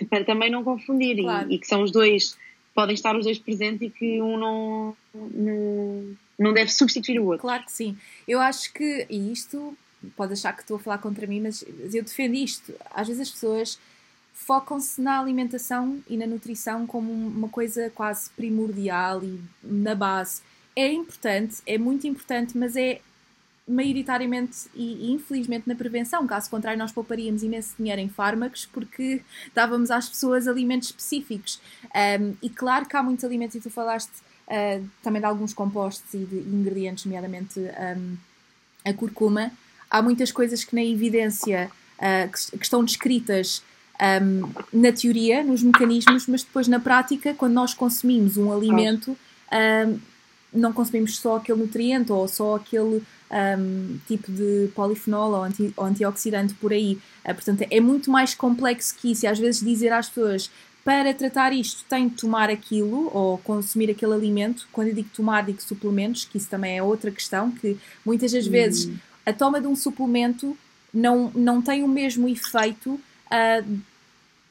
para 0.09 0.23
também 0.23 0.49
não 0.49 0.63
confundir 0.63 1.17
claro. 1.21 1.51
e, 1.51 1.55
e, 1.55 1.59
que 1.59 1.67
são 1.67 1.83
os 1.83 1.91
dois, 1.91 2.37
podem 2.73 2.93
estar 2.93 3.15
os 3.15 3.25
dois 3.25 3.37
presentes 3.37 3.81
e 3.81 3.89
que 3.89 4.21
um 4.21 4.37
não, 4.37 4.97
não, 5.13 6.17
não 6.39 6.53
deve 6.53 6.71
substituir 6.71 7.19
o 7.19 7.25
outro. 7.25 7.41
Claro 7.41 7.63
que 7.63 7.71
sim. 7.71 7.97
Eu 8.27 8.39
acho 8.39 8.71
que, 8.73 9.05
e 9.09 9.31
isto 9.31 9.77
pode 10.15 10.33
achar 10.33 10.53
que 10.53 10.61
estou 10.61 10.77
a 10.77 10.79
falar 10.79 10.97
contra 10.97 11.27
mim, 11.27 11.41
mas 11.41 11.63
eu 11.93 12.03
defendo 12.03 12.35
isto. 12.35 12.73
Às 12.91 13.07
vezes 13.07 13.21
as 13.21 13.31
pessoas 13.31 13.79
focam-se 14.33 14.99
na 14.99 15.19
alimentação 15.19 16.01
e 16.09 16.17
na 16.17 16.25
nutrição 16.25 16.87
como 16.87 17.11
uma 17.11 17.49
coisa 17.49 17.91
quase 17.91 18.29
primordial 18.31 19.23
e 19.23 19.39
na 19.63 19.93
base. 19.93 20.41
É 20.75 20.91
importante, 20.91 21.57
é 21.65 21.77
muito 21.77 22.07
importante, 22.07 22.57
mas 22.57 22.75
é 22.75 23.01
maioritariamente 23.67 24.67
e 24.73 25.11
infelizmente 25.11 25.67
na 25.67 25.75
prevenção. 25.75 26.25
Caso 26.25 26.49
contrário, 26.49 26.79
nós 26.79 26.91
pouparíamos 26.91 27.43
imenso 27.43 27.75
dinheiro 27.77 28.01
em 28.01 28.09
fármacos 28.09 28.65
porque 28.65 29.21
dávamos 29.53 29.91
às 29.91 30.09
pessoas 30.09 30.47
alimentos 30.47 30.89
específicos. 30.89 31.61
Um, 32.19 32.35
e 32.41 32.49
claro 32.49 32.85
que 32.85 32.97
há 32.97 33.03
muitos 33.03 33.23
alimentos, 33.23 33.55
e 33.55 33.61
tu 33.61 33.69
falaste 33.69 34.11
uh, 34.47 34.85
também 35.03 35.21
de 35.21 35.27
alguns 35.27 35.53
compostos 35.53 36.13
e 36.13 36.25
de 36.25 36.37
ingredientes, 36.37 37.05
nomeadamente 37.05 37.59
um, 37.59 38.17
a 38.83 38.93
curcuma 38.93 39.51
há 39.91 40.01
muitas 40.01 40.31
coisas 40.31 40.63
que 40.63 40.73
na 40.73 40.83
evidência 40.83 41.69
uh, 41.97 42.31
que, 42.31 42.57
que, 42.57 42.63
estão 42.63 42.83
descritas 42.83 43.61
um, 44.01 44.49
na 44.73 44.91
teoria, 44.93 45.43
nos 45.43 45.61
mecanismos, 45.61 46.25
mas 46.27 46.43
depois 46.43 46.67
na 46.67 46.79
prática, 46.79 47.33
quando 47.33 47.53
nós 47.53 47.73
consumimos 47.73 48.37
um 48.37 48.51
alimento, 48.51 49.17
um, 49.51 49.99
não 50.53 50.73
consumimos 50.73 51.17
só 51.17 51.37
aquele 51.37 51.59
nutriente 51.59 52.11
ou 52.11 52.27
só 52.27 52.55
aquele 52.55 53.03
um, 53.31 53.97
tipo 54.07 54.31
de 54.31 54.69
polifenol 54.75 55.31
ou, 55.31 55.43
anti, 55.43 55.73
ou 55.77 55.85
antioxidante 55.85 56.53
por 56.55 56.73
aí. 56.73 56.99
Uh, 57.23 57.33
portanto, 57.33 57.65
é 57.69 57.79
muito 57.79 58.11
mais 58.11 58.35
complexo 58.35 58.95
que 58.95 59.11
isso. 59.11 59.25
E 59.25 59.27
às 59.27 59.39
vezes 59.39 59.61
dizer 59.61 59.93
às 59.93 60.09
pessoas 60.09 60.49
para 60.83 61.13
tratar 61.13 61.53
isto 61.53 61.85
tem 61.87 62.09
de 62.09 62.15
tomar 62.15 62.49
aquilo 62.49 63.09
ou 63.13 63.37
consumir 63.37 63.89
aquele 63.91 64.13
alimento. 64.13 64.67
Quando 64.71 64.87
eu 64.87 64.95
digo 64.95 65.09
tomar, 65.15 65.45
digo 65.45 65.61
suplementos, 65.61 66.25
que 66.25 66.37
isso 66.37 66.49
também 66.49 66.77
é 66.77 66.83
outra 66.83 67.11
questão, 67.11 67.51
que 67.51 67.77
muitas 68.05 68.31
das 68.31 68.47
vezes 68.47 68.85
uhum. 68.85 68.95
a 69.25 69.31
toma 69.31 69.61
de 69.61 69.67
um 69.67 69.75
suplemento 69.75 70.57
não, 70.93 71.31
não 71.35 71.61
tem 71.61 71.83
o 71.83 71.87
mesmo 71.87 72.27
efeito 72.27 72.93
uh, 72.93 73.79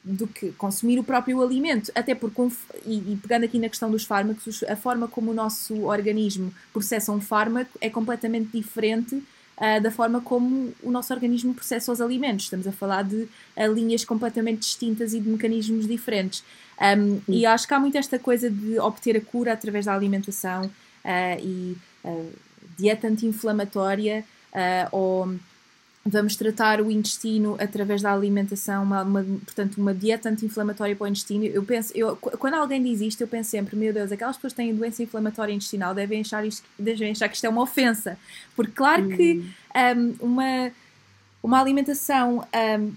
do 0.03 0.27
que 0.27 0.51
consumir 0.53 0.99
o 0.99 1.03
próprio 1.03 1.41
alimento. 1.41 1.91
Até 1.93 2.15
porque, 2.15 2.41
e, 2.85 3.13
e, 3.13 3.19
pegando 3.21 3.45
aqui 3.45 3.59
na 3.59 3.69
questão 3.69 3.91
dos 3.91 4.03
fármacos, 4.03 4.63
a 4.63 4.75
forma 4.75 5.07
como 5.07 5.31
o 5.31 5.33
nosso 5.33 5.83
organismo 5.83 6.53
processa 6.73 7.11
um 7.11 7.21
fármaco 7.21 7.77
é 7.79 7.89
completamente 7.89 8.49
diferente 8.51 9.15
uh, 9.15 9.81
da 9.81 9.91
forma 9.91 10.19
como 10.19 10.73
o 10.81 10.89
nosso 10.89 11.13
organismo 11.13 11.53
processa 11.53 11.91
os 11.91 12.01
alimentos. 12.01 12.45
Estamos 12.45 12.67
a 12.67 12.71
falar 12.71 13.03
de 13.03 13.15
uh, 13.55 13.73
linhas 13.73 14.03
completamente 14.03 14.61
distintas 14.61 15.13
e 15.13 15.19
de 15.19 15.29
mecanismos 15.29 15.87
diferentes. 15.87 16.43
Um, 16.79 17.21
e 17.27 17.45
acho 17.45 17.67
que 17.67 17.73
há 17.75 17.79
muito 17.79 17.95
esta 17.95 18.17
coisa 18.17 18.49
de 18.49 18.79
obter 18.79 19.15
a 19.15 19.21
cura 19.21 19.53
através 19.53 19.85
da 19.85 19.93
alimentação 19.93 20.65
uh, 20.65 21.39
e 21.39 21.77
dieta 22.75 23.07
anti-inflamatória 23.07 24.25
ou 24.91 25.35
Vamos 26.03 26.35
tratar 26.35 26.81
o 26.81 26.89
intestino 26.89 27.55
através 27.59 28.01
da 28.01 28.11
alimentação, 28.11 28.81
uma, 28.81 29.03
uma, 29.03 29.23
portanto, 29.23 29.77
uma 29.77 29.93
dieta 29.93 30.29
anti-inflamatória 30.29 30.95
para 30.95 31.05
o 31.05 31.07
intestino. 31.07 31.45
Eu 31.45 31.63
penso, 31.63 31.91
eu, 31.95 32.15
quando 32.15 32.55
alguém 32.55 32.81
diz 32.81 33.01
isto, 33.01 33.21
eu 33.21 33.27
penso 33.27 33.51
sempre, 33.51 33.75
meu 33.75 33.93
Deus, 33.93 34.11
aquelas 34.11 34.35
pessoas 34.35 34.53
que 34.53 34.57
têm 34.57 34.73
doença 34.73 35.03
inflamatória 35.03 35.53
intestinal 35.53 35.93
devem 35.93 36.21
achar, 36.21 36.43
isto, 36.43 36.67
devem 36.77 37.11
achar 37.11 37.29
que 37.29 37.35
isto 37.35 37.45
é 37.45 37.49
uma 37.49 37.61
ofensa. 37.61 38.17
Porque, 38.55 38.71
claro 38.71 39.05
hum. 39.05 39.15
que 39.15 39.45
um, 39.95 40.15
uma, 40.25 40.71
uma 41.43 41.61
alimentação 41.61 42.47
um, 42.79 42.93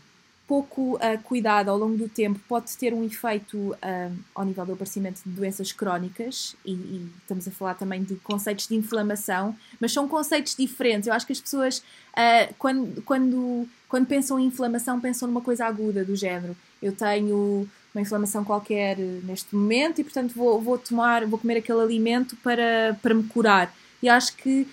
pouco 0.46 0.96
uh, 0.96 1.22
cuidado 1.24 1.70
ao 1.70 1.78
longo 1.78 1.96
do 1.96 2.08
tempo 2.08 2.38
pode 2.46 2.76
ter 2.76 2.92
um 2.92 3.02
efeito 3.02 3.56
uh, 3.56 4.18
ao 4.34 4.44
nível 4.44 4.66
do 4.66 4.72
aparecimento 4.74 5.22
de 5.24 5.30
doenças 5.30 5.72
crónicas 5.72 6.54
e, 6.64 6.72
e, 6.72 7.08
estamos 7.20 7.48
a 7.48 7.50
falar 7.50 7.74
também 7.74 8.02
de 8.02 8.16
conceitos 8.16 8.68
de 8.68 8.74
inflamação, 8.76 9.56
mas 9.80 9.92
são 9.92 10.06
conceitos 10.06 10.54
diferentes. 10.54 11.06
Eu 11.06 11.14
acho 11.14 11.26
que 11.26 11.32
as 11.32 11.40
pessoas 11.40 11.78
uh, 11.78 12.54
quando, 12.58 13.02
quando, 13.02 13.68
quando 13.88 14.06
pensam 14.06 14.38
em 14.38 14.46
inflamação 14.46 15.00
pensam 15.00 15.26
numa 15.26 15.40
coisa 15.40 15.64
aguda 15.64 16.04
do 16.04 16.14
género. 16.14 16.54
Eu 16.82 16.92
tenho 16.92 17.66
uma 17.94 18.02
inflamação 18.02 18.44
qualquer 18.44 18.98
neste 18.98 19.54
momento 19.54 20.00
e 20.00 20.04
portanto 20.04 20.34
vou, 20.34 20.60
vou 20.60 20.76
tomar, 20.76 21.24
vou 21.26 21.38
comer 21.38 21.58
aquele 21.58 21.80
alimento 21.80 22.36
para, 22.36 22.98
para 23.00 23.14
me 23.14 23.22
curar. 23.24 23.74
E 24.02 24.08
acho 24.08 24.36
que 24.36 24.68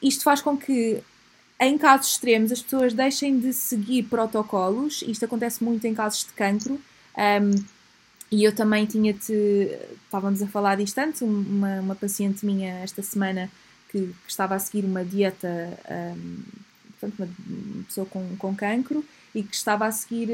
isto 0.00 0.22
faz 0.22 0.40
com 0.40 0.56
que 0.56 1.02
em 1.60 1.76
casos 1.76 2.12
extremos, 2.12 2.52
as 2.52 2.62
pessoas 2.62 2.94
deixem 2.94 3.38
de 3.38 3.52
seguir 3.52 4.04
protocolos, 4.04 5.02
isto 5.06 5.24
acontece 5.24 5.62
muito 5.62 5.84
em 5.86 5.94
casos 5.94 6.24
de 6.24 6.32
cancro, 6.32 6.80
um, 7.16 7.64
e 8.30 8.44
eu 8.44 8.54
também 8.54 8.86
tinha-te, 8.86 9.32
estávamos 10.04 10.42
a 10.42 10.46
falar 10.46 10.76
disto 10.76 10.98
antes, 10.98 11.22
uma, 11.22 11.80
uma 11.80 11.94
paciente 11.94 12.44
minha 12.44 12.74
esta 12.80 13.02
semana 13.02 13.50
que, 13.90 13.98
que 13.98 14.30
estava 14.30 14.54
a 14.54 14.58
seguir 14.58 14.84
uma 14.84 15.04
dieta, 15.04 15.48
um, 16.16 16.42
portanto, 17.00 17.28
uma, 17.48 17.84
pessoa 17.84 18.06
com, 18.06 18.36
com 18.36 18.54
cancro, 18.54 19.04
e 19.34 19.42
que 19.42 19.54
estava 19.54 19.86
a 19.86 19.92
seguir 19.92 20.28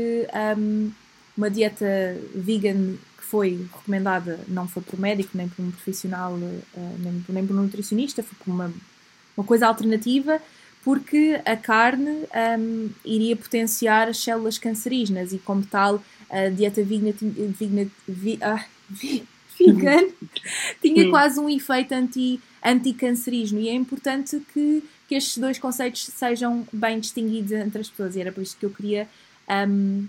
um, 0.59 0.91
uma 1.37 1.51
dieta 1.51 1.87
vegan 2.35 2.97
que 3.17 3.25
foi 3.25 3.67
recomendada, 3.73 4.41
não 4.49 4.69
foi 4.69 4.83
por 4.83 4.99
médico, 4.99 5.31
nem 5.35 5.49
por 5.49 5.65
um 5.65 5.71
profissional, 5.71 6.35
uh, 6.35 6.63
nem, 6.99 7.25
nem 7.29 7.47
por 7.47 7.57
um 7.57 7.63
nutricionista, 7.63 8.23
foi 8.23 8.37
por 8.45 8.51
uma, 8.51 8.73
uma 9.37 9.47
coisa 9.47 9.67
alternativa, 9.67 10.41
porque 10.85 11.41
a 11.47 11.57
carne 11.57 12.27
um, 12.59 12.91
iria 13.05 13.35
potenciar 13.35 14.07
as 14.07 14.19
células 14.19 14.59
cancerígenas 14.59 15.33
e, 15.33 15.39
como 15.39 15.65
tal, 15.65 16.05
a 16.31 16.51
dieta 16.51 16.83
vegan, 16.83 17.15
vegan, 17.21 17.89
ah, 18.43 18.65
vegan 19.59 20.09
tinha 20.83 21.09
quase 21.09 21.41
um 21.41 21.49
efeito 21.49 21.93
anti, 21.93 22.39
anti-cancerígeno 22.63 23.61
e 23.61 23.69
é 23.71 23.75
importante 23.75 24.41
que, 24.53 24.85
que 25.09 25.15
estes 25.15 25.39
dois 25.39 25.59
conceitos 25.59 26.03
sejam 26.03 26.69
bem 26.71 27.01
distinguidos 27.01 27.53
entre 27.53 27.81
as 27.81 27.89
pessoas 27.89 28.15
e 28.15 28.21
era 28.21 28.31
por 28.31 28.43
isso 28.43 28.57
que 28.59 28.67
eu 28.67 28.71
queria 28.71 29.09
um, 29.69 30.07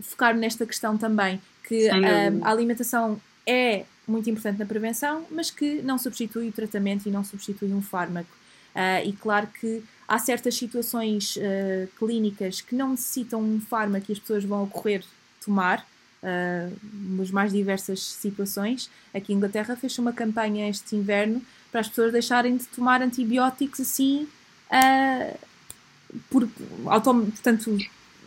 focar 0.00 0.34
nesta 0.34 0.64
questão 0.64 0.96
também, 0.96 1.40
que 1.64 1.90
um, 1.90 2.42
a 2.42 2.50
alimentação 2.50 3.20
é 3.46 3.84
muito 4.08 4.30
importante 4.30 4.58
na 4.58 4.66
prevenção, 4.66 5.26
mas 5.30 5.50
que 5.50 5.82
não 5.82 5.98
substitui 5.98 6.48
o 6.48 6.52
tratamento 6.52 7.06
e 7.06 7.12
não 7.12 7.22
substitui 7.22 7.72
um 7.72 7.82
fármaco. 7.82 8.39
Uh, 8.74 9.08
e 9.08 9.12
claro 9.12 9.48
que 9.48 9.82
há 10.06 10.18
certas 10.18 10.54
situações 10.54 11.36
uh, 11.36 11.88
clínicas 11.98 12.60
que 12.60 12.74
não 12.74 12.90
necessitam 12.90 13.40
um 13.40 13.60
fármaco 13.60 14.06
que 14.06 14.12
as 14.12 14.18
pessoas 14.18 14.44
vão 14.44 14.64
ocorrer 14.64 15.04
tomar, 15.44 15.86
uh, 16.22 16.76
nas 17.16 17.30
mais 17.30 17.52
diversas 17.52 18.02
situações. 18.02 18.90
Aqui 19.14 19.32
em 19.32 19.36
Inglaterra 19.36 19.76
fez 19.76 19.96
uma 19.98 20.12
campanha 20.12 20.68
este 20.68 20.96
inverno 20.96 21.42
para 21.70 21.80
as 21.80 21.88
pessoas 21.88 22.12
deixarem 22.12 22.56
de 22.56 22.66
tomar 22.66 23.02
antibióticos 23.02 23.80
assim, 23.80 24.28
uh, 24.70 25.38
por, 26.28 26.48
autom 26.86 27.26
portanto... 27.26 27.76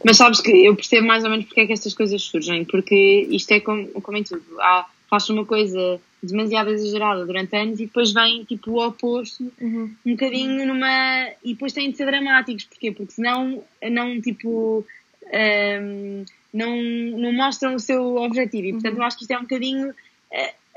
Mas 0.06 0.18
sabes 0.18 0.42
que 0.42 0.52
eu 0.66 0.76
percebo 0.76 1.08
mais 1.08 1.24
ou 1.24 1.30
menos 1.30 1.46
porque 1.46 1.62
é 1.62 1.68
que 1.68 1.74
estas 1.74 1.94
coisas 1.94 2.22
surgem, 2.22 2.66
porque 2.66 3.28
isto 3.30 3.52
é 3.52 3.60
como, 3.60 3.88
como 4.02 4.18
em 4.18 4.24
tudo. 4.24 4.44
Há, 4.60 4.90
faz 5.14 5.30
uma 5.30 5.46
coisa 5.46 6.02
demasiado 6.24 6.72
exagerada 6.72 7.24
durante 7.24 7.56
anos 7.56 7.80
e 7.80 7.86
depois 7.86 8.12
vem 8.12 8.44
tipo 8.46 8.72
o 8.72 8.84
oposto 8.84 9.44
uhum. 9.62 9.94
um 10.04 10.12
bocadinho 10.14 10.66
numa 10.66 11.30
e 11.44 11.54
depois 11.54 11.72
têm 11.72 11.92
de 11.92 11.98
ser 11.98 12.08
dramáticos 12.08 12.64
porquê 12.64 12.92
porque 12.92 13.14
senão 13.14 13.64
não 13.92 14.20
tipo 14.20 14.84
um, 15.24 16.26
não, 16.52 16.82
não 16.82 17.32
mostram 17.32 17.76
o 17.76 17.80
seu 17.80 18.16
objetivo 18.16 18.70
e 18.70 18.74
portanto 18.74 18.96
uhum. 18.96 19.02
eu 19.02 19.06
acho 19.06 19.18
que 19.18 19.24
isto 19.24 19.32
é 19.32 19.38
um 19.38 19.44
bocadinho 19.44 19.94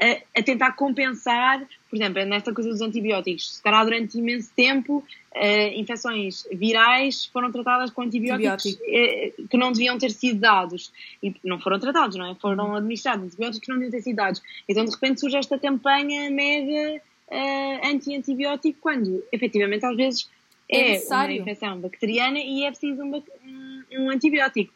a, 0.00 0.40
a, 0.40 0.42
tentar 0.42 0.72
compensar, 0.72 1.66
por 1.88 1.96
exemplo, 1.96 2.24
nesta 2.24 2.52
coisa 2.52 2.70
dos 2.70 2.80
antibióticos. 2.80 3.56
Se 3.56 3.62
calhar 3.62 3.84
durante 3.84 4.18
imenso 4.18 4.50
tempo, 4.54 4.98
uh, 5.34 5.68
infecções 5.74 6.46
virais 6.52 7.24
foram 7.26 7.50
tratadas 7.50 7.90
com 7.90 8.02
antibióticos 8.02 8.74
uh, 8.74 9.48
que 9.48 9.56
não 9.56 9.72
deviam 9.72 9.96
ter 9.96 10.10
sido 10.10 10.38
dados. 10.38 10.92
E 11.22 11.34
não 11.42 11.58
foram 11.58 11.78
tratados, 11.78 12.16
não 12.16 12.30
é? 12.30 12.34
Foram 12.34 12.68
uhum. 12.68 12.76
administrados 12.76 13.24
antibióticos 13.24 13.60
que 13.60 13.68
não 13.68 13.78
deviam 13.78 13.92
ter 13.92 14.02
sido 14.02 14.16
dados. 14.16 14.42
Então, 14.68 14.84
de 14.84 14.90
repente, 14.90 15.20
surge 15.20 15.36
esta 15.36 15.58
campanha 15.58 16.30
mega 16.30 17.00
uh, 17.28 17.86
anti-antibiótico, 17.86 18.78
quando, 18.80 19.24
efetivamente, 19.32 19.84
às 19.86 19.96
vezes 19.96 20.30
é, 20.68 20.96
é 20.96 21.00
uma 21.08 21.32
infecção 21.32 21.80
bacteriana 21.80 22.38
e 22.38 22.64
é 22.64 22.70
preciso 22.70 23.02
um, 23.02 23.22
um, 23.44 23.84
um 23.98 24.10
antibiótico. 24.10 24.72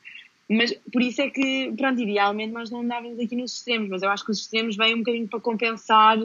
Mas 0.52 0.72
por 0.92 1.00
isso 1.00 1.22
é 1.22 1.30
que, 1.30 1.72
pronto, 1.76 2.00
idealmente 2.00 2.52
nós 2.52 2.72
não 2.72 2.80
andávamos 2.80 3.20
aqui 3.20 3.36
nos 3.36 3.54
extremos, 3.56 3.88
mas 3.88 4.02
eu 4.02 4.10
acho 4.10 4.24
que 4.24 4.32
os 4.32 4.40
extremos 4.40 4.76
vêm 4.76 4.96
um 4.96 4.98
bocadinho 4.98 5.28
para 5.28 5.38
compensar 5.38 6.18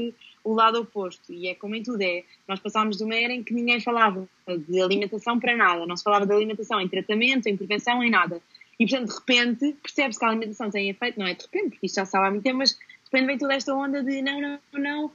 o 0.44 0.54
lado 0.56 0.82
oposto. 0.82 1.32
E 1.32 1.48
é 1.48 1.54
como 1.54 1.76
em 1.76 1.84
tudo 1.84 2.02
é. 2.02 2.24
Nós 2.48 2.60
passámos 2.60 2.98
de 2.98 3.04
uma 3.04 3.16
era 3.16 3.32
em 3.32 3.44
que 3.44 3.54
ninguém 3.54 3.80
falava 3.80 4.28
de 4.68 4.82
alimentação 4.82 5.40
para 5.40 5.56
nada. 5.56 5.86
Não 5.86 5.96
se 5.96 6.04
falava 6.04 6.26
de 6.26 6.34
alimentação 6.34 6.82
em 6.82 6.88
tratamento, 6.88 7.46
em 7.48 7.56
prevenção, 7.56 8.02
em 8.02 8.10
nada. 8.10 8.42
E 8.80 8.88
portanto, 8.88 9.10
de 9.10 9.16
repente, 9.16 9.76
percebe-se 9.84 10.20
que 10.20 10.26
a 10.26 10.30
alimentação 10.30 10.72
tem 10.72 10.90
efeito, 10.90 11.20
não 11.20 11.28
é 11.28 11.36
de 11.36 11.44
repente, 11.44 11.70
porque 11.70 11.86
isto 11.86 11.96
já 11.96 12.04
estava 12.04 12.28
há 12.28 12.32
muito 12.32 12.44
tempo, 12.44 12.58
mas 12.58 12.72
de 12.72 12.78
repente 13.06 13.28
vem 13.28 13.38
toda 13.38 13.54
esta 13.54 13.76
onda 13.76 14.04
de 14.04 14.24
não, 14.24 14.42
não, 14.42 14.60
não, 14.74 15.12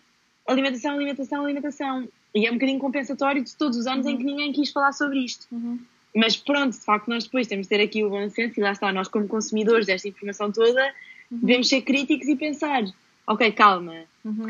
alimentação, 0.47 0.95
alimentação, 0.95 1.45
alimentação. 1.45 2.09
E 2.33 2.47
é 2.47 2.51
um 2.51 2.55
bocadinho 2.55 2.79
compensatório 2.79 3.43
de 3.43 3.57
todos 3.57 3.77
os 3.77 3.89
anos 3.89 4.07
uhum. 4.07 4.13
em 4.13 4.19
que 4.19 4.25
ninguém 4.25 4.53
quis 4.53 4.71
falar 4.71 4.93
sobre 4.93 5.19
isto. 5.19 5.49
Uhum. 5.51 5.81
Mas 6.15 6.37
pronto, 6.37 6.73
de 6.73 6.85
facto, 6.85 7.09
nós 7.09 7.25
depois 7.25 7.47
temos 7.47 7.67
de 7.67 7.71
ter 7.71 7.83
aqui 7.83 8.05
o 8.05 8.11
bom 8.11 8.29
senso 8.31 8.59
e 8.59 8.63
lá 8.63 8.73
está, 8.73 8.93
nós 8.93 9.09
como 9.09 9.29
consumidores 9.29 9.87
desta 9.87 10.09
informação 10.09 10.51
toda, 10.51 10.83
uhum. 11.31 11.39
devemos 11.39 11.69
ser 11.69 11.83
críticos 11.83 12.27
e 12.29 12.37
pensar, 12.37 12.83
ok, 13.27 13.53
calma, 13.53 14.05
uhum. 14.25 14.47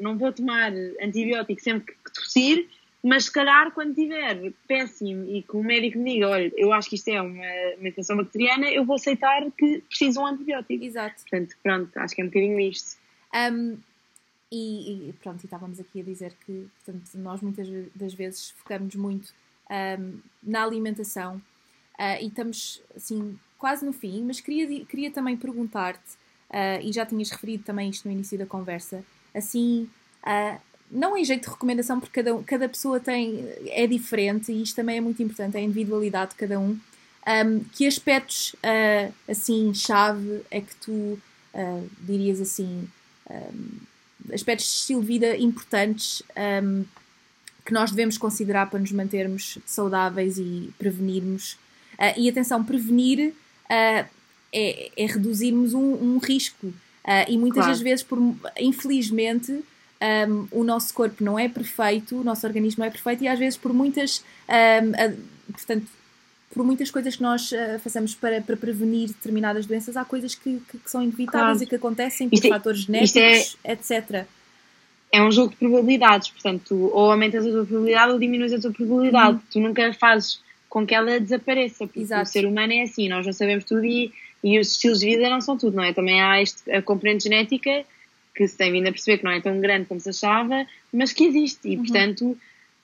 não 0.00 0.18
vou 0.18 0.32
tomar 0.32 0.72
antibiótico 1.00 1.60
sempre 1.60 1.94
que 1.94 2.12
tossir, 2.12 2.68
mas 3.02 3.24
se 3.24 3.32
calhar 3.32 3.70
quando 3.72 3.94
tiver 3.94 4.52
péssimo 4.66 5.24
e 5.30 5.42
que 5.42 5.56
o 5.56 5.62
médico 5.62 5.98
me 5.98 6.14
diga, 6.14 6.28
olha, 6.28 6.52
eu 6.56 6.72
acho 6.72 6.90
que 6.90 6.96
isto 6.96 7.08
é 7.08 7.22
uma, 7.22 7.44
uma 7.78 7.88
infecção 7.88 8.16
bacteriana, 8.16 8.68
eu 8.70 8.84
vou 8.84 8.96
aceitar 8.96 9.50
que 9.52 9.82
preciso 9.88 10.14
de 10.14 10.18
um 10.18 10.26
antibiótico. 10.26 10.84
Exato. 10.84 11.22
Portanto, 11.22 11.56
pronto, 11.62 11.96
acho 11.96 12.14
que 12.14 12.20
é 12.20 12.24
um 12.24 12.28
bocadinho 12.28 12.60
isto. 12.60 12.98
Um, 13.34 13.78
e, 14.50 15.08
e, 15.08 15.12
pronto, 15.22 15.42
e 15.42 15.46
estávamos 15.46 15.78
aqui 15.78 16.00
a 16.00 16.04
dizer 16.04 16.32
que 16.44 16.66
portanto, 16.84 17.10
nós 17.14 17.40
muitas 17.40 17.68
das 17.94 18.14
vezes 18.14 18.50
focamos 18.50 18.94
muito 18.94 19.32
um, 19.70 20.18
na 20.42 20.62
alimentação 20.64 21.36
uh, 21.98 22.22
e 22.22 22.26
estamos 22.26 22.80
assim 22.96 23.38
quase 23.58 23.84
no 23.84 23.92
fim, 23.92 24.22
mas 24.22 24.40
queria, 24.40 24.84
queria 24.84 25.10
também 25.10 25.36
perguntar-te, 25.36 26.14
uh, 26.50 26.80
e 26.82 26.92
já 26.92 27.04
tinhas 27.04 27.30
referido 27.30 27.64
também 27.64 27.90
isto 27.90 28.06
no 28.06 28.14
início 28.14 28.38
da 28.38 28.46
conversa, 28.46 29.04
assim, 29.34 29.88
uh, 30.22 30.60
não 30.90 31.16
em 31.16 31.24
jeito 31.24 31.44
de 31.44 31.50
recomendação, 31.50 32.00
porque 32.00 32.22
cada, 32.22 32.42
cada 32.44 32.68
pessoa 32.68 32.98
tem, 33.00 33.44
é 33.66 33.86
diferente 33.86 34.52
e 34.52 34.62
isto 34.62 34.76
também 34.76 34.96
é 34.96 35.00
muito 35.00 35.22
importante, 35.22 35.56
é 35.56 35.60
a 35.60 35.62
individualidade 35.62 36.30
de 36.30 36.36
cada 36.36 36.58
um. 36.58 36.78
Um, 37.26 37.60
que 37.74 37.86
aspectos, 37.86 38.54
uh, 38.54 39.12
assim, 39.28 39.74
chave 39.74 40.40
é 40.50 40.62
que 40.62 40.74
tu 40.76 40.92
uh, 41.52 41.90
dirias 42.00 42.40
assim, 42.40 42.88
um, 43.28 44.32
aspectos 44.32 44.66
de 44.66 44.72
estilo 44.72 45.00
de 45.02 45.06
vida 45.06 45.36
importantes 45.36 46.22
um, 46.62 46.84
que 47.68 47.74
nós 47.74 47.90
devemos 47.90 48.16
considerar 48.16 48.70
para 48.70 48.78
nos 48.78 48.90
mantermos 48.92 49.58
saudáveis 49.66 50.38
e 50.38 50.70
prevenirmos? 50.78 51.52
Uh, 51.98 52.16
e 52.16 52.26
atenção, 52.26 52.64
prevenir 52.64 53.34
é, 53.68 54.06
é, 54.50 55.06
reduzirmos 55.06 55.74
um, 55.74 55.92
um 55.92 56.16
risco. 56.16 56.72
e 57.28 57.36
muitas 57.36 57.64
claro. 57.64 57.72
das 57.72 57.82
vezes, 57.82 58.02
por, 58.02 58.18
infelizmente, 58.58 59.62
um, 60.30 60.48
o 60.50 60.64
nosso 60.64 60.94
corpo 60.94 61.22
não 61.22 61.38
é 61.38 61.46
perfeito, 61.46 62.18
o 62.18 62.24
nosso 62.24 62.46
organismo 62.46 62.80
não 62.80 62.86
é 62.86 62.90
perfeito 62.90 63.24
e 63.24 63.28
às 63.28 63.38
vezes 63.38 63.58
por 63.58 63.74
muitas, 63.74 64.24
um, 64.48 65.52
portanto, 65.52 65.86
por 66.50 66.64
muitas 66.64 66.90
coisas 66.90 67.16
que 67.16 67.22
nós 67.22 67.52
uh, 67.52 67.78
façamos 67.82 68.14
para, 68.14 68.40
para 68.40 68.56
prevenir 68.56 69.08
determinadas 69.08 69.66
doenças, 69.66 69.96
há 69.96 70.04
coisas 70.06 70.34
que, 70.34 70.62
que, 70.70 70.78
que 70.78 70.90
são 70.90 71.02
inevitáveis 71.02 71.58
claro. 71.58 71.62
e 71.62 71.66
que 71.66 71.74
acontecem 71.74 72.28
por 72.28 72.34
isto 72.36 72.46
é- 72.46 72.48
fatores 72.48 72.80
genéticos, 72.80 73.58
é, 73.62 73.72
etc. 73.72 74.26
É 75.10 75.22
um 75.22 75.30
jogo 75.32 75.50
de 75.50 75.56
probabilidades, 75.56 76.28
portanto, 76.28 76.62
tu 76.68 76.90
ou 76.92 77.10
aumentas 77.10 77.46
a 77.46 77.50
tua 77.50 77.64
probabilidade 77.64 78.12
ou 78.12 78.18
diminuis 78.18 78.52
a 78.52 78.60
tua 78.60 78.72
probabilidade. 78.72 79.34
Uhum. 79.34 79.42
Tu 79.50 79.60
nunca 79.60 79.92
fazes 79.94 80.40
com 80.68 80.86
que 80.86 80.94
ela 80.94 81.18
desapareça, 81.18 81.86
porque 81.86 82.00
Exato. 82.00 82.22
o 82.22 82.26
ser 82.26 82.44
humano 82.44 82.72
é 82.72 82.82
assim, 82.82 83.08
nós 83.08 83.24
não 83.24 83.32
sabemos 83.32 83.64
tudo 83.64 83.84
e, 83.84 84.12
e 84.44 84.58
os 84.58 84.72
estilos 84.72 85.00
de 85.00 85.06
vida 85.06 85.30
não 85.30 85.40
são 85.40 85.56
tudo, 85.56 85.76
não 85.76 85.82
é? 85.82 85.94
Também 85.94 86.20
há 86.20 86.42
este, 86.42 86.70
a 86.70 86.82
componente 86.82 87.24
genética 87.24 87.84
que 88.34 88.46
se 88.46 88.56
tem 88.56 88.70
vindo 88.70 88.86
a 88.86 88.92
perceber 88.92 89.18
que 89.18 89.24
não 89.24 89.32
é 89.32 89.40
tão 89.40 89.58
grande 89.60 89.86
como 89.86 89.98
se 89.98 90.10
achava, 90.10 90.66
mas 90.92 91.12
que 91.12 91.24
existe 91.24 91.68
e, 91.68 91.76
uhum. 91.76 91.82
portanto 91.82 92.38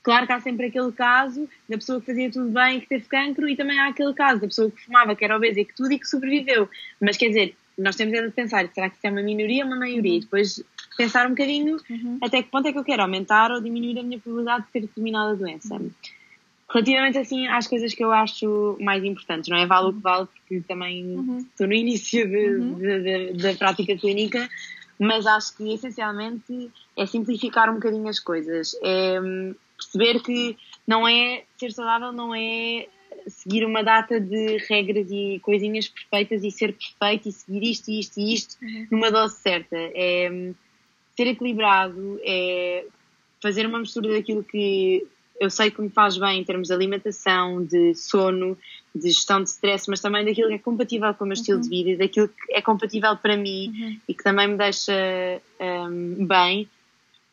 Claro 0.05 0.27
que 0.27 0.33
há 0.35 0.41
sempre 0.41 0.67
aquele 0.67 0.93
caso 0.93 1.49
da 1.67 1.79
pessoa 1.79 1.99
que 1.99 2.07
fazia 2.07 2.31
tudo 2.31 2.51
bem 2.51 2.77
e 2.77 2.81
que 2.83 2.89
teve 2.89 3.07
cancro, 3.07 3.49
e 3.49 3.57
também 3.57 3.81
há 3.81 3.89
aquele 3.89 4.13
caso 4.13 4.39
da 4.39 4.47
pessoa 4.47 4.71
que 4.71 4.85
fumava, 4.85 5.17
que 5.17 5.25
era 5.25 5.35
obesa 5.35 5.59
e 5.59 5.65
que 5.65 5.75
tudo 5.75 5.91
e 5.93 5.99
que 5.99 6.07
sobreviveu. 6.07 6.69
Mas 7.01 7.17
quer 7.17 7.29
dizer, 7.29 7.57
nós 7.79 7.97
temos 7.97 8.13
de 8.13 8.31
pensar, 8.31 8.69
será 8.69 8.91
que 8.91 8.99
isso 8.99 9.07
é 9.07 9.11
uma 9.11 9.23
minoria 9.23 9.65
ou 9.65 9.71
uma 9.71 9.79
maioria? 9.79 10.19
E 10.19 10.21
depois 10.21 10.63
pensar 10.97 11.27
um 11.27 11.31
bocadinho 11.31 11.77
uhum. 11.89 12.19
até 12.23 12.43
que 12.43 12.51
ponto 12.51 12.69
é 12.69 12.73
que 12.73 12.79
eu 12.79 12.85
quero 12.85 13.03
aumentar 13.03 13.51
ou 13.51 13.61
diminuir 13.61 13.99
a 13.99 14.03
minha 14.03 14.19
probabilidade 14.19 14.67
de 14.67 14.73
ter 14.73 14.81
determinada 14.81 15.37
doença. 15.37 15.81
Relativamente 16.69 17.19
assim 17.19 17.47
às 17.47 17.67
coisas 17.67 17.95
que 17.95 18.05
eu 18.05 18.11
acho 18.11 18.77
mais 18.81 19.05
importantes, 19.05 19.49
não 19.49 19.57
é? 19.57 19.67
Vale 19.67 19.89
o 19.89 19.93
que 19.93 20.01
vale, 20.01 20.27
porque 20.27 20.61
também 20.67 21.05
uhum. 21.05 21.39
estou 21.39 21.67
no 21.67 21.75
início 21.75 22.27
uhum. 22.27 22.79
da 23.37 23.55
prática 23.55 23.97
clínica, 23.97 24.49
mas 24.99 25.27
acho 25.27 25.57
que 25.57 25.73
essencialmente 25.73 26.71
é 26.97 27.07
simplificar 27.07 27.71
um 27.71 27.75
bocadinho 27.75 28.09
as 28.09 28.19
coisas. 28.19 28.75
É 28.83 29.21
perceber 29.77 30.21
que 30.21 30.57
não 30.87 31.07
é 31.07 31.45
ser 31.59 31.73
saudável, 31.73 32.13
não 32.13 32.35
é 32.35 32.87
seguir 33.27 33.65
uma 33.65 33.83
data 33.83 34.21
de 34.21 34.59
regras 34.69 35.11
e 35.11 35.41
coisinhas 35.43 35.89
perfeitas 35.89 36.45
e 36.45 36.51
ser 36.51 36.75
perfeito 36.75 37.29
e 37.29 37.33
seguir 37.33 37.71
isto 37.71 37.91
e 37.91 38.01
isto 38.01 38.21
e 38.21 38.35
isto 38.35 38.57
uhum. 38.63 38.87
numa 38.91 39.11
dose 39.11 39.37
certa. 39.37 39.77
É 39.77 40.31
hum, 40.31 40.55
ser 41.17 41.27
equilibrado, 41.27 42.21
é 42.23 42.87
fazer 43.43 43.67
uma 43.67 43.79
mistura 43.79 44.13
daquilo 44.13 44.43
que 44.43 45.07
eu 45.41 45.51
sei 45.51 45.71
que 45.71 45.83
me 45.83 45.91
faz 45.91 46.17
bem 46.17 46.41
em 46.41 46.45
termos 46.45 46.69
de 46.69 46.75
alimentação, 46.75 47.65
de 47.65 47.95
sono, 47.95 48.57
de 48.95 49.11
gestão 49.11 49.43
de 49.43 49.51
stress, 49.51 49.91
mas 49.91 50.01
também 50.01 50.25
daquilo 50.25 50.49
que 50.49 50.55
é 50.55 50.59
compatível 50.59 51.13
com 51.15 51.25
o 51.25 51.27
meu 51.27 51.35
uhum. 51.35 51.41
estilo 51.41 51.61
de 51.61 51.69
vida 51.69 51.91
e 51.91 51.97
daquilo 51.97 52.29
que 52.29 52.53
é 52.53 52.63
compatível 52.63 53.17
para 53.17 53.37
mim 53.37 53.69
uhum. 53.69 54.01
e 54.09 54.15
que 54.15 54.23
também 54.23 54.49
me 54.49 54.57
deixa 54.57 54.93
um, 55.61 56.27
bem 56.27 56.69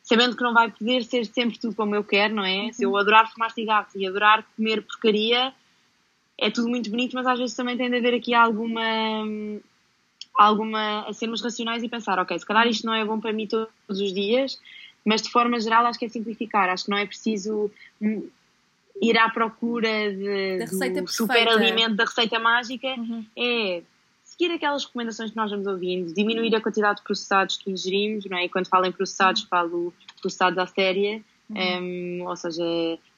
sabendo 0.03 0.36
que 0.36 0.43
não 0.43 0.53
vai 0.53 0.69
poder 0.69 1.03
ser 1.03 1.25
sempre 1.25 1.57
tudo 1.57 1.75
como 1.75 1.95
eu 1.95 2.03
quero, 2.03 2.36
não 2.36 2.43
é? 2.43 2.63
Uhum. 2.63 2.73
Se 2.73 2.84
eu 2.84 2.97
adorar 2.97 3.32
fumar 3.32 3.51
cigarros 3.51 3.93
e 3.95 4.05
adorar 4.05 4.45
comer 4.57 4.82
porcaria, 4.82 5.53
é 6.39 6.49
tudo 6.49 6.67
muito 6.67 6.89
bonito, 6.89 7.13
mas 7.13 7.25
às 7.25 7.39
vezes 7.39 7.55
também 7.55 7.77
tem 7.77 7.89
de 7.89 7.97
haver 7.97 8.15
aqui 8.15 8.34
alguma. 8.34 8.82
Alguma. 10.45 11.07
a 11.07 11.13
sermos 11.13 11.41
racionais 11.41 11.83
e 11.83 11.89
pensar, 11.89 12.19
ok, 12.19 12.37
se 12.37 12.45
calhar 12.45 12.67
isto 12.67 12.85
não 12.85 12.93
é 12.93 13.03
bom 13.05 13.19
para 13.19 13.33
mim 13.33 13.47
todos 13.47 13.69
os 13.89 14.13
dias, 14.13 14.59
mas 15.05 15.21
de 15.21 15.29
forma 15.29 15.59
geral 15.59 15.85
acho 15.85 15.99
que 15.99 16.05
é 16.05 16.09
simplificar, 16.09 16.69
acho 16.69 16.85
que 16.85 16.91
não 16.91 16.97
é 16.97 17.05
preciso 17.05 17.71
ir 19.01 19.17
à 19.17 19.29
procura 19.29 20.13
de, 20.13 20.59
da 20.59 20.65
receita 20.65 21.01
do 21.01 21.07
super 21.07 21.47
alimento 21.47 21.95
da 21.95 22.05
receita 22.05 22.39
mágica, 22.39 22.87
uhum. 22.87 23.25
é 23.37 23.81
seguir 24.23 24.51
aquelas 24.53 24.85
recomendações 24.85 25.31
que 25.31 25.37
nós 25.37 25.51
vamos 25.51 25.67
ouvindo, 25.67 26.13
diminuir 26.13 26.55
a 26.55 26.61
quantidade 26.61 26.97
de 26.97 27.03
processados 27.03 27.57
que 27.57 27.71
ingerimos, 27.71 28.25
não 28.25 28.37
é? 28.37 28.45
E 28.45 28.49
quando 28.49 28.67
falo 28.67 28.85
em 28.85 28.91
processados, 28.91 29.43
falo 29.43 29.93
processados 30.21 30.57
à 30.57 30.67
séria, 30.67 31.21
uhum. 31.49 32.21
um, 32.21 32.27
ou 32.27 32.35
seja, 32.35 32.63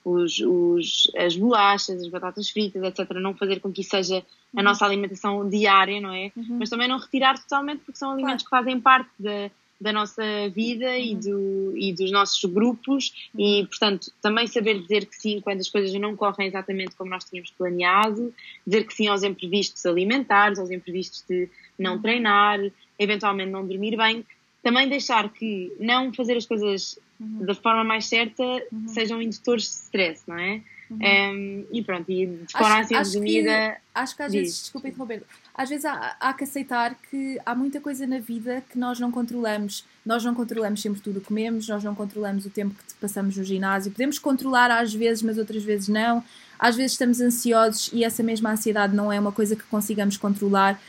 os, 0.03 0.39
os, 0.39 1.11
as 1.17 1.35
bolachas, 1.35 2.01
as 2.01 2.07
batatas 2.07 2.49
fritas, 2.49 2.83
etc. 2.83 3.09
Não 3.15 3.33
fazer 3.33 3.59
com 3.59 3.71
que 3.71 3.81
isso 3.81 3.91
seja 3.91 4.17
a 4.17 4.57
uhum. 4.57 4.63
nossa 4.63 4.85
alimentação 4.85 5.47
diária, 5.49 5.99
não 6.01 6.13
é? 6.13 6.31
Uhum. 6.35 6.57
Mas 6.59 6.69
também 6.69 6.87
não 6.87 6.97
retirar 6.97 7.37
totalmente, 7.39 7.81
porque 7.85 7.97
são 7.97 8.11
alimentos 8.11 8.45
claro. 8.45 8.65
que 8.65 8.69
fazem 8.71 8.81
parte 8.81 9.09
da 9.19 9.49
da 9.83 9.91
nossa 9.91 10.23
vida 10.49 10.87
uhum. 10.91 10.97
e, 10.97 11.15
do, 11.15 11.77
e 11.77 11.93
dos 11.93 12.09
nossos 12.09 12.43
grupos 12.45 13.29
uhum. 13.33 13.59
e, 13.59 13.67
portanto, 13.67 14.11
também 14.21 14.47
saber 14.47 14.79
dizer 14.79 15.05
que 15.05 15.15
sim 15.15 15.41
quando 15.41 15.59
as 15.59 15.69
coisas 15.69 15.93
não 15.99 16.15
correm 16.15 16.47
exatamente 16.47 16.95
como 16.95 17.09
nós 17.09 17.25
tínhamos 17.25 17.51
planeado, 17.51 18.33
dizer 18.65 18.85
que 18.85 18.93
sim 18.93 19.07
aos 19.07 19.23
imprevistos 19.23 19.85
alimentares, 19.85 20.57
aos 20.57 20.71
imprevistos 20.71 21.25
de 21.27 21.49
não 21.77 21.95
uhum. 21.95 22.01
treinar, 22.01 22.59
eventualmente 22.97 23.51
não 23.51 23.67
dormir 23.67 23.97
bem, 23.97 24.25
também 24.63 24.87
deixar 24.87 25.29
que 25.29 25.75
não 25.79 26.11
fazer 26.13 26.37
as 26.37 26.45
coisas 26.45 26.97
uhum. 27.19 27.45
da 27.45 27.53
forma 27.53 27.83
mais 27.83 28.05
certa 28.05 28.43
uhum. 28.43 28.87
sejam 28.87 29.21
indutores 29.21 29.65
de 29.65 29.69
stress, 29.69 30.23
não 30.25 30.39
é? 30.39 30.61
Uhum. 30.89 30.99
Um, 31.01 31.65
e 31.71 31.81
pronto, 31.81 32.11
e 32.11 32.25
de 32.25 32.51
forma 32.51 32.79
assim 32.79 32.95
resumida. 32.95 33.77
Acho 33.93 34.15
que 34.15 34.23
às 34.23 34.31
vezes, 34.31 34.61
desculpa 34.61 34.87
interromper, 34.87 35.23
às 35.53 35.69
vezes 35.69 35.85
há, 35.85 36.15
há, 36.19 36.33
que 36.33 36.43
aceitar 36.43 36.95
que 37.09 37.39
há 37.45 37.55
muita 37.55 37.79
coisa 37.79 38.05
na 38.05 38.19
vida 38.19 38.63
que 38.69 38.77
nós 38.77 38.99
não 38.99 39.11
controlamos. 39.11 39.85
Nós 40.05 40.23
não 40.23 40.33
controlamos 40.35 40.81
sempre 40.81 41.01
tudo 41.01 41.17
o 41.17 41.21
que 41.21 41.27
comemos, 41.27 41.67
nós 41.67 41.83
não 41.83 41.95
controlamos 41.95 42.45
o 42.45 42.49
tempo 42.49 42.75
que 42.75 42.93
passamos 42.95 43.37
no 43.37 43.43
ginásio. 43.43 43.91
Podemos 43.91 44.19
controlar 44.19 44.71
às 44.71 44.93
vezes, 44.93 45.23
mas 45.23 45.37
outras 45.37 45.63
vezes 45.63 45.87
não. 45.87 46.23
Às 46.59 46.75
vezes 46.75 46.93
estamos 46.93 47.19
ansiosos 47.19 47.89
e 47.91 48.03
essa 48.03 48.21
mesma 48.21 48.51
ansiedade 48.51 48.95
não 48.95 49.11
é 49.11 49.19
uma 49.19 49.31
coisa 49.31 49.55
que 49.55 49.63
consigamos 49.63 50.17
controlar. 50.17 50.79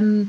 Um, 0.00 0.26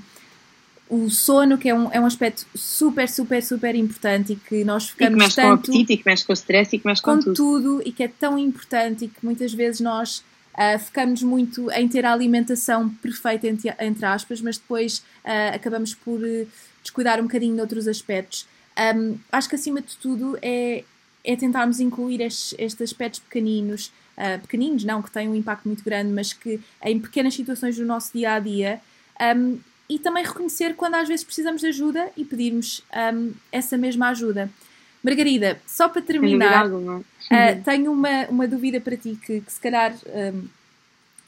o 0.90 1.10
sono, 1.10 1.58
que 1.58 1.70
é 1.70 1.76
um, 1.76 1.92
é 1.92 2.00
um 2.00 2.06
aspecto 2.06 2.46
super, 2.56 3.08
super, 3.08 3.44
super 3.44 3.76
importante 3.76 4.34
e 4.34 4.36
que 4.36 4.64
nós 4.64 4.90
ficamos 4.90 5.14
e 5.14 5.16
que 5.16 5.24
mexe 5.24 5.36
tanto... 5.36 5.48
com 5.48 5.52
o 5.52 5.54
apetite, 5.76 5.94
e 5.94 5.98
que 5.98 6.04
mexe 6.06 6.26
com 6.26 6.32
o 6.32 6.34
stress 6.34 6.76
e 6.76 6.80
que 6.80 6.88
mexe 6.88 7.02
com, 7.02 7.16
com 7.16 7.22
tudo. 7.22 7.36
tudo. 7.36 7.82
e 7.86 7.92
que 7.92 8.04
é 8.04 8.08
tão 8.08 8.38
importante 8.40 9.06
e 9.06 9.08
que 9.08 9.24
muitas 9.24 9.54
vezes 9.54 9.80
nós 9.80 10.24
Uh, 10.60 10.78
ficamos 10.78 11.24
muito 11.24 11.72
em 11.72 11.88
ter 11.88 12.04
a 12.04 12.12
alimentação 12.12 12.90
perfeita, 12.90 13.48
entre, 13.48 13.74
entre 13.80 14.06
aspas, 14.06 14.42
mas 14.42 14.58
depois 14.58 14.98
uh, 15.24 15.56
acabamos 15.56 15.96
por 15.96 16.20
uh, 16.20 16.48
descuidar 16.82 17.18
um 17.22 17.24
bocadinho 17.24 17.56
de 17.56 17.62
outros 17.62 17.88
aspectos. 17.88 18.46
Um, 18.78 19.18
acho 19.32 19.48
que 19.48 19.56
acima 19.56 19.80
de 19.80 19.96
tudo 19.96 20.38
é, 20.42 20.84
é 21.24 21.36
tentarmos 21.38 21.80
incluir 21.80 22.20
estes, 22.20 22.56
estes 22.58 22.82
aspectos 22.82 23.22
pequeninos, 23.22 23.90
pequeninos 24.42 24.84
não, 24.84 25.02
que 25.02 25.10
têm 25.10 25.30
um 25.30 25.36
impacto 25.36 25.66
muito 25.66 25.82
grande, 25.82 26.12
mas 26.12 26.34
que 26.34 26.60
em 26.84 27.00
pequenas 27.00 27.36
situações 27.36 27.78
do 27.78 27.86
nosso 27.86 28.12
dia 28.12 28.34
a 28.34 28.40
dia 28.40 28.82
um, 29.38 29.60
e 29.90 29.98
também 29.98 30.24
reconhecer 30.24 30.76
quando 30.76 30.96
às 30.96 31.08
vezes 31.08 31.26
precisamos 31.26 31.62
de 31.62 31.68
ajuda 31.68 32.12
e 32.16 32.24
pedirmos 32.24 32.84
um, 33.14 33.34
essa 33.52 33.76
mesma 33.76 34.10
ajuda. 34.10 34.50
Margarida, 35.04 35.60
só 35.66 35.90
para 35.90 36.02
terminar, 36.02 36.68
uh, 36.68 37.64
tenho 37.64 37.92
uma, 37.92 38.28
uma 38.28 38.48
dúvida 38.48 38.80
para 38.80 38.96
ti 38.96 39.18
que, 39.26 39.42
que 39.42 39.52
se 39.52 39.60
calhar 39.60 39.96
um, 40.06 40.48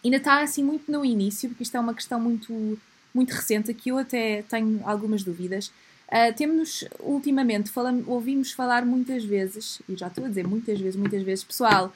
ainda 0.04 0.18
está 0.18 0.42
assim 0.42 0.64
muito 0.64 0.92
no 0.92 1.04
início, 1.04 1.50
porque 1.50 1.64
isto 1.64 1.76
é 1.76 1.80
uma 1.80 1.94
questão 1.94 2.20
muito, 2.20 2.78
muito 3.14 3.32
recente, 3.32 3.74
que 3.74 3.90
eu 3.90 3.98
até 3.98 4.44
tenho 4.44 4.82
algumas 4.84 5.24
dúvidas. 5.24 5.72
Uh, 6.08 6.34
temos 6.36 6.84
ultimamente, 7.00 7.70
falamos, 7.70 8.06
ouvimos 8.08 8.52
falar 8.52 8.86
muitas 8.86 9.24
vezes, 9.24 9.82
e 9.88 9.96
já 9.96 10.08
estou 10.08 10.26
a 10.26 10.28
dizer 10.28 10.46
muitas 10.46 10.80
vezes, 10.80 10.98
muitas 10.98 11.24
vezes, 11.24 11.44
pessoal, 11.44 11.96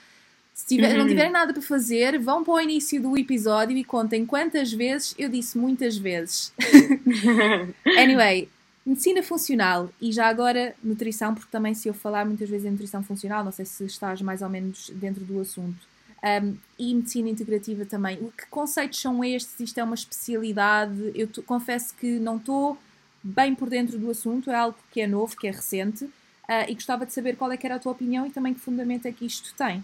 se 0.56 0.66
tiver, 0.68 0.94
uhum. 0.94 1.00
não 1.00 1.08
tiverem 1.08 1.34
nada 1.34 1.52
para 1.52 1.62
fazer, 1.62 2.18
vão 2.18 2.42
para 2.42 2.54
o 2.54 2.62
início 2.62 3.02
do 3.02 3.18
episódio 3.18 3.76
e 3.76 3.84
contem 3.84 4.26
quantas 4.26 4.72
vezes 4.72 5.14
eu 5.20 5.28
disse 5.28 5.58
muitas 5.58 5.98
vezes. 5.98 6.54
anyway, 7.86 8.48
Medicina 8.86 9.22
funcional 9.22 9.90
e 10.02 10.14
já 10.14 10.28
agora 10.30 10.74
nutrição, 10.82 11.36
porque 11.36 11.52
também 11.52 11.74
se 11.74 11.90
eu 11.90 11.94
falar 11.94 12.26
muitas 12.26 12.50
vezes 12.50 12.66
em 12.66 12.72
nutrição 12.72 13.04
funcional, 13.04 13.44
não 13.44 13.52
sei 13.52 13.66
se 13.66 13.84
estás 13.84 14.22
mais 14.22 14.42
ou 14.42 14.48
menos 14.48 14.90
dentro 14.96 15.26
do 15.26 15.42
assunto. 15.42 15.86
Um, 16.24 16.56
e 16.80 16.96
medicina 16.96 17.30
integrativa 17.30 17.86
também. 17.86 18.16
Que 18.38 18.48
conceitos 18.50 19.02
são 19.02 19.24
estes? 19.26 19.60
Isto 19.60 19.80
é 19.80 19.84
uma 19.84 19.94
especialidade? 19.94 21.12
Eu 21.14 21.28
confesso 21.46 21.94
que 21.96 22.18
não 22.18 22.38
estou 22.38 22.78
bem 23.22 23.54
por 23.54 23.70
dentro 23.70 24.00
do 24.00 24.10
assunto, 24.10 24.50
é 24.50 24.56
algo 24.56 24.78
que 24.90 25.02
é 25.02 25.08
novo, 25.08 25.36
que 25.36 25.48
é 25.48 25.52
recente, 25.52 26.06
uh, 26.06 26.66
e 26.70 26.74
gostava 26.76 27.06
de 27.06 27.12
saber 27.12 27.36
qual 27.36 27.52
é 27.52 27.58
que 27.58 27.66
era 27.68 27.76
a 27.76 27.80
tua 27.80 27.92
opinião 27.92 28.26
e 28.26 28.30
também 28.30 28.54
que 28.54 28.62
fundamento 28.62 29.06
é 29.06 29.12
que 29.12 29.26
isto 29.26 29.54
tem 29.56 29.84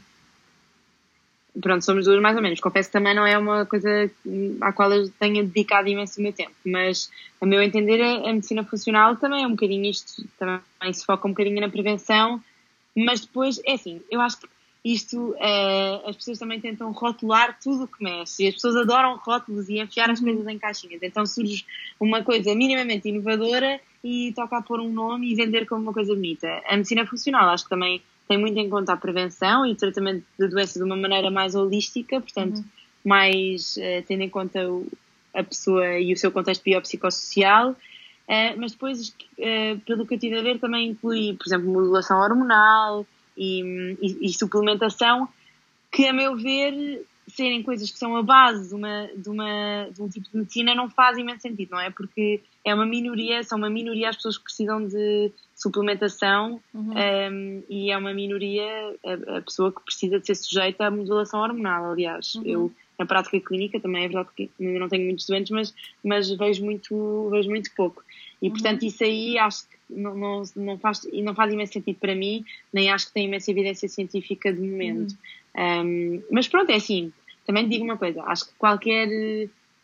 pronto, 1.59 1.83
somos 1.83 2.05
duas 2.05 2.21
mais 2.21 2.35
ou 2.35 2.41
menos. 2.41 2.59
Confesso 2.59 2.89
que 2.89 2.93
também 2.93 3.15
não 3.15 3.25
é 3.25 3.37
uma 3.37 3.65
coisa 3.65 4.09
à 4.61 4.71
qual 4.71 4.91
eu 4.91 5.09
tenha 5.11 5.43
dedicado 5.43 5.89
imenso 5.89 6.21
meu 6.21 6.33
tempo, 6.33 6.55
mas 6.65 7.09
a 7.39 7.45
meu 7.45 7.61
entender 7.61 8.01
a 8.01 8.31
medicina 8.33 8.63
funcional 8.63 9.15
também 9.17 9.43
é 9.43 9.47
um 9.47 9.51
bocadinho 9.51 9.89
isto, 9.89 10.23
também 10.37 10.61
se 10.93 11.05
foca 11.05 11.27
um 11.27 11.31
bocadinho 11.31 11.59
na 11.59 11.69
prevenção, 11.69 12.41
mas 12.95 13.21
depois, 13.21 13.59
é 13.65 13.73
assim, 13.73 14.01
eu 14.09 14.21
acho 14.21 14.39
que 14.39 14.47
isto 14.83 15.35
é, 15.37 16.01
as 16.07 16.15
pessoas 16.15 16.39
também 16.39 16.59
tentam 16.59 16.91
rotular 16.91 17.57
tudo 17.61 17.83
o 17.83 17.87
que 17.87 18.03
mexe 18.03 18.43
e 18.43 18.47
as 18.47 18.55
pessoas 18.55 18.75
adoram 18.77 19.15
rótulos 19.15 19.69
e 19.69 19.79
enfiar 19.79 20.09
as 20.09 20.19
coisas 20.19 20.47
em 20.47 20.57
caixinhas. 20.57 21.03
Então 21.03 21.23
surge 21.25 21.63
uma 21.99 22.23
coisa 22.23 22.55
minimamente 22.55 23.07
inovadora 23.07 23.79
e 24.03 24.33
toca 24.35 24.57
a 24.57 24.61
pôr 24.61 24.79
um 24.79 24.91
nome 24.91 25.31
e 25.31 25.35
vender 25.35 25.67
como 25.67 25.83
uma 25.83 25.93
coisa 25.93 26.15
bonita. 26.15 26.47
A 26.65 26.75
medicina 26.75 27.05
funcional 27.05 27.49
acho 27.49 27.65
que 27.65 27.69
também 27.69 28.01
tem 28.27 28.37
muito 28.37 28.57
em 28.57 28.69
conta 28.69 28.93
a 28.93 28.97
prevenção 28.97 29.65
e 29.65 29.71
o 29.71 29.75
tratamento 29.75 30.23
de 30.39 30.47
doenças 30.47 30.75
de 30.75 30.83
uma 30.83 30.95
maneira 30.95 31.29
mais 31.29 31.55
holística, 31.55 32.19
portanto, 32.21 32.57
uhum. 32.57 32.65
mais 33.03 33.75
uh, 33.77 34.03
tendo 34.07 34.21
em 34.21 34.29
conta 34.29 34.69
o, 34.69 34.87
a 35.33 35.43
pessoa 35.43 35.99
e 35.99 36.13
o 36.13 36.17
seu 36.17 36.31
contexto 36.31 36.63
biopsicossocial. 36.63 37.71
Uh, 37.71 38.55
mas 38.57 38.71
depois, 38.71 39.09
uh, 39.09 39.79
pelo 39.85 40.05
que 40.05 40.15
eu 40.15 40.19
tive 40.19 40.37
a 40.37 40.41
ver, 40.41 40.59
também 40.59 40.89
inclui, 40.89 41.35
por 41.37 41.47
exemplo, 41.47 41.69
modulação 41.69 42.19
hormonal, 42.19 43.05
e, 43.37 43.97
e, 44.01 44.27
e, 44.27 44.33
suplementação, 44.33 45.27
que 45.91 46.05
a 46.05 46.13
meu 46.13 46.35
ver, 46.35 47.05
serem 47.31 47.63
coisas 47.63 47.89
que 47.89 47.97
são 47.97 48.15
a 48.15 48.23
base 48.23 48.69
de, 48.69 48.75
uma, 48.75 49.09
de, 49.15 49.29
uma, 49.29 49.89
de 49.93 50.01
um 50.01 50.09
tipo 50.09 50.29
de 50.29 50.37
medicina 50.37 50.75
não 50.75 50.89
faz 50.89 51.17
imenso 51.17 51.41
sentido, 51.41 51.71
não 51.71 51.79
é? 51.79 51.89
Porque 51.89 52.41
é 52.63 52.73
uma 52.73 52.85
minoria, 52.85 53.43
são 53.43 53.57
uma 53.57 53.69
minoria 53.69 54.09
as 54.09 54.15
pessoas 54.15 54.37
que 54.37 54.43
precisam 54.43 54.85
de 54.87 55.31
suplementação 55.55 56.59
uhum. 56.73 56.93
um, 56.93 57.63
e 57.69 57.91
é 57.91 57.97
uma 57.97 58.13
minoria 58.13 58.95
a, 59.05 59.37
a, 59.37 59.41
pessoa 59.41 59.71
que 59.71 59.81
precisa 59.83 60.19
de 60.19 60.25
ser 60.25 60.35
sujeita 60.35 60.85
à 60.85 60.91
modulação 60.91 61.39
hormonal, 61.39 61.91
aliás. 61.91 62.35
Uhum. 62.35 62.43
Eu, 62.45 62.71
na 62.97 63.05
prática 63.05 63.39
clínica, 63.39 63.79
também 63.79 64.05
é 64.05 64.07
verdade 64.07 64.29
que 64.35 64.49
ainda 64.59 64.79
não 64.79 64.89
tenho 64.89 65.05
muitos 65.05 65.25
doentes, 65.25 65.51
mas, 65.51 65.73
mas 66.03 66.29
vejo, 66.29 66.63
muito, 66.63 67.29
vejo 67.29 67.49
muito 67.49 67.71
pouco. 67.75 68.03
E, 68.41 68.47
uhum. 68.47 68.53
portanto, 68.53 68.83
isso 68.83 69.03
aí 69.03 69.37
acho 69.37 69.67
que 69.67 69.75
não, 69.89 70.15
não, 70.15 70.43
não, 70.55 70.77
faz, 70.77 71.07
não 71.13 71.35
faz 71.35 71.53
imenso 71.53 71.73
sentido 71.73 71.97
para 71.99 72.15
mim, 72.15 72.45
nem 72.73 72.89
acho 72.89 73.07
que 73.07 73.13
tem 73.13 73.25
imensa 73.25 73.51
evidência 73.51 73.87
científica 73.87 74.51
de 74.51 74.61
momento. 74.61 75.11
Uhum. 75.11 75.41
Um, 75.57 76.23
mas 76.31 76.47
pronto, 76.47 76.69
é 76.71 76.75
assim, 76.75 77.11
também 77.45 77.67
digo 77.67 77.83
uma 77.83 77.97
coisa, 77.97 78.23
acho 78.23 78.45
que 78.47 78.53
qualquer 78.57 79.07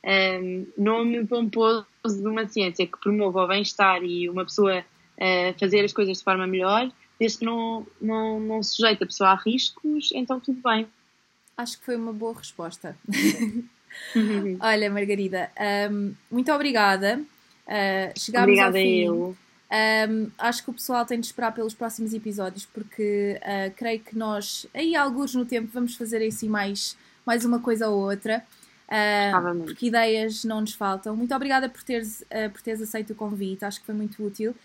um, 0.04 0.68
nome 0.78 1.26
pomposo 1.26 1.86
de 2.06 2.28
uma 2.28 2.48
ciência 2.48 2.86
que 2.86 2.98
promova 3.00 3.44
o 3.44 3.48
bem-estar 3.48 4.04
e 4.04 4.30
uma 4.30 4.46
pessoa 4.46 4.80
uh, 4.80 5.60
fazer 5.60 5.84
as 5.84 5.94
coisas 5.94 6.18
de 6.18 6.24
forma 6.24 6.48
melhor, 6.48 6.92
desde 7.20 7.40
que 7.40 7.46
não, 7.46 7.86
não, 8.00 8.40
não 8.40 8.64
sujeita 8.64 9.04
a 9.04 9.08
pessoa 9.08 9.32
a 9.32 9.36
riscos, 9.36 10.10
então 10.14 10.40
tudo 10.40 10.62
bem. 10.64 10.88
Acho 11.58 11.80
que 11.80 11.86
foi 11.86 11.96
uma 11.96 12.14
boa 12.14 12.38
resposta. 12.38 12.96
Uhum. 14.16 14.58
Olha, 14.62 14.90
Margarida, 14.92 15.52
um, 15.92 16.14
muito 16.30 16.52
obrigada. 16.52 17.20
Uh, 17.66 18.18
chegámos 18.18 18.48
Obrigada 18.50 18.78
ao 18.78 18.84
fim. 18.84 19.00
eu. 19.04 19.38
Um, 19.70 20.32
acho 20.38 20.64
que 20.64 20.70
o 20.70 20.74
pessoal 20.74 21.06
tem 21.06 21.20
de 21.20 21.26
esperar 21.26 21.54
pelos 21.54 21.74
próximos 21.74 22.14
episódios 22.14 22.66
porque 22.66 23.38
uh, 23.42 23.74
creio 23.76 24.00
que 24.00 24.18
nós, 24.18 24.66
aí 24.74 24.96
alguns 24.96 25.36
no 25.36 25.46
tempo, 25.46 25.70
vamos 25.74 25.96
fazer 25.96 26.26
assim 26.26 26.48
mais, 26.48 26.96
mais 27.28 27.46
uma 27.46 27.60
coisa 27.60 27.90
ou 27.90 28.02
outra. 28.02 28.44
Uh, 28.88 29.66
porque 29.66 29.88
ideias 29.88 30.46
não 30.46 30.62
nos 30.62 30.74
faltam. 30.74 31.16
Muito 31.16 31.36
obrigada 31.36 31.68
por 31.68 31.84
teres, 31.84 32.22
uh, 32.22 32.50
por 32.52 32.62
teres 32.62 32.82
aceito 32.82 33.12
o 33.12 33.16
convite, 33.16 33.66
acho 33.66 33.82
que 33.82 33.86
foi 33.86 33.94
muito 33.94 34.24
útil. 34.26 34.56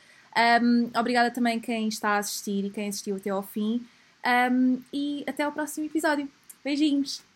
Um, 0.62 0.90
obrigada 0.98 1.30
também 1.30 1.60
quem 1.60 1.88
está 1.88 2.10
a 2.10 2.18
assistir 2.18 2.64
e 2.64 2.70
quem 2.70 2.88
assistiu 2.88 3.16
até 3.16 3.30
ao 3.30 3.42
fim. 3.42 3.84
Um, 4.24 4.80
e 4.92 5.24
até 5.26 5.42
ao 5.42 5.52
próximo 5.52 5.86
episódio. 5.86 6.28
Beijinhos! 6.64 7.31